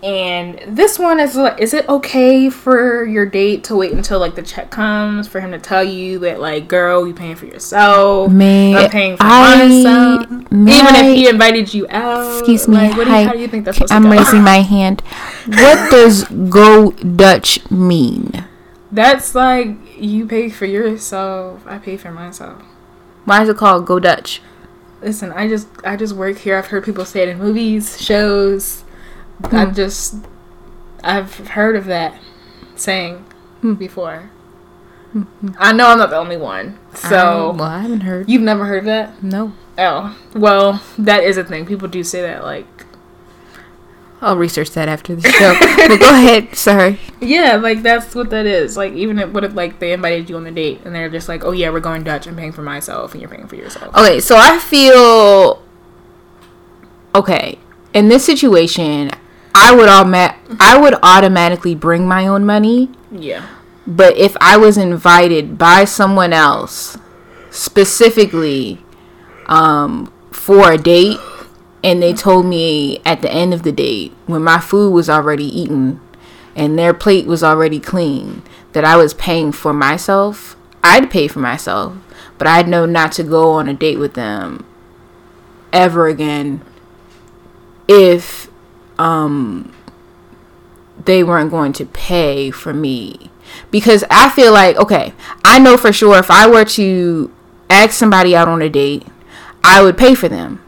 And 0.00 0.60
this 0.64 0.96
one 0.96 1.18
is 1.18 1.34
like, 1.34 1.60
is 1.60 1.74
it 1.74 1.88
okay 1.88 2.50
for 2.50 3.04
your 3.04 3.26
date 3.26 3.64
to 3.64 3.74
wait 3.74 3.90
until 3.90 4.20
like 4.20 4.36
the 4.36 4.42
check 4.44 4.70
comes 4.70 5.26
for 5.26 5.40
him 5.40 5.50
to 5.50 5.58
tell 5.58 5.82
you 5.82 6.20
that 6.20 6.38
like, 6.38 6.68
girl, 6.68 7.04
you 7.04 7.12
paying 7.12 7.34
for 7.34 7.46
yourself? 7.46 8.30
May 8.30 8.76
I'm 8.76 8.90
paying 8.90 9.16
for 9.16 9.24
I- 9.24 9.56
myself. 9.66 10.26
Even 10.52 10.68
I- 10.68 11.00
if 11.04 11.16
he 11.16 11.28
invited 11.28 11.74
you 11.74 11.88
out. 11.90 12.38
Excuse 12.38 12.68
me. 12.68 12.76
Like, 12.76 12.96
what 12.96 13.04
do 13.06 13.10
you, 13.10 13.16
Hi. 13.16 13.24
how 13.24 13.32
do 13.32 13.40
you 13.40 13.48
think 13.48 13.64
that's 13.64 13.76
supposed 13.78 13.92
I'm 13.92 14.04
to 14.04 14.10
go? 14.10 14.14
raising 14.18 14.42
my 14.42 14.58
hand. 14.74 15.00
What 15.48 15.90
does 15.90 16.22
go 16.48 16.92
Dutch 16.92 17.68
mean? 17.68 18.44
That's 18.90 19.34
like 19.34 19.68
you 19.98 20.26
pay 20.26 20.48
for 20.48 20.64
yourself. 20.66 21.62
I 21.66 21.78
pay 21.78 21.96
for 21.96 22.10
myself. 22.10 22.62
Why 23.24 23.42
is 23.42 23.48
it 23.48 23.56
called 23.56 23.86
go 23.86 23.98
Dutch? 23.98 24.40
Listen, 25.02 25.30
I 25.32 25.46
just 25.48 25.68
I 25.84 25.96
just 25.96 26.14
work 26.16 26.38
here. 26.38 26.56
I've 26.56 26.66
heard 26.68 26.84
people 26.84 27.04
say 27.04 27.22
it 27.22 27.28
in 27.28 27.38
movies, 27.38 28.00
shows. 28.02 28.84
I 29.52 29.66
Hmm. 29.66 29.74
just 29.74 30.16
I've 31.04 31.48
heard 31.48 31.76
of 31.76 31.84
that 31.86 32.14
saying 32.74 33.24
Hmm. 33.60 33.74
before. 33.74 34.30
I 35.58 35.72
know 35.72 35.88
I'm 35.88 35.98
not 35.98 36.10
the 36.10 36.16
only 36.18 36.36
one. 36.36 36.78
So 36.94 37.50
I, 37.52 37.56
well, 37.56 37.62
I 37.62 37.78
haven't 37.80 38.00
heard. 38.02 38.28
you've 38.28 38.42
never 38.42 38.66
heard 38.66 38.80
of 38.80 38.84
that? 38.86 39.22
No, 39.22 39.52
Oh, 39.78 40.16
well, 40.34 40.82
that 40.98 41.22
is 41.22 41.36
a 41.38 41.44
thing. 41.44 41.64
People 41.64 41.88
do 41.88 42.02
say 42.02 42.20
that. 42.22 42.42
Like, 42.44 42.77
I'll 44.20 44.36
research 44.36 44.70
that 44.72 44.88
after 44.88 45.14
the 45.14 45.28
show. 45.28 45.54
but 45.88 46.00
go 46.00 46.10
ahead. 46.10 46.54
Sorry. 46.56 46.98
yeah, 47.20 47.56
like 47.56 47.82
that's 47.82 48.14
what 48.14 48.30
that 48.30 48.46
is. 48.46 48.76
Like, 48.76 48.92
even 48.94 49.18
if 49.18 49.30
what 49.30 49.44
if 49.44 49.54
like 49.54 49.78
they 49.78 49.92
invited 49.92 50.28
you 50.28 50.36
on 50.36 50.44
the 50.44 50.50
date 50.50 50.80
and 50.84 50.94
they're 50.94 51.08
just 51.08 51.28
like, 51.28 51.44
oh 51.44 51.52
yeah, 51.52 51.70
we're 51.70 51.80
going 51.80 52.02
Dutch. 52.02 52.26
I'm 52.26 52.36
paying 52.36 52.52
for 52.52 52.62
myself, 52.62 53.12
and 53.12 53.20
you're 53.20 53.30
paying 53.30 53.46
for 53.46 53.56
yourself. 53.56 53.94
Okay, 53.96 54.20
so 54.20 54.36
I 54.36 54.58
feel 54.58 55.62
okay 57.14 57.58
in 57.94 58.08
this 58.08 58.24
situation. 58.24 59.10
I 59.54 59.74
would 59.74 59.88
automa- 59.88 60.36
I 60.60 60.78
would 60.78 60.94
automatically 61.02 61.74
bring 61.74 62.06
my 62.06 62.26
own 62.26 62.44
money. 62.44 62.90
Yeah. 63.10 63.46
But 63.86 64.16
if 64.16 64.36
I 64.40 64.56
was 64.56 64.76
invited 64.76 65.56
by 65.58 65.84
someone 65.84 66.32
else 66.32 66.98
specifically 67.50 68.84
um, 69.46 70.12
for 70.30 70.72
a 70.72 70.78
date 70.78 71.18
and 71.82 72.02
they 72.02 72.12
told 72.12 72.46
me 72.46 73.00
at 73.04 73.22
the 73.22 73.32
end 73.32 73.54
of 73.54 73.62
the 73.62 73.72
date 73.72 74.12
when 74.26 74.42
my 74.42 74.58
food 74.58 74.90
was 74.90 75.08
already 75.08 75.44
eaten 75.44 76.00
and 76.56 76.78
their 76.78 76.92
plate 76.92 77.26
was 77.26 77.42
already 77.42 77.78
clean 77.78 78.42
that 78.72 78.84
I 78.84 78.96
was 78.96 79.14
paying 79.14 79.52
for 79.52 79.72
myself, 79.72 80.56
I'd 80.82 81.10
pay 81.10 81.28
for 81.28 81.38
myself, 81.38 81.96
but 82.36 82.46
I'd 82.46 82.68
know 82.68 82.84
not 82.86 83.12
to 83.12 83.22
go 83.22 83.52
on 83.52 83.68
a 83.68 83.74
date 83.74 83.98
with 83.98 84.14
them 84.14 84.64
ever 85.72 86.08
again 86.08 86.62
if 87.86 88.48
um 88.98 89.72
they 91.04 91.22
weren't 91.22 91.50
going 91.50 91.72
to 91.74 91.84
pay 91.84 92.50
for 92.50 92.72
me 92.72 93.30
because 93.70 94.04
I 94.10 94.30
feel 94.30 94.52
like 94.52 94.76
okay, 94.76 95.14
I 95.44 95.58
know 95.58 95.76
for 95.76 95.92
sure 95.92 96.18
if 96.18 96.30
I 96.30 96.48
were 96.48 96.64
to 96.64 97.32
ask 97.70 97.92
somebody 97.92 98.34
out 98.34 98.48
on 98.48 98.62
a 98.62 98.68
date, 98.68 99.06
I 99.62 99.82
would 99.82 99.96
pay 99.96 100.14
for 100.14 100.28
them. 100.28 100.62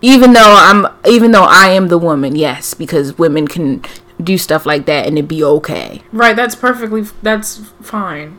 Even 0.00 0.32
though 0.32 0.54
I'm 0.56 0.86
even 1.06 1.32
though 1.32 1.46
I 1.48 1.70
am 1.70 1.88
the 1.88 1.98
woman, 1.98 2.36
yes, 2.36 2.74
because 2.74 3.18
women 3.18 3.48
can 3.48 3.82
do 4.22 4.38
stuff 4.38 4.66
like 4.66 4.86
that 4.86 5.06
and 5.06 5.16
it'd 5.18 5.28
be 5.28 5.42
okay. 5.42 6.02
Right. 6.12 6.36
That's 6.36 6.54
perfectly. 6.54 7.02
That's 7.22 7.58
fine. 7.80 8.38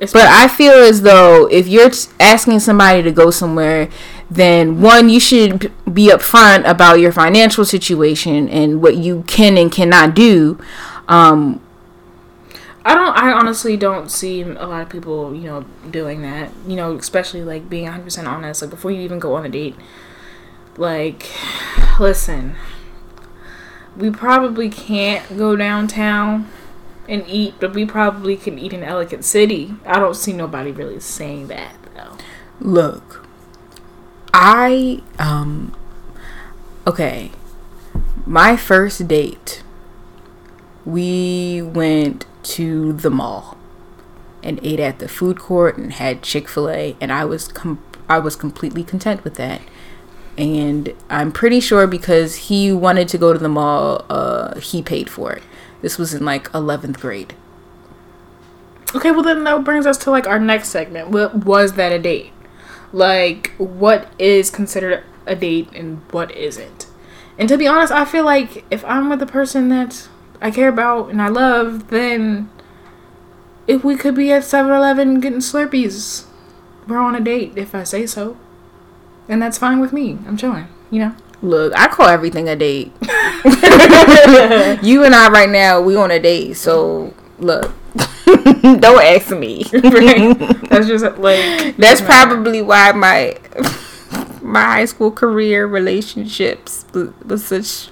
It's 0.00 0.12
But 0.12 0.26
I 0.26 0.46
feel 0.48 0.72
as 0.74 1.02
though 1.02 1.46
if 1.50 1.66
you're 1.66 1.90
asking 2.20 2.60
somebody 2.60 3.02
to 3.02 3.10
go 3.10 3.30
somewhere, 3.30 3.88
then 4.30 4.80
one, 4.80 5.08
you 5.08 5.18
should 5.18 5.72
be 5.92 6.08
upfront 6.08 6.68
about 6.68 7.00
your 7.00 7.10
financial 7.10 7.64
situation 7.64 8.48
and 8.48 8.80
what 8.80 8.96
you 8.96 9.24
can 9.26 9.58
and 9.58 9.72
cannot 9.72 10.14
do. 10.14 10.58
Um, 11.08 11.60
I 12.84 12.94
don't. 12.94 13.16
I 13.16 13.32
honestly 13.32 13.76
don't 13.76 14.10
see 14.10 14.42
a 14.42 14.66
lot 14.66 14.82
of 14.82 14.88
people, 14.88 15.34
you 15.34 15.44
know, 15.44 15.64
doing 15.90 16.22
that. 16.22 16.50
You 16.66 16.76
know, 16.76 16.96
especially 16.96 17.42
like 17.42 17.68
being 17.68 17.84
100 17.84 18.04
percent 18.04 18.28
honest. 18.28 18.62
Like 18.62 18.70
before 18.70 18.90
you 18.90 19.00
even 19.00 19.18
go 19.18 19.34
on 19.34 19.44
a 19.44 19.48
date, 19.48 19.74
like, 20.78 21.26
listen, 21.98 22.56
we 23.96 24.10
probably 24.10 24.70
can't 24.70 25.36
go 25.36 25.56
downtown 25.56 26.48
and 27.08 27.24
eat, 27.26 27.54
but 27.58 27.74
we 27.74 27.84
probably 27.84 28.36
can 28.36 28.58
eat 28.58 28.72
in 28.72 28.84
Ellicott 28.84 29.24
City. 29.24 29.74
I 29.84 29.98
don't 29.98 30.14
see 30.14 30.32
nobody 30.32 30.70
really 30.70 31.00
saying 31.00 31.48
that 31.48 31.74
though. 31.94 32.16
look, 32.60 33.26
I 34.32 35.02
um, 35.18 35.74
okay, 36.86 37.32
my 38.26 38.56
first 38.56 39.08
date, 39.08 39.62
we 40.84 41.62
went 41.62 42.26
to 42.44 42.92
the 42.92 43.10
mall 43.10 43.56
and 44.42 44.60
ate 44.62 44.80
at 44.80 44.98
the 45.00 45.08
food 45.08 45.38
court 45.38 45.76
and 45.76 45.92
had 45.94 46.22
Chick-fil-A 46.22 46.96
and 47.00 47.12
I 47.12 47.24
was 47.24 47.48
com- 47.48 47.82
I 48.08 48.18
was 48.18 48.36
completely 48.36 48.84
content 48.84 49.24
with 49.24 49.34
that. 49.34 49.60
And 50.38 50.94
I'm 51.10 51.32
pretty 51.32 51.58
sure 51.58 51.88
because 51.88 52.36
he 52.36 52.72
wanted 52.72 53.08
to 53.08 53.18
go 53.18 53.32
to 53.32 53.38
the 53.38 53.48
mall, 53.48 54.06
uh, 54.08 54.58
he 54.60 54.82
paid 54.82 55.10
for 55.10 55.32
it. 55.32 55.42
This 55.82 55.98
was 55.98 56.14
in 56.14 56.24
like 56.24 56.48
11th 56.52 57.00
grade. 57.00 57.34
Okay, 58.94 59.10
well 59.10 59.22
then 59.22 59.42
that 59.44 59.64
brings 59.64 59.84
us 59.84 59.98
to 59.98 60.10
like 60.12 60.28
our 60.28 60.38
next 60.38 60.68
segment. 60.68 61.10
What 61.10 61.44
was 61.44 61.72
that 61.72 61.90
a 61.90 61.98
date? 61.98 62.32
Like 62.92 63.52
what 63.58 64.12
is 64.18 64.48
considered 64.48 65.02
a 65.26 65.34
date 65.34 65.70
and 65.74 66.00
what 66.12 66.30
isn't? 66.30 66.86
And 67.36 67.48
to 67.48 67.58
be 67.58 67.66
honest, 67.66 67.92
I 67.92 68.04
feel 68.04 68.24
like 68.24 68.64
if 68.70 68.84
I'm 68.84 69.10
with 69.10 69.18
the 69.18 69.26
person 69.26 69.68
that 69.70 70.08
I 70.40 70.52
care 70.52 70.68
about 70.68 71.10
and 71.10 71.20
I 71.20 71.28
love, 71.28 71.88
then 71.88 72.48
if 73.66 73.82
we 73.82 73.96
could 73.96 74.14
be 74.14 74.32
at 74.32 74.42
7-Eleven 74.42 75.20
getting 75.20 75.40
Slurpees, 75.40 76.26
we're 76.86 76.98
on 76.98 77.16
a 77.16 77.20
date 77.20 77.52
if 77.56 77.74
I 77.74 77.82
say 77.82 78.06
so. 78.06 78.36
And 79.28 79.40
that's 79.42 79.58
fine 79.58 79.80
with 79.80 79.92
me. 79.92 80.18
I'm 80.26 80.36
chilling, 80.36 80.66
you 80.90 81.00
know. 81.00 81.14
Look, 81.42 81.72
I 81.76 81.86
call 81.88 82.08
everything 82.08 82.48
a 82.48 82.56
date. 82.56 82.92
you 84.82 85.04
and 85.04 85.14
I 85.14 85.28
right 85.30 85.48
now, 85.48 85.80
we 85.80 85.94
on 85.96 86.10
a 86.10 86.18
date. 86.18 86.54
So 86.54 87.14
look, 87.38 87.72
don't 88.34 89.02
ask 89.02 89.30
me. 89.30 89.62
That's 89.72 90.86
just 90.88 91.04
like 91.18 91.76
That's 91.76 92.00
probably 92.00 92.60
why 92.62 92.90
my 92.92 93.36
my 94.42 94.62
high 94.62 94.84
school 94.86 95.10
career 95.12 95.66
relationships 95.66 96.86
was, 97.24 97.44
such. 97.44 97.90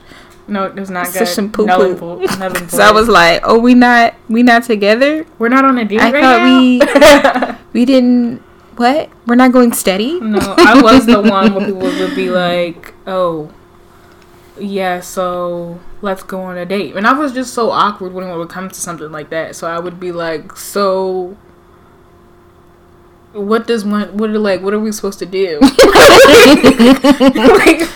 no, 0.48 0.64
it 0.64 0.74
was 0.74 0.90
not 0.90 1.06
Such 1.06 1.18
good. 1.20 1.28
some 1.28 1.52
poo-poo. 1.52 1.66
Null 1.66 1.82
and 1.82 1.98
void. 1.98 2.38
Null 2.38 2.56
and 2.56 2.70
So 2.70 2.82
I 2.82 2.90
was 2.92 3.08
like, 3.08 3.42
oh, 3.44 3.58
we 3.58 3.74
not 3.74 4.14
we 4.28 4.42
not 4.42 4.64
together. 4.64 5.24
We're 5.38 5.50
not 5.50 5.64
on 5.64 5.78
a 5.78 5.84
date 5.84 6.00
I 6.00 6.10
right 6.12 6.22
thought 6.22 6.42
now. 6.42 7.58
we 7.72 7.80
we 7.80 7.84
didn't. 7.84 8.42
What? 8.76 9.10
We're 9.26 9.34
not 9.36 9.52
going 9.52 9.72
steady. 9.72 10.20
No, 10.20 10.38
I 10.58 10.80
was 10.88 11.06
the 11.06 11.20
one 11.20 11.54
where 11.54 11.66
people 11.66 11.82
would 11.82 12.14
be 12.14 12.30
like, 12.30 12.94
"Oh, 13.06 13.50
yeah, 14.58 15.00
so 15.00 15.80
let's 16.02 16.22
go 16.22 16.40
on 16.42 16.56
a 16.58 16.64
date," 16.66 16.94
and 16.96 17.06
I 17.06 17.12
was 17.12 17.32
just 17.32 17.54
so 17.54 17.70
awkward 17.70 18.12
when 18.12 18.26
it 18.28 18.36
would 18.36 18.48
come 18.50 18.68
to 18.68 18.74
something 18.80 19.10
like 19.10 19.30
that. 19.30 19.56
So 19.56 19.66
I 19.66 19.78
would 19.78 19.98
be 19.98 20.12
like, 20.12 20.56
"So, 20.56 21.36
what 23.32 23.66
does 23.66 23.84
one? 23.84 24.16
What 24.16 24.30
are 24.30 24.38
like? 24.38 24.60
What 24.62 24.74
are 24.74 24.80
we 24.80 24.92
supposed 24.92 25.18
to 25.20 25.26
do?" 25.26 25.58
like, 27.34 27.88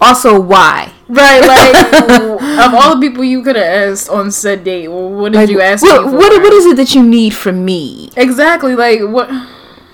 Also, 0.00 0.38
why? 0.40 0.92
right? 1.08 1.40
Like, 1.40 1.92
of 2.66 2.74
all 2.74 2.94
the 2.96 3.00
people 3.08 3.24
you 3.24 3.42
could 3.42 3.56
have 3.56 3.64
asked 3.92 4.08
on 4.08 4.30
said 4.30 4.64
date, 4.64 4.88
well, 4.88 5.08
what 5.10 5.32
did 5.32 5.38
Like, 5.38 5.50
you 5.50 5.60
ask 5.60 5.82
what, 5.82 6.04
what? 6.06 6.42
What 6.42 6.52
is 6.52 6.66
it 6.66 6.76
that 6.76 6.94
you 6.94 7.02
need 7.02 7.34
from 7.34 7.64
me? 7.64 8.10
exactly? 8.16 8.74
Like, 8.76 9.00
what? 9.02 9.28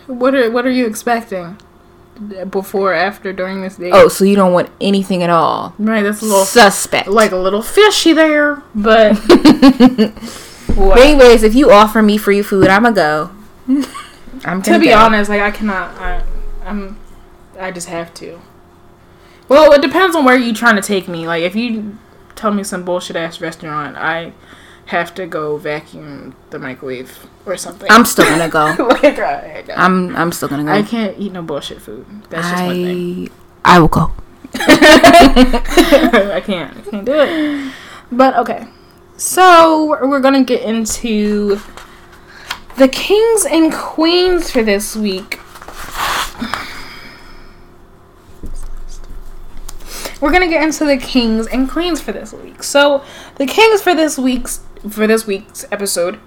What 0.07 0.35
are 0.35 0.51
What 0.51 0.67
are 0.67 0.71
you 0.71 0.87
expecting? 0.87 1.59
Before, 2.51 2.93
after, 2.93 3.33
during 3.33 3.63
this 3.63 3.77
date? 3.77 3.91
Oh, 3.93 4.07
so 4.09 4.25
you 4.25 4.37
don't 4.37 4.53
want 4.53 4.69
anything 4.81 5.23
at 5.23 5.31
all? 5.31 5.75
right. 5.79 6.03
That's 6.03 6.21
a 6.23 6.27
little 6.27 6.45
Suspect. 6.45 7.09
like 7.09 7.33
a 7.33 7.37
little 7.37 7.63
fishy 7.63 8.13
there, 8.13 8.63
but 8.75 9.15
But 10.77 10.99
anyways, 10.99 11.43
if 11.43 11.55
you 11.55 11.71
offer 11.71 12.01
me 12.03 12.17
free 12.19 12.43
food, 12.43 12.69
I'ma 12.69 12.91
go. 12.91 13.31
I'm 14.45 14.63
to 14.63 14.79
be 14.79 14.87
go. 14.89 14.97
honest, 14.99 15.29
like 15.31 15.41
I 15.43 15.51
cannot. 15.51 15.95
I, 15.99 16.23
I'm. 16.65 16.99
I 17.59 17.71
just 17.71 17.89
have 17.89 18.13
to. 18.15 18.41
Well, 19.49 19.73
it 19.73 19.83
depends 19.83 20.15
on 20.17 20.25
where 20.25 20.37
you 20.37 20.53
trying 20.55 20.77
to 20.77 20.83
take 20.83 21.09
me. 21.09 21.27
Like 21.27 21.43
if 21.43 21.55
you 21.57 21.99
tell 22.37 22.53
me 22.53 22.63
some 22.65 22.85
bullshit 22.85 23.17
ass 23.17 23.41
restaurant, 23.41 23.97
I 23.97 24.33
have 24.87 25.15
to 25.15 25.27
go 25.27 25.57
vacuum 25.57 26.35
the 26.51 26.59
microwave 26.59 27.27
or 27.47 27.57
something. 27.57 27.89
I'm 27.91 28.05
still 28.05 28.25
gonna 28.25 28.49
go. 28.49 28.65
like 29.03 29.19
I, 29.19 29.65
I'm 29.75 30.15
I'm 30.17 30.33
still 30.33 30.49
gonna 30.49 30.65
go. 30.65 30.73
I 30.73 30.83
can't 30.83 31.19
eat 31.19 31.33
no 31.33 31.43
bullshit 31.43 31.81
food. 31.81 32.07
That's 32.31 32.49
just 32.49 32.65
one 32.65 32.75
thing. 32.75 33.31
I 33.65 33.77
I 33.77 33.79
will 33.79 33.89
go. 33.89 34.13
I 34.55 36.43
can't. 36.45 36.77
I 36.77 36.91
can't 36.91 37.05
do 37.07 37.15
it. 37.15 37.73
But 38.11 38.37
okay. 38.37 38.67
So 39.17 39.97
we're 40.07 40.21
gonna 40.21 40.45
get 40.45 40.63
into 40.63 41.61
the 42.77 42.89
kings 42.89 43.47
and 43.47 43.73
queens 43.73 44.51
for 44.51 44.63
this 44.63 44.97
week. 44.97 45.39
we're 50.23 50.31
gonna 50.31 50.49
get 50.49 50.63
into 50.63 50.85
the 50.85 50.97
kings 50.97 51.49
and 51.49 51.69
queens 51.69 52.01
for 52.01 52.13
this 52.13 52.33
week. 52.33 52.63
So 52.63 53.05
the 53.37 53.47
kings 53.47 53.83
for 53.83 53.93
this 53.95 54.17
week's 54.17 54.61
for 54.91 55.07
this 55.07 55.27
week's 55.27 55.65
episode 55.71 56.19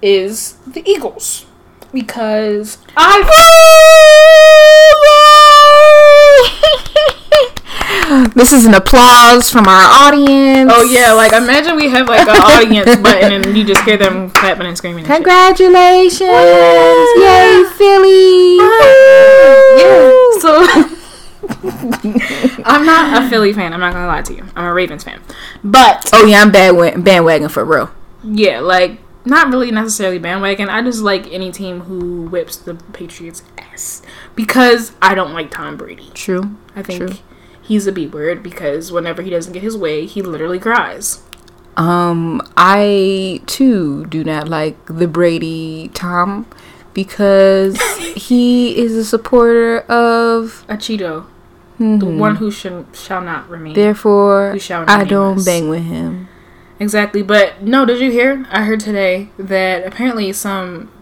is 0.00 0.54
the 0.66 0.88
Eagles 0.88 1.46
because 1.92 2.78
I. 2.96 3.22
this 8.34 8.52
is 8.52 8.66
an 8.66 8.74
applause 8.74 9.50
from 9.50 9.66
our 9.66 9.82
audience. 9.82 10.70
Oh 10.72 10.82
yeah, 10.82 11.12
like 11.12 11.32
imagine 11.32 11.76
we 11.76 11.88
have 11.88 12.08
like 12.08 12.28
an 12.28 12.36
audience 12.36 12.96
button 13.02 13.32
and 13.32 13.56
you 13.56 13.64
just 13.64 13.82
hear 13.82 13.96
them 13.96 14.30
clapping 14.30 14.66
and 14.66 14.76
screaming. 14.76 15.04
And 15.04 15.14
Congratulations! 15.14 16.20
Yay, 16.20 17.64
Philly! 17.76 18.56
yeah. 19.78 20.10
So 20.40 20.66
I'm 22.64 22.84
not 22.84 23.24
a 23.24 23.28
Philly 23.30 23.52
fan. 23.54 23.72
I'm 23.72 23.80
not 23.80 23.94
gonna 23.94 24.06
lie 24.06 24.22
to 24.22 24.34
you. 24.34 24.44
I'm 24.54 24.64
a 24.66 24.74
Ravens 24.74 25.04
fan. 25.04 25.22
But 25.62 26.10
oh 26.12 26.26
yeah, 26.26 26.42
I'm 26.42 26.52
bad 26.52 27.02
bandwagon 27.02 27.48
for 27.48 27.64
real. 27.64 27.90
Yeah, 28.24 28.60
like 28.60 29.00
not 29.24 29.48
really 29.48 29.70
necessarily 29.70 30.18
bandwagon. 30.18 30.68
I 30.68 30.82
just 30.82 31.00
like 31.00 31.30
any 31.32 31.50
team 31.50 31.80
who 31.80 32.26
whips 32.26 32.56
the 32.56 32.74
Patriots 32.74 33.42
ass 33.58 34.02
because 34.34 34.92
I 35.00 35.14
don't 35.14 35.32
like 35.32 35.50
Tom 35.50 35.76
Brady. 35.76 36.10
True. 36.14 36.56
I 36.76 36.82
think 36.82 36.98
True. 36.98 37.16
he's 37.62 37.86
a 37.86 37.92
B 37.92 38.06
word 38.06 38.42
because 38.42 38.92
whenever 38.92 39.22
he 39.22 39.30
doesn't 39.30 39.52
get 39.52 39.62
his 39.62 39.76
way, 39.76 40.06
he 40.06 40.22
literally 40.22 40.58
cries. 40.58 41.22
Um, 41.76 42.40
I 42.56 43.42
too 43.46 44.06
do 44.06 44.22
not 44.22 44.48
like 44.48 44.76
the 44.86 45.08
Brady 45.08 45.90
Tom 45.94 46.46
because 46.92 47.80
he 48.16 48.78
is 48.78 48.94
a 48.96 49.04
supporter 49.04 49.80
of 49.80 50.64
a 50.68 50.76
Cheeto, 50.76 51.26
mm-hmm. 51.80 51.98
the 51.98 52.06
one 52.06 52.36
who 52.36 52.50
should 52.50 52.86
shall 52.94 53.20
not 53.20 53.48
remain. 53.48 53.74
Therefore, 53.74 54.56
I 54.70 55.04
don't 55.04 55.44
bang 55.44 55.68
with 55.68 55.84
him. 55.84 56.28
Exactly, 56.84 57.22
but 57.22 57.62
no, 57.62 57.86
did 57.86 57.98
you 57.98 58.10
hear? 58.10 58.46
I 58.50 58.64
heard 58.64 58.80
today 58.80 59.30
that 59.38 59.86
apparently 59.86 60.30
some 60.34 60.92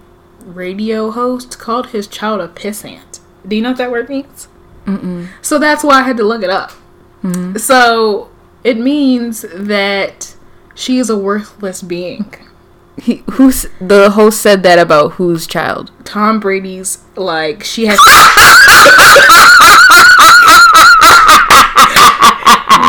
radio 0.44 1.10
host 1.10 1.58
called 1.58 1.88
his 1.88 2.06
child 2.06 2.40
a 2.40 2.46
pissant. 2.46 3.18
Do 3.46 3.56
you 3.56 3.62
know 3.62 3.70
what 3.70 3.78
that 3.78 3.90
word 3.90 4.08
means? 4.08 4.46
Mm-mm. 4.86 5.28
So 5.42 5.58
that's 5.58 5.82
why 5.82 5.94
I 5.98 6.02
had 6.02 6.16
to 6.18 6.22
look 6.22 6.44
it 6.44 6.50
up. 6.50 6.70
Mm-hmm. 7.24 7.56
So 7.56 8.30
it 8.62 8.78
means 8.78 9.44
that 9.52 10.36
she 10.76 10.98
is 10.98 11.10
a 11.10 11.16
worthless 11.16 11.82
being. 11.82 12.32
He, 12.96 13.24
who's 13.32 13.66
the 13.80 14.10
host 14.10 14.40
said 14.40 14.62
that 14.62 14.78
about 14.78 15.14
whose 15.14 15.48
child? 15.48 15.90
Tom 16.04 16.38
Brady's. 16.38 16.98
Like 17.16 17.64
she 17.64 17.86
has. 17.86 17.98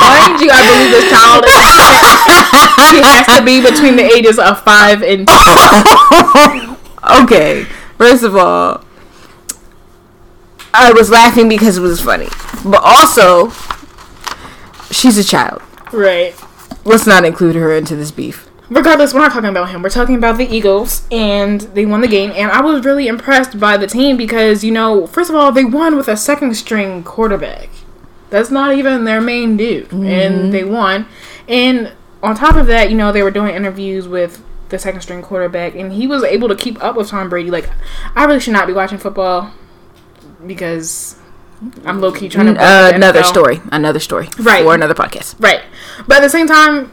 Mind 0.04 0.42
you, 0.42 0.50
I 0.52 0.62
believe 0.68 0.92
this 0.92 1.10
child. 1.10 2.43
She 2.90 3.02
has 3.02 3.38
to 3.38 3.46
be 3.46 3.62
between 3.62 3.96
the 3.96 4.04
ages 4.04 4.40
of 4.40 4.62
five 4.64 5.02
and. 5.02 5.28
okay, 7.24 7.64
first 7.98 8.24
of 8.24 8.36
all, 8.36 8.84
I 10.74 10.92
was 10.92 11.10
laughing 11.10 11.50
because 11.50 11.78
it 11.78 11.82
was 11.82 12.02
funny, 12.02 12.30
but 12.66 12.82
also, 12.84 13.52
she's 14.92 15.18
a 15.18 15.24
child. 15.24 15.62
Right. 15.92 16.36
Let's 16.86 17.06
not 17.06 17.24
include 17.24 17.56
her 17.56 17.74
into 17.74 17.96
this 17.96 18.12
beef. 18.12 18.50
Regardless, 18.70 19.14
we're 19.14 19.20
not 19.20 19.32
talking 19.32 19.50
about 19.50 19.70
him. 19.70 19.84
We're 19.84 19.90
talking 19.90 20.16
about 20.16 20.38
the 20.38 20.46
Eagles, 20.46 21.06
and 21.12 21.62
they 21.62 21.86
won 21.86 22.02
the 22.02 22.08
game. 22.08 22.32
And 22.32 22.52
I 22.52 22.62
was 22.62 22.84
really 22.84 23.08
impressed 23.08 23.60
by 23.60 23.78
the 23.78 23.88
team 23.88 24.18
because, 24.18 24.64
you 24.64 24.72
know, 24.72 25.06
first 25.06 25.30
of 25.30 25.36
all, 25.36 25.52
they 25.52 25.64
won 25.64 25.96
with 25.96 26.08
a 26.08 26.18
second 26.18 26.56
string 26.56 27.04
quarterback. 27.04 27.70
That's 28.32 28.50
not 28.50 28.76
even 28.76 29.04
their 29.04 29.22
main 29.22 29.58
dude. 29.58 29.90
Mm-hmm. 29.90 30.06
And 30.06 30.54
they 30.54 30.64
won. 30.64 31.06
And 31.48 31.92
on 32.24 32.36
top 32.36 32.56
of 32.56 32.68
that, 32.68 32.90
you 32.90 32.96
know, 32.96 33.12
they 33.12 33.22
were 33.22 33.32
doing 33.32 33.54
interviews 33.54 34.08
with 34.08 34.44
the 34.70 34.80
second 34.80 35.02
string 35.02 35.22
quarterback, 35.22 35.76
and 35.76 35.92
he 35.94 36.08
was 36.08 36.24
able 36.24 36.48
to 36.48 36.56
keep 36.56 36.82
up 36.84 36.96
with 36.96 37.10
Tom 37.10 37.30
Brady. 37.30 37.52
Like, 37.52 37.70
I 38.16 38.24
really 38.26 38.40
should 38.40 38.54
not 38.54 38.66
be 38.66 38.74
watching 38.74 38.98
football 38.98 39.52
because 40.48 41.20
I'm 41.86 42.02
low 42.02 42.12
key 42.12 42.30
trying 42.30 42.56
to. 42.56 42.60
Uh, 42.60 42.92
another 42.96 43.24
story. 43.24 43.62
Another 43.72 44.00
story. 44.00 44.30
Right. 44.40 44.66
Or 44.66 44.74
another 44.74 44.94
podcast. 44.94 45.36
Right. 45.40 45.62
But 46.08 46.18
at 46.18 46.22
the 46.22 46.30
same 46.30 46.48
time, 46.48 46.92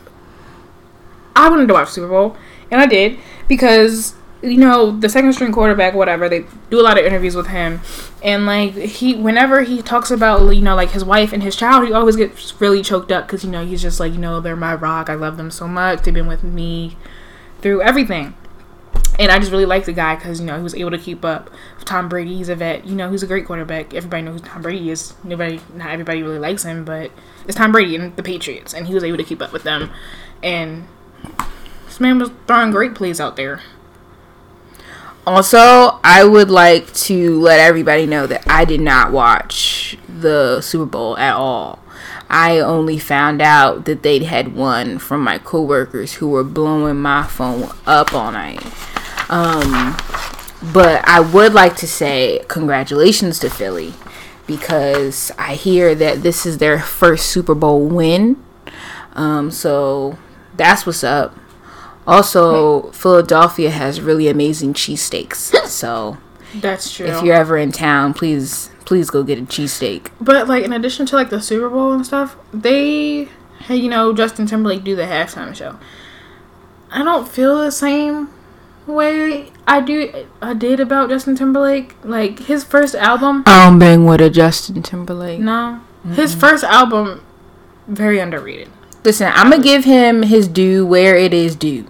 I 1.35 1.49
wanted 1.49 1.69
to 1.69 1.75
watch 1.75 1.90
Super 1.90 2.09
Bowl, 2.09 2.37
and 2.71 2.81
I 2.81 2.87
did 2.87 3.19
because 3.49 4.14
you 4.42 4.57
know 4.57 4.98
the 4.98 5.09
second 5.09 5.33
string 5.33 5.53
quarterback, 5.53 5.94
whatever. 5.94 6.29
They 6.29 6.44
do 6.70 6.81
a 6.81 6.83
lot 6.83 6.98
of 6.98 7.05
interviews 7.05 7.37
with 7.37 7.48
him, 7.48 7.81
and 8.22 8.46
like 8.46 8.72
he, 8.72 9.14
whenever 9.14 9.62
he 9.62 9.83
talks 9.83 10.11
about 10.11 10.55
you 10.55 10.62
know 10.62 10.74
like 10.74 10.90
his 10.90 11.05
wife 11.05 11.33
and 11.33 11.42
his 11.42 11.57
child, 11.57 11.87
he 11.87 11.92
always 11.92 12.16
gets 12.16 12.61
really 12.61 12.83
choked 12.83 13.12
up 13.12 13.26
because 13.26 13.44
you 13.44 13.50
know 13.50 13.64
he's 13.64 13.83
just 13.83 14.00
like 14.00 14.12
you 14.12 14.18
know 14.18 14.40
they're 14.40 14.57
my 14.57 14.74
rock. 14.74 15.11
I 15.11 15.14
love 15.14 15.37
them 15.37 15.50
so 15.50 15.68
much. 15.68 16.03
They've 16.03 16.14
been 16.14 16.26
with 16.26 16.42
me 16.42 16.96
through 17.61 17.83
everything. 17.83 18.35
And 19.18 19.31
I 19.31 19.38
just 19.38 19.53
really 19.53 19.66
like 19.66 19.85
the 19.85 19.92
guy 19.92 20.14
because 20.14 20.40
you 20.40 20.46
know 20.46 20.57
he 20.57 20.62
was 20.62 20.74
able 20.74 20.92
to 20.92 20.98
keep 20.98 21.24
up. 21.24 21.50
with 21.76 21.85
Tom 21.85 22.09
Brady, 22.09 22.37
he's 22.37 22.48
a 22.48 22.57
vet. 22.57 22.87
You 22.87 22.94
know 22.94 23.11
he's 23.11 23.22
a 23.22 23.26
great 23.26 23.44
quarterback. 23.44 23.92
Everybody 23.92 24.22
knows 24.22 24.40
who 24.40 24.46
Tom 24.46 24.62
Brady 24.62 24.90
is. 24.90 25.12
Nobody, 25.22 25.61
not 25.74 25.90
everybody 25.90 26.22
really 26.22 26.38
likes 26.38 26.62
him, 26.62 26.85
but 26.85 27.11
it's 27.46 27.57
Tom 27.57 27.72
Brady 27.72 27.96
and 27.96 28.16
the 28.16 28.22
Patriots, 28.22 28.72
and 28.72 28.87
he 28.87 28.94
was 28.94 29.05
able 29.05 29.18
to 29.18 29.24
keep 29.24 29.42
up 29.42 29.53
with 29.53 29.62
them. 29.62 29.90
And 30.42 30.87
this 31.85 32.00
man 32.00 32.18
was 32.18 32.31
throwing 32.46 32.70
great 32.70 32.94
plays 32.94 33.20
out 33.20 33.37
there. 33.37 33.61
Also, 35.31 36.01
I 36.03 36.25
would 36.25 36.51
like 36.51 36.93
to 37.05 37.38
let 37.38 37.61
everybody 37.61 38.05
know 38.05 38.27
that 38.27 38.43
I 38.49 38.64
did 38.64 38.81
not 38.81 39.12
watch 39.12 39.97
the 40.09 40.61
Super 40.61 40.87
Bowl 40.87 41.16
at 41.19 41.35
all. 41.35 41.79
I 42.29 42.59
only 42.59 42.99
found 42.99 43.40
out 43.40 43.85
that 43.85 44.03
they'd 44.03 44.25
had 44.25 44.57
won 44.57 44.99
from 44.99 45.23
my 45.23 45.38
coworkers 45.38 46.14
who 46.14 46.29
were 46.31 46.43
blowing 46.43 46.97
my 46.97 47.23
phone 47.23 47.71
up 47.87 48.12
all 48.12 48.33
night. 48.33 48.61
Um, 49.29 49.97
but 50.73 51.07
I 51.07 51.21
would 51.21 51.55
like 51.55 51.77
to 51.77 51.87
say 51.87 52.45
congratulations 52.49 53.38
to 53.38 53.51
Philly 53.51 53.95
because 54.49 55.31
I 55.38 55.55
hear 55.55 55.95
that 55.95 56.25
this 56.25 56.45
is 56.45 56.59
their 56.59 56.81
first 56.81 57.29
Super 57.29 57.55
Bowl 57.55 57.87
win. 57.87 58.37
Um, 59.12 59.53
so 59.53 60.19
that's 60.57 60.85
what's 60.87 61.05
up. 61.05 61.37
Also, 62.07 62.91
Philadelphia 62.93 63.71
has 63.71 64.01
really 64.01 64.29
amazing 64.29 64.75
cheesesteaks. 64.75 65.55
So 65.67 66.19
that's 66.55 66.93
true. 66.93 67.07
If 67.07 67.23
you're 67.23 67.35
ever 67.35 67.57
in 67.57 67.73
town, 67.73 68.15
please 68.15 68.71
please 68.85 69.11
go 69.11 69.23
get 69.23 69.39
a 69.39 69.43
cheesesteak. 69.43 70.11
But 70.21 70.49
like 70.49 70.65
in 70.65 70.73
addition 70.73 71.07
to 71.07 71.17
like 71.17 71.31
the 71.31 71.41
Super 71.41 71.69
Bowl 71.69 71.93
and 71.93 72.05
stuff, 72.05 72.37
they 72.53 73.29
hey, 73.61 73.77
you 73.77 73.89
know, 73.89 74.13
Justin 74.13 74.47
Timberlake 74.47 74.83
do 74.83 74.97
the 74.97 75.05
halftime 75.05 75.55
show. 75.55 75.79
I 76.91 77.05
don't 77.05 77.29
feel 77.29 77.59
the 77.59 77.71
same 77.71 78.31
way 78.87 79.51
I 79.67 79.81
do 79.81 80.27
I 80.43 80.55
did 80.55 80.81
about 80.81 81.09
Justin 81.09 81.37
Timberlake. 81.37 81.95
Like 82.03 82.41
his 82.41 82.65
first 82.65 82.95
album 82.95 83.45
I 83.47 83.67
don't 83.67 83.79
bang 83.79 84.05
with 84.05 84.21
a 84.21 84.31
Justin 84.31 84.83
Timberlake. 84.83 85.41
No. 85.41 85.81
Mm-hmm. 86.01 86.15
His 86.15 86.35
first 86.35 86.65
album 86.65 87.25
very 87.87 88.19
underrated. 88.19 88.71
Listen, 89.05 89.33
I'm 89.35 89.51
gonna 89.51 89.63
give 89.63 89.85
him 89.85 90.23
his 90.23 90.49
due 90.49 90.85
where 90.87 91.17
it 91.17 91.33
is 91.33 91.57
due. 91.57 91.87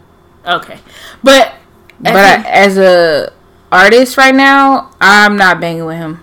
Okay, 0.46 0.78
but 1.22 1.54
but 2.00 2.16
I, 2.16 2.48
as 2.48 2.78
a 2.78 3.32
artist 3.72 4.16
right 4.16 4.34
now, 4.34 4.90
I'm 5.00 5.36
not 5.36 5.60
banging 5.60 5.86
with 5.86 5.96
him. 5.96 6.22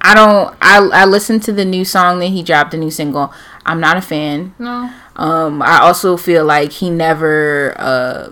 I 0.00 0.14
don't. 0.14 0.56
I 0.60 0.78
I 0.78 1.04
listened 1.04 1.42
to 1.44 1.52
the 1.52 1.64
new 1.64 1.84
song 1.84 2.18
that 2.20 2.26
he 2.26 2.42
dropped, 2.42 2.72
the 2.72 2.76
new 2.76 2.90
single. 2.90 3.32
I'm 3.64 3.80
not 3.80 3.96
a 3.96 4.00
fan. 4.00 4.54
No. 4.58 4.92
Um. 5.16 5.62
I 5.62 5.78
also 5.80 6.16
feel 6.16 6.44
like 6.44 6.72
he 6.72 6.90
never 6.90 7.74
uh 7.78 8.30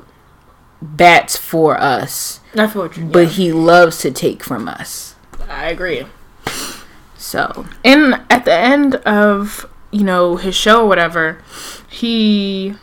bats 0.81 1.37
for 1.37 1.79
us. 1.81 2.41
I 2.57 2.67
feel 2.67 2.93
you, 2.93 3.05
but 3.05 3.29
he 3.29 3.53
loves 3.53 3.99
to 3.99 4.11
take 4.11 4.43
from 4.43 4.69
us. 4.69 5.15
I 5.49 5.69
agree. 5.69 6.07
So, 7.17 7.67
and 7.85 8.23
at 8.31 8.45
the 8.45 8.55
end 8.55 8.97
of 8.97 9.69
you 9.91 10.05
know 10.05 10.37
his 10.37 10.55
show 10.55 10.83
or 10.83 10.89
whatever, 10.89 11.43
he 11.89 12.75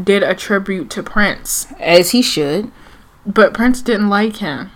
did 0.00 0.22
a 0.22 0.34
tribute 0.34 0.90
to 0.90 1.02
Prince. 1.02 1.66
As 1.78 2.10
he 2.10 2.22
should. 2.22 2.70
But 3.24 3.54
Prince 3.54 3.82
didn't 3.82 4.08
like 4.08 4.36
him. 4.36 4.70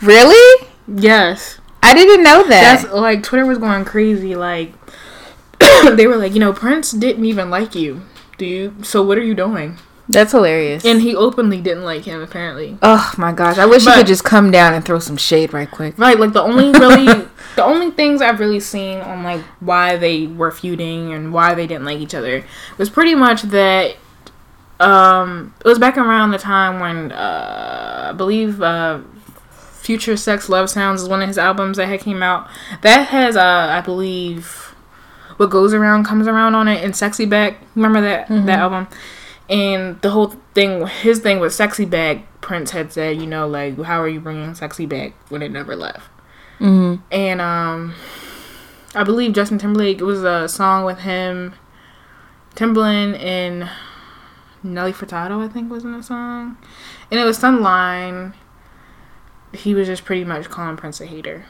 Really? 0.00 0.68
Yes. 0.86 1.60
I 1.82 1.94
didn't 1.94 2.22
know 2.22 2.42
that. 2.44 2.82
That's 2.82 2.92
like 2.92 3.22
Twitter 3.22 3.46
was 3.46 3.58
going 3.58 3.84
crazy. 3.84 4.34
Like 4.34 4.72
they 5.92 6.06
were 6.06 6.16
like, 6.16 6.32
you 6.32 6.40
know, 6.40 6.52
Prince 6.52 6.92
didn't 6.92 7.24
even 7.24 7.50
like 7.50 7.74
you. 7.74 8.02
Do 8.36 8.46
you? 8.46 8.74
So 8.82 9.02
what 9.02 9.18
are 9.18 9.24
you 9.24 9.34
doing? 9.34 9.78
That's 10.08 10.32
hilarious. 10.32 10.84
And 10.84 11.02
he 11.02 11.14
openly 11.14 11.60
didn't 11.60 11.84
like 11.84 12.04
him, 12.04 12.22
apparently. 12.22 12.78
Oh 12.82 13.12
my 13.18 13.32
gosh! 13.32 13.58
I 13.58 13.66
wish 13.66 13.84
but, 13.84 13.94
he 13.94 14.00
could 14.00 14.06
just 14.06 14.24
come 14.24 14.50
down 14.50 14.72
and 14.72 14.84
throw 14.84 14.98
some 14.98 15.18
shade 15.18 15.52
right 15.52 15.70
quick. 15.70 15.98
Right, 15.98 16.18
like 16.18 16.32
the 16.32 16.40
only 16.40 16.70
really, 16.70 17.27
the 17.56 17.64
only 17.64 17.90
things 17.90 18.22
I've 18.22 18.40
really 18.40 18.60
seen 18.60 18.98
on 18.98 19.22
like 19.22 19.42
why 19.60 19.96
they 19.96 20.26
were 20.26 20.50
feuding 20.50 21.12
and 21.12 21.32
why 21.32 21.54
they 21.54 21.66
didn't 21.66 21.84
like 21.84 21.98
each 21.98 22.14
other 22.14 22.44
was 22.76 22.90
pretty 22.90 23.14
much 23.14 23.42
that 23.42 23.96
um, 24.80 25.54
it 25.64 25.68
was 25.68 25.78
back 25.78 25.96
around 25.96 26.30
the 26.30 26.38
time 26.38 26.80
when 26.80 27.12
uh, 27.12 28.08
I 28.10 28.12
believe 28.12 28.62
uh, 28.62 29.00
Future 29.52 30.16
Sex 30.16 30.48
Love 30.48 30.70
Sounds 30.70 31.02
is 31.02 31.08
one 31.08 31.22
of 31.22 31.28
his 31.28 31.38
albums 31.38 31.78
that 31.78 31.86
had 31.88 32.00
came 32.00 32.22
out. 32.22 32.48
That 32.82 33.08
has 33.08 33.36
uh, 33.36 33.68
I 33.70 33.80
believe 33.80 34.74
"What 35.36 35.50
Goes 35.50 35.74
Around 35.74 36.04
Comes 36.04 36.28
Around" 36.28 36.54
on 36.54 36.68
it 36.68 36.84
and 36.84 36.94
"Sexy 36.94 37.26
Back." 37.26 37.56
Remember 37.74 38.00
that 38.00 38.28
that 38.28 38.58
album? 38.58 38.88
And 39.50 39.98
the 40.02 40.10
whole 40.10 40.34
thing, 40.54 40.86
his 40.86 41.20
thing 41.20 41.40
with 41.40 41.54
"Sexy 41.54 41.84
Back," 41.84 42.40
Prince 42.40 42.70
had 42.72 42.92
said, 42.92 43.16
you 43.16 43.26
know, 43.26 43.48
like, 43.48 43.80
"How 43.80 44.00
are 44.00 44.08
you 44.08 44.20
bringing 44.20 44.54
sexy 44.54 44.86
back 44.86 45.14
when 45.30 45.42
it 45.42 45.50
never 45.50 45.74
left?" 45.74 46.08
Hmm 46.58 46.96
And 47.10 47.40
um, 47.40 47.94
I 48.94 49.04
believe 49.04 49.32
Justin 49.32 49.58
Timberlake. 49.58 50.00
It 50.00 50.04
was 50.04 50.22
a 50.22 50.48
song 50.48 50.84
with 50.84 51.00
him, 51.00 51.54
Timbaland 52.54 53.18
and 53.22 53.70
Nelly 54.62 54.92
Furtado. 54.92 55.44
I 55.44 55.48
think 55.48 55.70
was 55.70 55.84
in 55.84 55.92
the 55.92 56.02
song, 56.02 56.56
and 57.10 57.20
it 57.20 57.24
was 57.24 57.38
some 57.38 57.60
line. 57.60 58.34
He 59.52 59.74
was 59.74 59.86
just 59.86 60.04
pretty 60.04 60.24
much 60.24 60.50
calling 60.50 60.76
Prince 60.76 61.00
a 61.00 61.06
hater, 61.06 61.46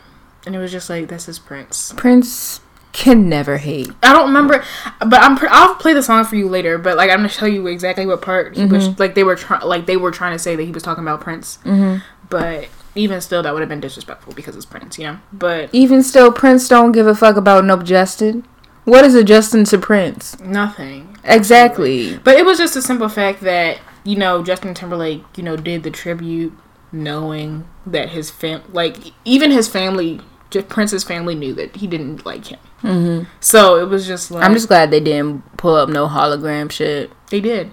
and 0.47 0.55
it 0.55 0.59
was 0.59 0.73
just 0.73 0.90
like, 0.90 1.09
"This 1.09 1.29
is 1.29 1.38
Prince." 1.38 1.92
Prince 1.97 2.61
can 2.92 3.29
never 3.29 3.59
hate. 3.59 3.90
I 4.03 4.12
don't 4.12 4.27
remember, 4.27 4.64
but 5.01 5.21
I'm. 5.23 5.38
I'll 5.51 5.77
play 5.77 5.94
the 5.94 6.03
song 6.03 6.25
for 6.25 6.37
you 6.37 6.49
later. 6.49 6.79
But 6.79 6.97
like, 6.97 7.11
I'm 7.11 7.18
gonna 7.18 7.29
tell 7.29 7.49
you 7.49 7.66
exactly 7.66 8.07
what 8.07 8.23
part 8.23 8.57
he 8.57 8.64
was. 8.66 8.99
Like 8.99 9.14
they 9.14 9.25
were 9.25 9.37
trying. 9.37 9.62
Like 9.62 9.87
they 9.87 9.97
were 9.97 10.11
trying 10.11 10.33
to 10.33 10.38
say 10.38 10.57
that 10.57 10.64
he 10.64 10.71
was 10.71 10.83
talking 10.83 11.05
about 11.05 11.21
Prince. 11.21 11.59
Mm-hmm. 11.64 12.05
But 12.29 12.68
even 12.94 13.20
still, 13.20 13.42
that 13.42 13.53
would 13.53 13.61
have 13.61 13.68
been 13.68 13.81
disrespectful 13.81 14.33
because 14.35 14.57
it's 14.57 14.66
Prince, 14.66 14.98
you 14.98 15.05
know. 15.07 15.18
But 15.33 15.70
Even 15.72 16.03
still, 16.03 16.33
Prince 16.33 16.68
don't 16.68 16.92
give 16.92 17.07
a 17.07 17.14
fuck 17.14 17.37
about 17.37 17.64
no 17.64 17.77
Justin. 17.83 18.46
What 18.85 19.05
is 19.05 19.14
a 19.14 19.22
Justin 19.22 19.64
to 19.64 19.79
Prince? 19.79 20.38
nothing. 20.40 21.16
Exactly. 21.24 22.16
But 22.18 22.37
it 22.37 22.46
was 22.46 22.59
just 22.59 22.74
a 22.77 22.83
simple 22.83 23.09
fact 23.09 23.40
that 23.42 23.79
you 24.05 24.16
know 24.16 24.42
Justin 24.42 24.72
Timberlake, 24.74 25.22
you 25.37 25.42
know, 25.42 25.57
did 25.57 25.83
the 25.83 25.90
tribute 25.90 26.53
knowing 26.90 27.68
that 27.87 28.11
his 28.11 28.31
fam, 28.31 28.62
like 28.72 28.96
even 29.24 29.51
his 29.51 29.68
family, 29.68 30.20
just 30.51 30.68
Prince's 30.68 31.05
family 31.05 31.35
knew 31.35 31.53
that 31.55 31.77
he 31.77 31.87
didn't 31.87 32.24
like 32.24 32.46
him. 32.46 32.59
hmm 32.81 33.22
So 33.40 33.77
it 33.77 33.88
was 33.88 34.07
just 34.07 34.31
like 34.31 34.42
I'm 34.42 34.55
just 34.55 34.68
glad 34.68 34.90
they 34.90 35.01
didn't 35.01 35.57
pull 35.59 35.74
up 35.74 35.88
no 35.90 36.09
hologram 36.09 36.70
shit. 36.70 37.11
they 37.31 37.40
did. 37.40 37.70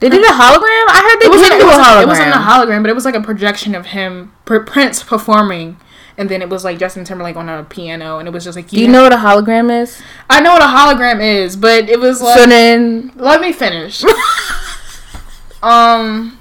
They 0.00 0.08
did 0.08 0.22
a 0.24 0.28
hologram. 0.28 0.84
I 0.88 1.08
heard 1.10 1.20
they 1.20 1.26
It 1.26 1.30
wasn't, 1.30 1.50
did 1.52 1.60
it, 1.60 1.64
wasn't, 1.66 1.84
hologram. 1.84 2.02
it 2.02 2.08
wasn't 2.08 2.28
a 2.30 2.38
hologram, 2.38 2.82
but 2.82 2.90
it 2.90 2.94
was 2.94 3.04
like 3.04 3.14
a 3.14 3.20
projection 3.20 3.74
of 3.74 3.86
him, 3.86 4.32
Prince 4.44 5.02
performing, 5.02 5.76
and 6.16 6.28
then 6.28 6.40
it 6.42 6.48
was 6.48 6.64
like 6.64 6.78
Justin 6.78 7.04
Timberlake 7.04 7.36
on 7.36 7.48
a 7.48 7.64
piano, 7.64 8.18
and 8.18 8.26
it 8.26 8.32
was 8.32 8.44
just 8.44 8.56
like 8.56 8.72
You 8.72 8.78
do 8.78 8.82
you 8.84 8.88
know 8.88 9.02
what 9.02 9.12
a 9.12 9.16
hologram 9.16 9.70
is? 9.82 10.02
I 10.28 10.40
know 10.40 10.52
what 10.52 10.62
a 10.62 10.66
hologram 10.66 11.22
is, 11.22 11.54
but 11.56 11.88
it 11.88 12.00
was 12.00 12.20
like 12.22 12.38
so 12.38 12.46
then, 12.46 13.12
Let 13.16 13.40
me 13.42 13.52
finish. 13.52 14.02
um, 15.62 16.38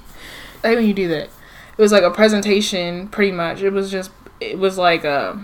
I 0.64 0.76
when 0.76 0.86
you 0.86 0.94
do 0.94 1.08
that. 1.10 1.26
It 1.78 1.82
was 1.82 1.92
like 1.92 2.04
a 2.04 2.12
presentation, 2.12 3.08
pretty 3.08 3.32
much. 3.32 3.62
It 3.62 3.70
was 3.72 3.90
just, 3.92 4.12
it 4.42 4.58
was 4.60 4.78
like 4.78 5.04
a, 5.06 5.42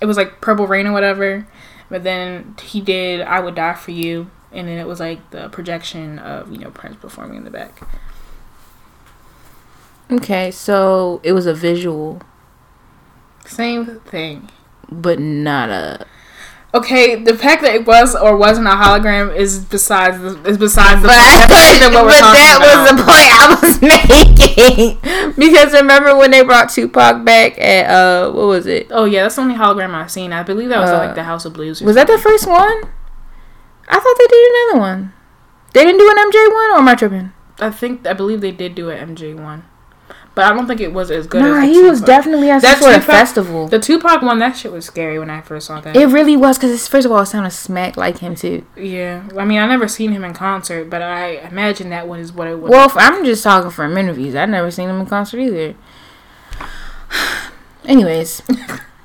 it 0.00 0.06
was 0.06 0.16
like 0.16 0.40
Purple 0.40 0.66
Rain 0.66 0.86
or 0.86 0.92
whatever. 0.92 1.46
But 1.90 2.04
then 2.04 2.54
he 2.62 2.80
did 2.80 3.20
"I 3.20 3.40
Would 3.40 3.56
Die 3.56 3.74
for 3.74 3.90
You," 3.90 4.30
and 4.52 4.66
then 4.68 4.78
it 4.78 4.86
was 4.86 5.00
like 5.00 5.30
the 5.30 5.48
projection 5.50 6.18
of 6.18 6.50
you 6.50 6.58
know 6.58 6.70
Prince 6.70 6.96
performing 6.96 7.36
in 7.38 7.44
the 7.44 7.50
back. 7.50 7.80
okay, 10.10 10.50
so 10.50 11.20
it 11.22 11.32
was 11.32 11.46
a 11.46 11.54
visual, 11.54 12.20
Same 13.44 14.00
thing. 14.00 14.48
but 14.90 15.18
not 15.20 15.68
a. 15.70 16.06
Okay, 16.72 17.16
the 17.16 17.36
fact 17.36 17.62
that 17.62 17.74
it 17.74 17.84
was 17.84 18.14
or 18.14 18.36
wasn't 18.36 18.68
a 18.68 18.70
hologram 18.70 19.34
is 19.34 19.58
besides 19.64 20.20
the, 20.20 20.40
is 20.48 20.56
besides 20.56 21.02
the 21.02 21.08
But, 21.08 21.16
point. 21.16 21.50
That's 21.50 21.80
not 21.80 21.92
what 21.92 22.04
we're 22.04 22.20
but 22.20 22.32
that 22.32 22.56
about. 22.60 22.78
was 22.78 22.90
the 22.90 23.02
point 23.10 23.30
I 23.34 23.46
was 23.60 24.92
making. 25.34 25.34
because 25.36 25.72
remember 25.72 26.14
when 26.16 26.30
they 26.30 26.44
brought 26.44 26.68
Tupac 26.70 27.24
back 27.24 27.58
at 27.60 27.90
uh, 27.90 28.30
what 28.30 28.46
was 28.46 28.66
it? 28.66 28.86
Oh 28.92 29.04
yeah, 29.04 29.24
that's 29.24 29.34
the 29.34 29.42
only 29.42 29.56
hologram 29.56 29.94
I've 29.94 30.12
seen. 30.12 30.32
I 30.32 30.44
believe 30.44 30.68
that 30.68 30.78
was 30.78 30.90
Uh, 30.90 30.98
like 30.98 31.16
the 31.16 31.24
House 31.24 31.44
of 31.44 31.54
Blues. 31.54 31.82
Was 31.82 31.96
that 31.96 32.06
the 32.06 32.18
first 32.18 32.46
one? 32.46 32.82
I 33.90 33.98
thought 33.98 34.16
they 34.18 34.26
did 34.26 34.52
another 34.52 34.80
one. 34.80 35.12
They 35.72 35.84
didn't 35.84 35.98
do 35.98 36.10
an 36.10 36.16
MJ 36.16 36.52
one, 36.52 36.70
or 36.72 36.78
am 36.78 36.88
I 36.88 36.94
tripping? 36.94 37.32
I 37.58 37.70
think 37.70 38.06
I 38.06 38.12
believe 38.12 38.40
they 38.40 38.52
did 38.52 38.74
do 38.74 38.88
an 38.88 39.14
MJ 39.14 39.38
one, 39.38 39.64
but 40.34 40.44
I 40.46 40.54
don't 40.54 40.66
think 40.66 40.80
it 40.80 40.92
was 40.92 41.10
as 41.10 41.26
good. 41.26 41.42
Nah, 41.42 41.58
as 41.58 41.68
the 41.68 41.74
he 41.74 41.82
was 41.82 42.00
definitely 42.00 42.50
at 42.50 42.62
some 42.62 42.76
sort 42.80 42.96
of 42.96 43.04
festival. 43.04 43.68
the 43.68 43.78
Tupac 43.78 44.22
one. 44.22 44.38
That 44.38 44.56
shit 44.56 44.72
was 44.72 44.86
scary 44.86 45.18
when 45.18 45.28
I 45.28 45.42
first 45.42 45.66
saw 45.66 45.80
that. 45.80 45.94
It 45.94 46.06
really 46.06 46.36
was 46.36 46.56
because 46.56 46.88
first 46.88 47.04
of 47.04 47.12
all, 47.12 47.20
it 47.20 47.26
sounded 47.26 47.50
smack 47.50 47.96
like 47.96 48.18
him 48.18 48.34
too. 48.34 48.64
yeah, 48.76 49.28
I 49.36 49.44
mean 49.44 49.58
I 49.58 49.66
never 49.66 49.88
seen 49.88 50.12
him 50.12 50.24
in 50.24 50.32
concert, 50.32 50.88
but 50.88 51.02
I 51.02 51.32
imagine 51.48 51.90
that 51.90 52.08
one 52.08 52.20
is 52.20 52.32
what 52.32 52.48
it 52.48 52.58
was. 52.58 52.70
Well, 52.70 52.86
if 52.88 52.96
I'm 52.96 53.24
just 53.24 53.44
talking 53.44 53.70
from 53.70 53.96
interviews. 53.98 54.34
I've 54.34 54.48
never 54.48 54.70
seen 54.70 54.88
him 54.88 55.00
in 55.00 55.06
concert 55.06 55.40
either. 55.40 55.74
Anyways, 57.84 58.42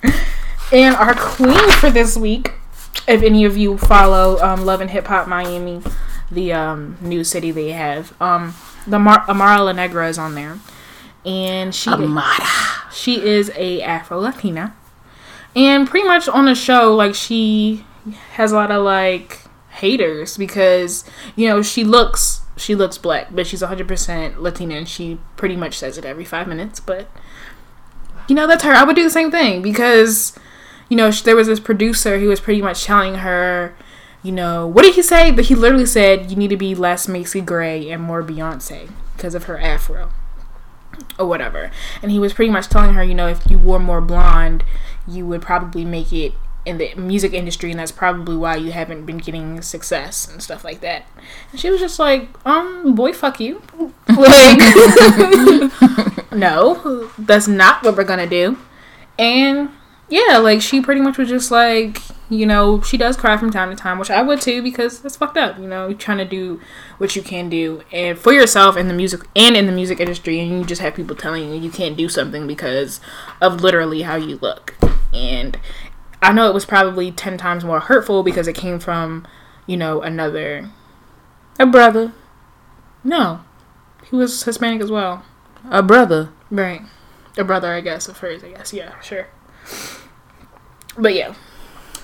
and 0.72 0.96
our 0.96 1.14
queen 1.16 1.70
for 1.72 1.90
this 1.90 2.16
week, 2.18 2.54
if 3.08 3.22
any 3.22 3.46
of 3.46 3.58
you 3.58 3.78
follow 3.78 4.40
um, 4.42 4.66
Love 4.66 4.82
and 4.82 4.90
Hip 4.90 5.08
Hop 5.08 5.28
Miami, 5.28 5.82
the 6.32 6.54
um, 6.54 6.98
new 7.02 7.24
city 7.24 7.52
they 7.52 7.72
have, 7.72 8.20
um, 8.22 8.56
the 8.88 9.00
Mar- 9.00 9.26
Amara 9.28 9.64
La 9.64 9.72
Negra 9.72 10.08
is 10.08 10.18
on 10.18 10.36
there, 10.36 10.60
and 11.26 11.74
she 11.74 11.90
Amada. 11.90 12.46
she 12.92 13.24
is 13.24 13.52
a 13.56 13.82
Afro 13.82 14.20
Latina, 14.20 14.76
and 15.56 15.88
pretty 15.88 16.08
much 16.08 16.28
on 16.28 16.46
the 16.46 16.56
show, 16.56 16.94
like 16.96 17.16
she 17.16 17.86
has 18.34 18.52
a 18.52 18.56
lot 18.56 18.72
of 18.72 18.84
like 18.84 19.42
haters 19.70 20.38
because 20.38 21.04
you 21.36 21.48
know 21.48 21.62
she 21.62 21.84
looks 21.84 22.42
she 22.58 22.76
looks 22.76 22.98
black, 22.98 23.28
but 23.32 23.46
she's 23.48 23.62
hundred 23.62 23.88
percent 23.88 24.42
Latina, 24.42 24.76
and 24.76 24.88
she 24.88 25.20
pretty 25.36 25.56
much 25.56 25.78
says 25.78 25.98
it 25.98 26.06
every 26.06 26.26
five 26.26 26.48
minutes. 26.48 26.80
But 26.80 27.08
you 28.28 28.36
know 28.36 28.48
that's 28.48 28.64
her. 28.64 28.72
I 28.72 28.84
would 28.84 28.96
do 28.96 29.04
the 29.04 29.10
same 29.10 29.32
thing 29.32 29.62
because 29.62 30.38
you 30.90 30.98
know 30.98 31.12
there 31.12 31.36
was 31.36 31.48
this 31.48 31.60
producer 31.60 32.20
who 32.20 32.28
was 32.28 32.40
pretty 32.40 32.62
much 32.62 32.84
telling 32.84 33.16
her. 33.16 33.76
You 34.24 34.32
know, 34.32 34.66
what 34.66 34.82
did 34.82 34.96
he 34.96 35.04
say? 35.04 35.30
But 35.30 35.46
he 35.46 35.56
literally 35.56 35.86
said 35.86 36.32
you 36.32 36.36
need 36.36 36.48
to 36.48 36.58
be 36.58 36.74
less 36.74 37.08
Macy 37.08 37.42
Gray 37.42 37.92
and 37.92 38.02
more 38.02 38.24
Beyonce 38.24 38.90
because 39.16 39.36
of 39.36 39.44
her 39.44 39.60
afro 39.60 40.10
or 41.20 41.28
whatever. 41.28 41.70
And 42.02 42.12
he 42.12 42.18
was 42.20 42.34
pretty 42.34 42.52
much 42.52 42.68
telling 42.68 42.96
her, 42.96 43.04
you 43.04 43.14
know, 43.14 43.28
if 43.28 43.50
you 43.50 43.60
wore 43.60 43.80
more 43.80 44.02
blonde, 44.02 44.64
you 45.08 45.28
would 45.28 45.44
probably 45.44 45.86
make 45.86 46.12
it 46.12 46.34
in 46.66 46.80
the 46.80 46.96
music 46.96 47.34
industry, 47.34 47.70
and 47.70 47.80
that's 47.80 47.92
probably 47.92 48.36
why 48.36 48.56
you 48.56 48.72
haven't 48.72 49.06
been 49.06 49.20
getting 49.20 49.62
success 49.62 50.28
and 50.28 50.42
stuff 50.42 50.64
like 50.64 50.82
that. 50.82 51.06
And 51.52 51.60
she 51.60 51.70
was 51.70 51.80
just 51.80 52.00
like, 52.00 52.28
um, 52.46 52.96
boy, 52.96 53.14
fuck 53.14 53.40
you. 53.40 53.62
Like, 54.08 54.60
no, 56.32 57.10
that's 57.18 57.48
not 57.48 57.84
what 57.84 57.98
we're 57.98 58.04
gonna 58.04 58.28
do. 58.28 58.58
And 59.18 59.70
yeah, 60.10 60.38
like 60.38 60.62
she 60.62 60.82
pretty 60.82 61.02
much 61.02 61.18
was 61.18 61.30
just 61.30 61.50
like, 61.52 62.00
you 62.30 62.46
know, 62.46 62.82
she 62.82 62.98
does 62.98 63.18
cry 63.18 63.38
from 63.38 63.52
time 63.52 63.70
to 63.70 63.76
time, 63.76 63.98
which 63.98 64.12
I 64.12 64.22
would 64.22 64.42
too 64.42 64.62
because 64.62 65.00
that's 65.02 65.16
fucked 65.16 65.38
up. 65.38 65.58
You 65.58 65.68
know, 65.68 65.88
you're 65.88 65.98
trying 65.98 66.20
to 66.20 66.26
do 66.26 66.60
what 66.98 67.16
you 67.16 67.22
can 67.22 67.50
do 67.50 67.82
and 67.92 68.18
for 68.18 68.32
yourself 68.32 68.78
in 68.78 68.88
the 68.88 68.94
music 68.94 69.22
and 69.36 69.56
in 69.56 69.66
the 69.66 69.72
music 69.72 70.00
industry, 70.00 70.40
and 70.40 70.50
you 70.50 70.66
just 70.66 70.82
have 70.82 70.96
people 70.96 71.16
telling 71.16 71.50
you 71.52 71.60
you 71.60 71.72
can't 71.72 71.98
do 71.98 72.08
something 72.08 72.46
because 72.46 73.00
of 73.42 73.62
literally 73.62 74.04
how 74.04 74.16
you 74.16 74.38
look. 74.38 74.76
And 75.14 75.60
I 76.22 76.34
know 76.34 76.50
it 76.50 76.54
was 76.54 76.66
probably 76.66 77.12
ten 77.12 77.38
times 77.38 77.64
more 77.64 77.80
hurtful 77.80 78.22
because 78.24 78.48
it 78.48 78.54
came 78.54 78.80
from, 78.80 79.28
you 79.66 79.78
know, 79.78 80.02
another. 80.02 80.70
A 81.60 81.66
brother. 81.66 82.14
No, 83.04 83.42
he 84.10 84.16
was 84.16 84.44
Hispanic 84.44 84.82
as 84.82 84.92
well. 84.92 85.24
A 85.70 85.82
brother. 85.82 86.30
Right. 86.52 86.82
A 87.38 87.44
brother, 87.44 87.74
I 87.74 87.82
guess, 87.82 88.08
of 88.08 88.18
hers, 88.20 88.44
I 88.44 88.50
guess. 88.50 88.74
Yeah, 88.74 89.00
sure. 89.02 89.28
But 90.98 91.14
yeah. 91.14 91.36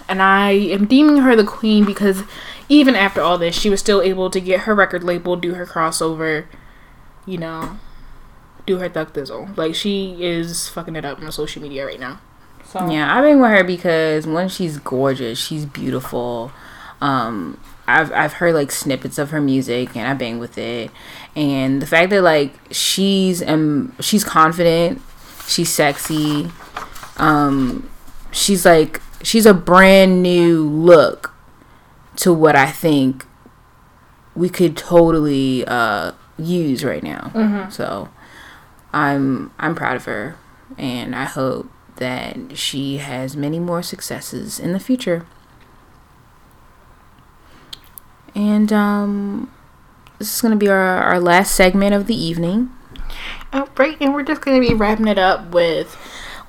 And 0.08 0.22
I 0.22 0.52
am 0.52 0.86
deeming 0.86 1.18
her 1.18 1.36
the 1.36 1.44
queen 1.44 1.86
because 1.86 2.24
even 2.68 2.96
after 2.96 3.22
all 3.22 3.38
this, 3.38 3.56
she 3.58 3.70
was 3.70 3.80
still 3.80 4.02
able 4.02 4.30
to 4.30 4.40
get 4.40 4.62
her 4.62 4.76
record 4.76 5.04
label, 5.04 5.36
do 5.36 5.54
her 5.54 5.66
crossover, 5.66 6.46
you 7.26 7.38
know, 7.38 7.80
do 8.66 8.78
her 8.78 8.90
thug 8.90 9.14
thizzle. 9.14 9.56
Like, 9.58 9.76
she 9.76 10.22
is 10.22 10.68
fucking 10.70 10.96
it 10.96 11.06
up 11.06 11.22
on 11.22 11.32
social 11.32 11.62
media 11.62 11.86
right 11.86 12.00
now. 12.00 12.20
So, 12.66 12.90
Yeah, 12.90 13.16
I've 13.16 13.24
been 13.24 13.42
with 13.42 13.52
her 13.52 13.64
because 13.64 14.28
one, 14.28 14.50
she's 14.50 14.78
gorgeous. 14.78 15.40
She's 15.40 15.66
beautiful. 15.66 16.52
Um, 17.02 17.60
I've 17.88 18.12
I've 18.14 18.34
heard 18.34 18.54
like 18.56 18.72
snippets 18.72 19.18
of 19.18 19.32
her 19.32 19.42
music 19.42 19.96
and 19.96 20.08
I 20.08 20.14
bang 20.14 20.40
with 20.40 20.58
it. 20.58 20.92
And 21.36 21.82
the 21.82 21.86
fact 21.88 22.10
that 22.12 22.22
like 22.22 22.54
she's 22.72 23.42
um 23.44 23.94
she's 24.00 24.24
confident, 24.24 25.02
she's 25.48 25.70
sexy, 25.70 26.50
um, 27.18 27.90
she's 28.32 28.66
like 28.66 29.02
she's 29.24 29.46
a 29.46 29.54
brand 29.54 30.22
new 30.24 30.64
look 30.64 31.34
to 32.18 32.34
what 32.34 32.56
I 32.56 32.72
think 32.72 33.26
we 34.36 34.50
could 34.50 34.76
totally 34.78 35.66
uh 35.68 36.12
use 36.38 36.84
right 36.84 37.04
now. 37.04 37.32
Mhm. 37.36 37.72
So 37.72 38.10
I'm 38.94 39.52
I'm 39.60 39.76
proud 39.76 39.96
of 39.98 40.06
her 40.06 40.38
and 40.78 41.16
I 41.16 41.26
hope 41.26 41.70
that 41.98 42.58
she 42.58 42.98
has 42.98 43.36
many 43.38 43.60
more 43.60 43.84
successes 43.84 44.60
in 44.60 44.74
the 44.74 44.80
future. 44.80 45.26
And 48.34 48.72
um 48.74 49.52
this 50.18 50.36
is 50.36 50.42
going 50.42 50.52
to 50.52 50.58
be 50.58 50.70
our, 50.70 50.78
our 50.80 51.20
last 51.20 51.56
segment 51.56 51.96
of 51.96 52.06
the 52.06 52.14
evening. 52.16 52.70
Oh, 53.52 53.68
right, 53.76 53.98
and 54.00 54.14
we're 54.14 54.22
just 54.24 54.42
gonna 54.42 54.60
be 54.60 54.74
wrapping 54.76 55.08
it 55.08 55.18
up 55.18 55.52
with 55.52 55.98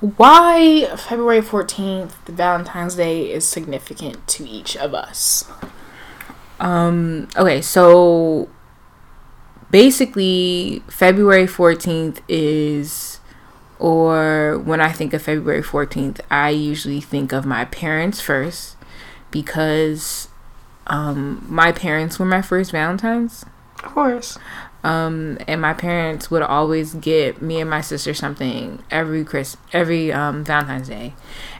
why 0.03 0.93
February 0.97 1.39
14th, 1.39 2.11
Valentine's 2.25 2.95
Day, 2.95 3.31
is 3.31 3.47
significant 3.47 4.27
to 4.27 4.45
each 4.45 4.75
of 4.75 4.93
us. 4.93 5.49
Um, 6.59 7.29
okay, 7.37 7.61
so 7.61 8.49
basically, 9.71 10.83
February 10.89 11.45
14th 11.47 12.19
is, 12.27 13.21
or 13.79 14.59
when 14.59 14.81
I 14.81 14.91
think 14.91 15.13
of 15.13 15.21
February 15.21 15.63
14th, 15.63 16.19
I 16.29 16.49
usually 16.49 16.99
think 16.99 17.31
of 17.31 17.45
my 17.45 17.63
parents 17.63 18.19
first 18.19 18.75
because 19.31 20.27
um, 20.87 21.45
my 21.47 21.71
parents 21.71 22.19
were 22.19 22.25
my 22.25 22.41
first 22.41 22.71
Valentine's. 22.71 23.45
Of 23.77 23.83
course. 23.83 24.37
Um, 24.83 25.37
and 25.47 25.61
my 25.61 25.73
parents 25.73 26.29
would 26.29 26.41
always 26.41 26.93
get 26.95 27.41
me 27.41 27.61
and 27.61 27.69
my 27.69 27.79
sister 27.81 28.13
something 28.13 28.83
every 28.91 29.23
Chris 29.23 29.55
every 29.71 30.11
um, 30.11 30.43
Valentine's 30.43 30.89
Day. 30.89 31.13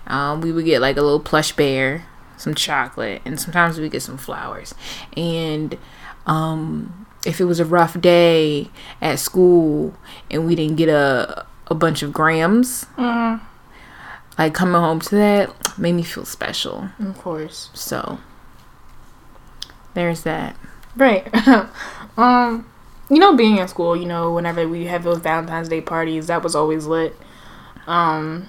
Um, 0.07 0.41
we 0.41 0.51
would 0.51 0.65
get 0.65 0.81
like 0.81 0.97
a 0.97 1.01
little 1.01 1.21
plush 1.21 1.53
bear, 1.53 2.05
some 2.35 2.53
chocolate, 2.53 3.21
and 3.23 3.39
sometimes 3.39 3.79
we 3.79 3.87
get 3.87 4.01
some 4.01 4.17
flowers. 4.17 4.75
And 5.15 5.77
um, 6.25 7.05
if 7.25 7.39
it 7.39 7.45
was 7.45 7.61
a 7.61 7.65
rough 7.65 7.99
day 8.01 8.69
at 9.01 9.19
school 9.19 9.93
and 10.29 10.45
we 10.45 10.55
didn't 10.55 10.75
get 10.75 10.89
a 10.89 11.45
a 11.67 11.75
bunch 11.75 12.03
of 12.03 12.11
grams, 12.11 12.85
Mm, 12.97 13.39
like 14.37 14.53
coming 14.53 14.75
home 14.81 14.99
to 14.99 15.15
that 15.15 15.77
made 15.79 15.93
me 15.93 16.03
feel 16.03 16.25
special. 16.25 16.89
of 16.99 17.17
course. 17.17 17.69
So 17.73 18.19
there's 19.93 20.23
that. 20.23 20.57
Right. 20.97 21.25
um, 22.17 22.65
you 23.09 23.19
know, 23.19 23.35
being 23.35 23.57
in 23.57 23.67
school, 23.67 23.95
you 23.95 24.05
know, 24.05 24.33
whenever 24.33 24.67
we 24.67 24.85
have 24.85 25.03
those 25.03 25.19
Valentine's 25.19 25.69
Day 25.69 25.81
parties, 25.81 26.27
that 26.27 26.43
was 26.43 26.55
always 26.55 26.85
lit. 26.85 27.15
Um, 27.87 28.47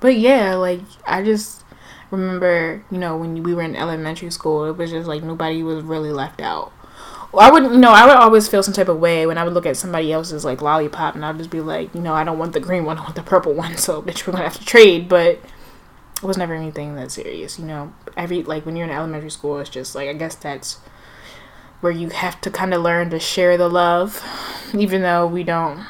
but 0.00 0.16
yeah, 0.16 0.54
like 0.54 0.80
I 1.06 1.22
just 1.22 1.64
remember, 2.10 2.84
you 2.90 2.98
know, 2.98 3.16
when 3.16 3.42
we 3.42 3.54
were 3.54 3.62
in 3.62 3.76
elementary 3.76 4.30
school, 4.30 4.66
it 4.66 4.76
was 4.76 4.90
just 4.90 5.08
like 5.08 5.22
nobody 5.22 5.62
was 5.62 5.82
really 5.82 6.12
left 6.12 6.40
out. 6.40 6.72
I 7.34 7.50
wouldn't, 7.50 7.72
you 7.72 7.78
know, 7.78 7.92
I 7.92 8.06
would 8.06 8.16
always 8.16 8.46
feel 8.46 8.62
some 8.62 8.74
type 8.74 8.88
of 8.88 8.98
way 8.98 9.26
when 9.26 9.38
I 9.38 9.44
would 9.44 9.54
look 9.54 9.64
at 9.64 9.78
somebody 9.78 10.12
else's 10.12 10.44
like 10.44 10.60
lollipop, 10.60 11.14
and 11.14 11.24
I'd 11.24 11.38
just 11.38 11.50
be 11.50 11.60
like, 11.60 11.94
you 11.94 12.00
know, 12.02 12.12
I 12.12 12.24
don't 12.24 12.38
want 12.38 12.52
the 12.52 12.60
green 12.60 12.84
one, 12.84 12.98
I 12.98 13.02
want 13.02 13.14
the 13.14 13.22
purple 13.22 13.54
one, 13.54 13.76
so 13.78 14.02
bitch, 14.02 14.26
we're 14.26 14.32
gonna 14.32 14.44
have 14.44 14.58
to 14.58 14.64
trade. 14.64 15.08
But 15.08 15.40
it 16.22 16.26
was 16.26 16.36
never 16.36 16.54
anything 16.54 16.94
that 16.96 17.10
serious, 17.10 17.58
you 17.58 17.64
know. 17.64 17.92
Every 18.16 18.42
like 18.42 18.66
when 18.66 18.76
you're 18.76 18.86
in 18.86 18.92
elementary 18.92 19.30
school, 19.30 19.58
it's 19.60 19.70
just 19.70 19.94
like 19.94 20.08
I 20.08 20.12
guess 20.12 20.34
that's 20.34 20.78
where 21.82 21.92
you 21.92 22.08
have 22.10 22.40
to 22.40 22.50
kind 22.50 22.72
of 22.72 22.80
learn 22.80 23.10
to 23.10 23.18
share 23.18 23.58
the 23.58 23.68
love, 23.68 24.22
even 24.72 25.02
though 25.02 25.26
we 25.26 25.42
don't 25.42 25.84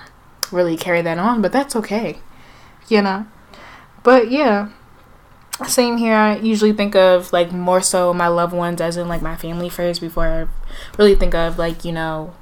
really 0.50 0.76
carry 0.76 1.02
that 1.02 1.18
on, 1.18 1.42
but 1.42 1.52
that's 1.52 1.76
okay, 1.76 2.18
you 2.88 3.02
know. 3.02 3.26
But 4.02 4.30
yeah, 4.30 4.70
same 5.68 5.98
here. 5.98 6.14
I 6.14 6.36
usually 6.38 6.72
think 6.72 6.96
of 6.96 7.30
like 7.32 7.52
more 7.52 7.82
so 7.82 8.12
my 8.14 8.28
loved 8.28 8.54
ones, 8.54 8.80
as 8.80 8.96
in 8.96 9.06
like 9.06 9.20
my 9.20 9.36
family 9.36 9.68
first, 9.68 10.00
before 10.00 10.26
I 10.26 10.46
really 10.98 11.14
think 11.14 11.34
of 11.34 11.58
like 11.58 11.84
you 11.84 11.92
know 11.92 12.34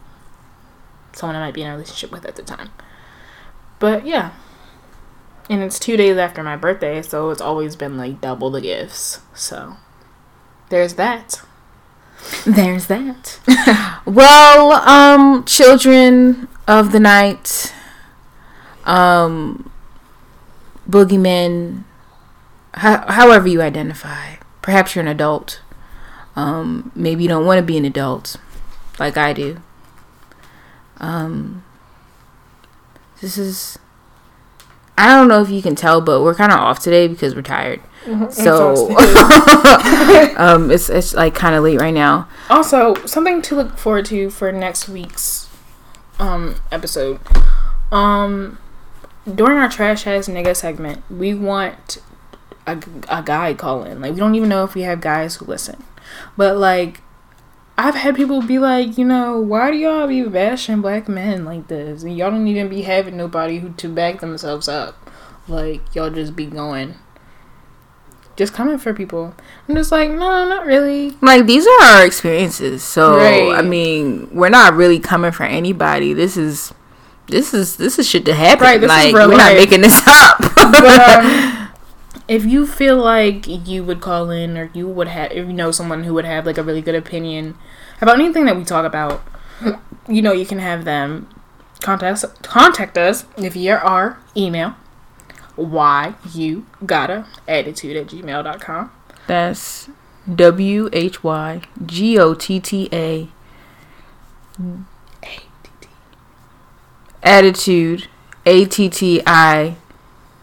someone 1.13 1.35
I 1.35 1.41
might 1.41 1.55
be 1.55 1.63
in 1.63 1.69
a 1.69 1.73
relationship 1.73 2.13
with 2.13 2.25
at 2.25 2.37
the 2.37 2.43
time. 2.43 2.71
But 3.81 4.07
yeah. 4.07 4.31
And 5.49 5.61
it's 5.63 5.81
two 5.81 5.97
days 5.97 6.17
after 6.17 6.45
my 6.45 6.55
birthday, 6.55 7.03
so 7.03 7.31
it's 7.31 7.41
always 7.41 7.75
been 7.75 7.97
like 7.97 8.21
double 8.21 8.53
the 8.53 8.61
gifts. 8.61 9.21
So 9.35 9.77
there's 10.69 10.95
that. 10.95 11.43
There's 12.47 12.87
that. 12.87 13.39
well, 14.07 14.73
um, 14.73 15.45
children 15.45 16.49
of 16.66 16.93
the 16.93 17.01
night, 17.01 17.75
um, 18.85 19.71
boogeymen, 20.89 21.85
ho- 22.77 23.05
however 23.09 23.49
you 23.49 23.62
identify. 23.62 24.37
Perhaps 24.62 24.95
you're 24.95 25.03
an 25.03 25.09
adult. 25.09 25.61
Um, 26.37 26.93
maybe 26.95 27.25
you 27.25 27.29
don't 27.29 27.47
want 27.47 27.59
to 27.59 27.62
be 27.62 27.77
an 27.77 27.85
adult, 27.85 28.37
like 28.99 29.16
I 29.16 29.33
do. 29.33 29.61
Um, 30.99 31.64
this 33.21 33.37
is. 33.37 33.79
I 34.97 35.16
don't 35.16 35.29
know 35.29 35.41
if 35.41 35.49
you 35.49 35.62
can 35.62 35.75
tell, 35.75 36.01
but 36.01 36.23
we're 36.23 36.35
kind 36.35 36.53
of 36.53 36.59
off 36.59 36.79
today 36.79 37.09
because 37.09 37.35
we're 37.35 37.43
tired. 37.43 37.81
So, 38.31 38.91
um, 40.37 40.71
it's 40.71 40.89
it's 40.89 41.15
like 41.15 41.35
kind 41.35 41.55
of 41.55 41.63
late 41.65 41.81
right 41.81 41.95
now. 41.95 42.29
Also, 42.49 42.95
something 43.07 43.43
to 43.43 43.57
look 43.57 43.77
forward 43.77 44.07
to 44.07 44.31
for 44.31 44.51
next 44.53 44.89
week's 44.89 45.49
um 46.19 46.57
episode. 46.73 47.21
Um 47.93 48.59
during 49.33 49.59
our 49.59 49.69
trash 49.69 50.07
ass 50.07 50.29
nigga 50.29 50.57
segment, 50.57 51.03
we 51.11 51.35
want 51.35 51.99
a, 52.67 52.79
a 53.09 53.23
guy 53.23 53.55
call 53.55 53.85
in. 53.85 54.01
Like 54.01 54.15
we 54.15 54.21
don't 54.21 54.35
even 54.35 54.49
know 54.49 54.65
if 54.65 54.75
we 54.75 54.83
have 54.83 55.01
guys 55.01 55.37
who 55.37 55.45
listen. 55.45 55.83
But 56.37 56.57
like 56.57 57.03
I've 57.77 57.95
had 57.95 58.17
people 58.17 58.43
be 58.43 58.59
like, 58.59 58.99
you 58.99 59.05
know, 59.05 59.41
why 59.41 59.71
do 59.71 59.77
y'all 59.77 60.07
be 60.07 60.23
bashing 60.23 60.81
black 60.81 61.09
men 61.09 61.45
like 61.45 61.69
this? 61.69 62.03
And 62.03 62.17
y'all 62.17 62.31
don't 62.31 62.47
even 62.47 62.69
be 62.69 62.83
having 62.83 63.17
nobody 63.17 63.59
who 63.59 63.71
to 63.73 63.89
back 63.89 64.21
themselves 64.21 64.69
up. 64.69 65.11
Like 65.49 65.95
y'all 65.95 66.11
just 66.11 66.35
be 66.35 66.47
going 66.47 66.97
just 68.41 68.55
coming 68.55 68.78
for 68.78 68.95
people. 68.95 69.34
I'm 69.68 69.74
just 69.76 69.93
like, 69.93 70.09
no, 70.09 70.16
not 70.49 70.64
really. 70.64 71.11
Like 71.20 71.45
these 71.45 71.66
are 71.66 71.82
our 71.82 72.07
experiences. 72.07 72.82
So 72.82 73.18
Right. 73.18 73.53
I 73.53 73.61
mean, 73.61 74.30
we're 74.32 74.49
not 74.49 74.72
really 74.72 74.99
coming 74.99 75.30
for 75.30 75.45
anybody. 75.45 76.14
This 76.14 76.38
is 76.38 76.72
this 77.26 77.53
is 77.53 77.76
this 77.76 77.99
is 77.99 78.09
shit 78.09 78.24
to 78.24 78.34
happen. 78.34 78.64
Right, 78.64 78.80
this 78.80 78.91
is 78.91 78.97
like 78.97 79.14
real 79.14 79.28
we're 79.28 79.36
not 79.36 79.53
making 79.53 79.82
this 79.82 80.01
up. 80.07 80.38
but 80.57 81.24
um, 81.24 81.68
if 82.28 82.47
you 82.47 82.66
feel 82.66 82.97
like 82.97 83.47
you 83.47 83.84
would 83.84 84.01
call 84.01 84.30
in 84.30 84.57
or 84.57 84.70
you 84.72 84.88
would 84.88 85.09
have 85.09 85.32
if 85.32 85.47
you 85.47 85.53
know 85.53 85.70
someone 85.70 86.05
who 86.05 86.14
would 86.14 86.24
have 86.24 86.47
like 86.47 86.57
a 86.57 86.62
really 86.62 86.80
good 86.80 86.95
opinion 86.95 87.59
about 88.01 88.18
anything 88.18 88.47
that 88.47 88.57
we 88.57 88.64
talk 88.64 88.86
about 88.86 89.22
you 90.09 90.22
know 90.22 90.32
you 90.32 90.47
can 90.47 90.59
have 90.59 90.86
them 90.86 91.28
contact 91.80 92.24
us, 92.24 92.32
contact 92.41 92.97
us 92.97 93.26
via 93.36 93.76
our 93.76 94.18
email 94.34 94.74
why 95.57 96.15
you 96.33 96.67
gotta 96.85 97.27
attitude 97.47 97.97
at 97.97 98.07
gmail.com 98.07 98.91
That's 99.27 99.89
W 100.33 100.89
H 100.93 101.23
Y 101.25 101.63
G 101.85 102.19
O 102.19 102.35
T 102.35 102.61
T 102.61 102.89
A 102.93 103.29
attitude 107.23 108.09
A 108.47 108.65
T 108.65 108.89
T 108.89 109.23
I 109.27 109.77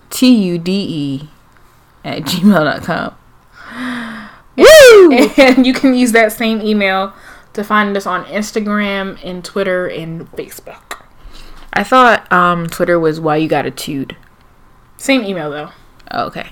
T 0.10 0.36
U 0.36 0.58
D 0.58 0.72
E 0.72 1.30
at 2.04 2.24
gmail.com. 2.24 3.16
Woo! 4.58 5.12
and 5.38 5.68
you 5.68 5.74
can 5.74 5.94
use 5.94 6.12
that 6.14 6.32
same 6.32 6.62
email 6.62 7.14
to 7.54 7.64
find 7.64 7.96
us 7.96 8.08
on 8.08 8.24
instagram 8.26 9.20
and 9.24 9.46
twitter 9.46 9.88
and 9.88 10.32
facebook 10.32 10.88
I 11.78 11.84
thought 11.84 12.32
um, 12.32 12.66
Twitter 12.66 13.00
was 13.00 13.20
why 13.20 13.38
you 13.38 13.48
got 13.48 13.68
a 13.68 13.72
tude. 13.72 14.16
Same 14.98 15.24
email 15.24 15.50
though 15.50 15.70
Okay. 16.14 16.48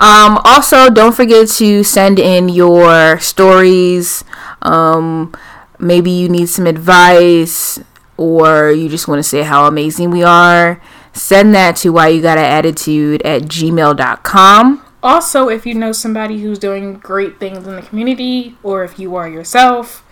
Um, 0.00 0.40
also, 0.44 0.90
don't 0.90 1.14
forget 1.14 1.48
to 1.48 1.84
send 1.84 2.18
in 2.18 2.48
your 2.48 3.18
stories. 3.20 4.24
Um, 4.62 5.34
maybe 5.78 6.10
you 6.10 6.28
need 6.28 6.48
some 6.48 6.66
advice 6.66 7.78
or 8.16 8.70
you 8.70 8.88
just 8.88 9.08
want 9.08 9.18
to 9.18 9.22
say 9.22 9.42
how 9.42 9.66
amazing 9.66 10.10
we 10.10 10.22
are. 10.22 10.80
Send 11.12 11.54
that 11.54 11.76
to 11.76 11.90
why 11.90 12.08
you 12.08 12.22
got 12.22 12.38
an 12.38 12.44
attitude 12.44 13.22
at 13.22 13.42
gmail.com. 13.42 14.84
Also, 15.02 15.48
if 15.48 15.66
you 15.66 15.74
know 15.74 15.92
somebody 15.92 16.40
who's 16.40 16.58
doing 16.58 16.94
great 16.94 17.38
things 17.38 17.66
in 17.66 17.76
the 17.76 17.82
community, 17.82 18.56
or 18.62 18.84
if 18.84 18.98
you 18.98 19.14
are 19.16 19.28
yourself, 19.28 20.02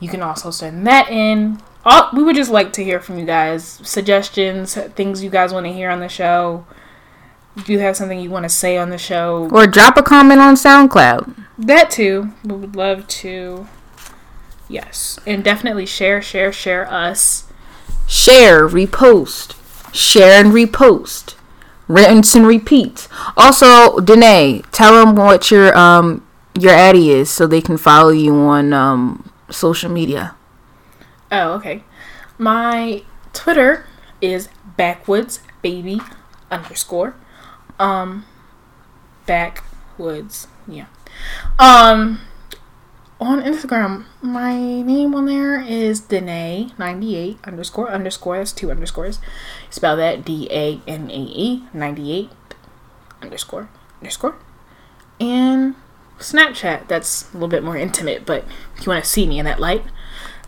you 0.00 0.08
can 0.08 0.22
also 0.22 0.50
send 0.50 0.86
that 0.86 1.10
in. 1.10 1.60
All, 1.84 2.08
we 2.14 2.22
would 2.22 2.34
just 2.34 2.50
like 2.50 2.72
to 2.72 2.82
hear 2.82 3.00
from 3.00 3.18
you 3.18 3.26
guys. 3.26 3.80
Suggestions, 3.84 4.74
things 4.74 5.22
you 5.22 5.28
guys 5.28 5.52
want 5.52 5.66
to 5.66 5.72
hear 5.72 5.90
on 5.90 6.00
the 6.00 6.08
show. 6.08 6.64
If 7.56 7.68
you 7.68 7.78
have 7.78 7.96
something 7.96 8.18
you 8.18 8.30
want 8.30 8.44
to 8.44 8.48
say 8.48 8.76
on 8.76 8.90
the 8.90 8.98
show, 8.98 9.48
Or 9.52 9.66
drop 9.66 9.96
a 9.96 10.02
comment 10.02 10.40
on 10.40 10.54
SoundCloud. 10.56 11.34
that 11.58 11.90
too. 11.90 12.32
We 12.44 12.54
would 12.56 12.76
love 12.76 13.06
to. 13.08 13.66
Yes. 14.68 15.18
And 15.26 15.44
definitely 15.44 15.86
share, 15.86 16.20
share, 16.22 16.52
share 16.52 16.90
us. 16.90 17.44
Share, 18.08 18.66
repost. 18.68 19.54
Share 19.94 20.40
and 20.44 20.52
repost. 20.52 21.34
Rinse 21.86 22.34
and 22.34 22.46
repeat. 22.46 23.06
Also, 23.36 24.00
Danae, 24.00 24.62
tell 24.72 25.04
them 25.04 25.14
what 25.16 25.50
your 25.50 25.76
um 25.78 26.26
your 26.58 26.72
addy 26.72 27.10
is 27.10 27.30
so 27.30 27.46
they 27.46 27.60
can 27.60 27.76
follow 27.76 28.08
you 28.10 28.34
on 28.34 28.72
um 28.72 29.30
social 29.50 29.90
media. 29.90 30.34
Oh, 31.30 31.52
okay. 31.54 31.84
My 32.38 33.02
Twitter 33.32 33.86
is 34.20 34.48
backwoods 34.76 35.40
baby 35.62 36.00
underscore. 36.50 37.14
Um 37.78 38.24
backwoods, 39.26 40.48
yeah. 40.66 40.86
Um 41.58 42.20
on 43.20 43.40
Instagram, 43.42 44.04
my 44.20 44.56
name 44.82 45.14
on 45.14 45.26
there 45.26 45.60
is 45.60 46.02
Danae98 46.02 47.42
underscore 47.44 47.90
underscore. 47.90 48.38
That's 48.38 48.52
two 48.52 48.70
underscores. 48.70 49.20
Spell 49.70 49.96
that 49.96 50.24
D 50.24 50.48
A 50.50 50.80
N 50.86 51.10
A 51.10 51.14
E 51.14 51.64
98 51.72 52.30
underscore 53.22 53.68
underscore. 54.00 54.36
And 55.20 55.76
Snapchat, 56.18 56.88
that's 56.88 57.30
a 57.30 57.34
little 57.34 57.48
bit 57.48 57.64
more 57.64 57.76
intimate, 57.76 58.26
but 58.26 58.44
if 58.76 58.84
you 58.84 58.90
want 58.90 59.04
to 59.04 59.10
see 59.10 59.26
me 59.26 59.38
in 59.38 59.44
that 59.44 59.60
light, 59.60 59.84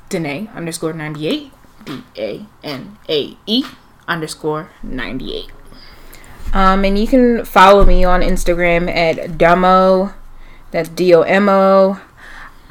Danae 0.08 0.50
underscore 0.54 0.92
98 0.92 1.52
D 1.84 2.02
A 2.16 2.46
N 2.62 2.98
A 3.08 3.36
E 3.46 3.64
underscore 4.08 4.70
98. 4.82 5.50
Um, 6.56 6.86
and 6.86 6.98
you 6.98 7.06
can 7.06 7.44
follow 7.44 7.84
me 7.84 8.02
on 8.02 8.22
Instagram 8.22 8.88
at 8.88 9.36
Domo, 9.36 10.14
that's 10.70 10.88
D 10.88 11.12
O 11.12 11.20
M 11.20 11.50
O, 11.50 12.00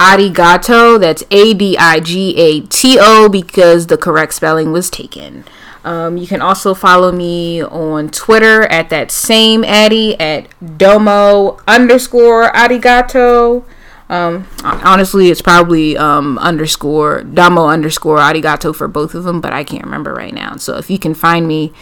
Adigato, 0.00 0.98
that's 0.98 1.22
A 1.30 1.54
D 1.54 1.78
I 1.78 2.00
G 2.00 2.36
A 2.36 2.62
T 2.62 2.98
O, 3.00 3.28
because 3.28 3.86
the 3.86 3.96
correct 3.96 4.34
spelling 4.34 4.72
was 4.72 4.90
taken. 4.90 5.44
Um, 5.84 6.16
you 6.16 6.26
can 6.26 6.42
also 6.42 6.74
follow 6.74 7.12
me 7.12 7.62
on 7.62 8.08
Twitter 8.08 8.62
at 8.64 8.90
that 8.90 9.12
same 9.12 9.62
Addy 9.62 10.18
at 10.18 10.48
Domo 10.76 11.60
underscore 11.68 12.50
Adigato. 12.50 13.62
Um, 14.08 14.48
honestly, 14.64 15.30
it's 15.30 15.42
probably 15.42 15.96
um, 15.96 16.38
underscore 16.38 17.22
Domo 17.22 17.68
underscore 17.68 18.18
Arigato 18.18 18.74
for 18.74 18.88
both 18.88 19.14
of 19.14 19.22
them, 19.22 19.40
but 19.40 19.52
I 19.52 19.62
can't 19.62 19.84
remember 19.84 20.12
right 20.12 20.34
now. 20.34 20.56
So 20.56 20.76
if 20.76 20.90
you 20.90 20.98
can 20.98 21.14
find 21.14 21.46
me, 21.46 21.72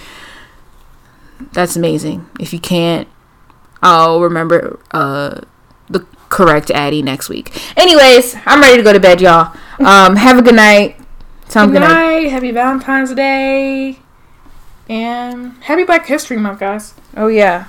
that's 1.53 1.77
amazing. 1.77 2.29
If 2.41 2.53
you 2.53 2.61
can't, 2.61 3.09
I'll 3.83 4.21
remember 4.21 4.81
uh, 4.93 5.41
the 5.89 6.07
correct 6.29 6.71
Addy 6.71 7.03
next 7.03 7.29
week. 7.29 7.53
Anyways, 7.77 8.37
I'm 8.47 8.61
ready 8.61 8.77
to 8.77 8.83
go 8.83 8.93
to 8.93 9.01
bed, 9.01 9.21
y'all. 9.21 9.57
Um, 9.79 10.17
have 10.17 10.39
a 10.39 10.43
good 10.43 10.55
night. 10.55 10.97
Tom, 11.49 11.69
good, 11.69 11.81
good 11.81 11.89
night. 11.89 12.23
night. 12.23 12.31
Happy 12.31 12.51
Valentine's 12.51 13.13
Day. 13.15 13.99
And 14.89 15.53
happy 15.65 15.85
Black 15.85 16.07
History 16.07 16.37
Month, 16.37 16.61
guys. 16.61 16.95
Oh, 17.17 17.29
yeah. 17.29 17.69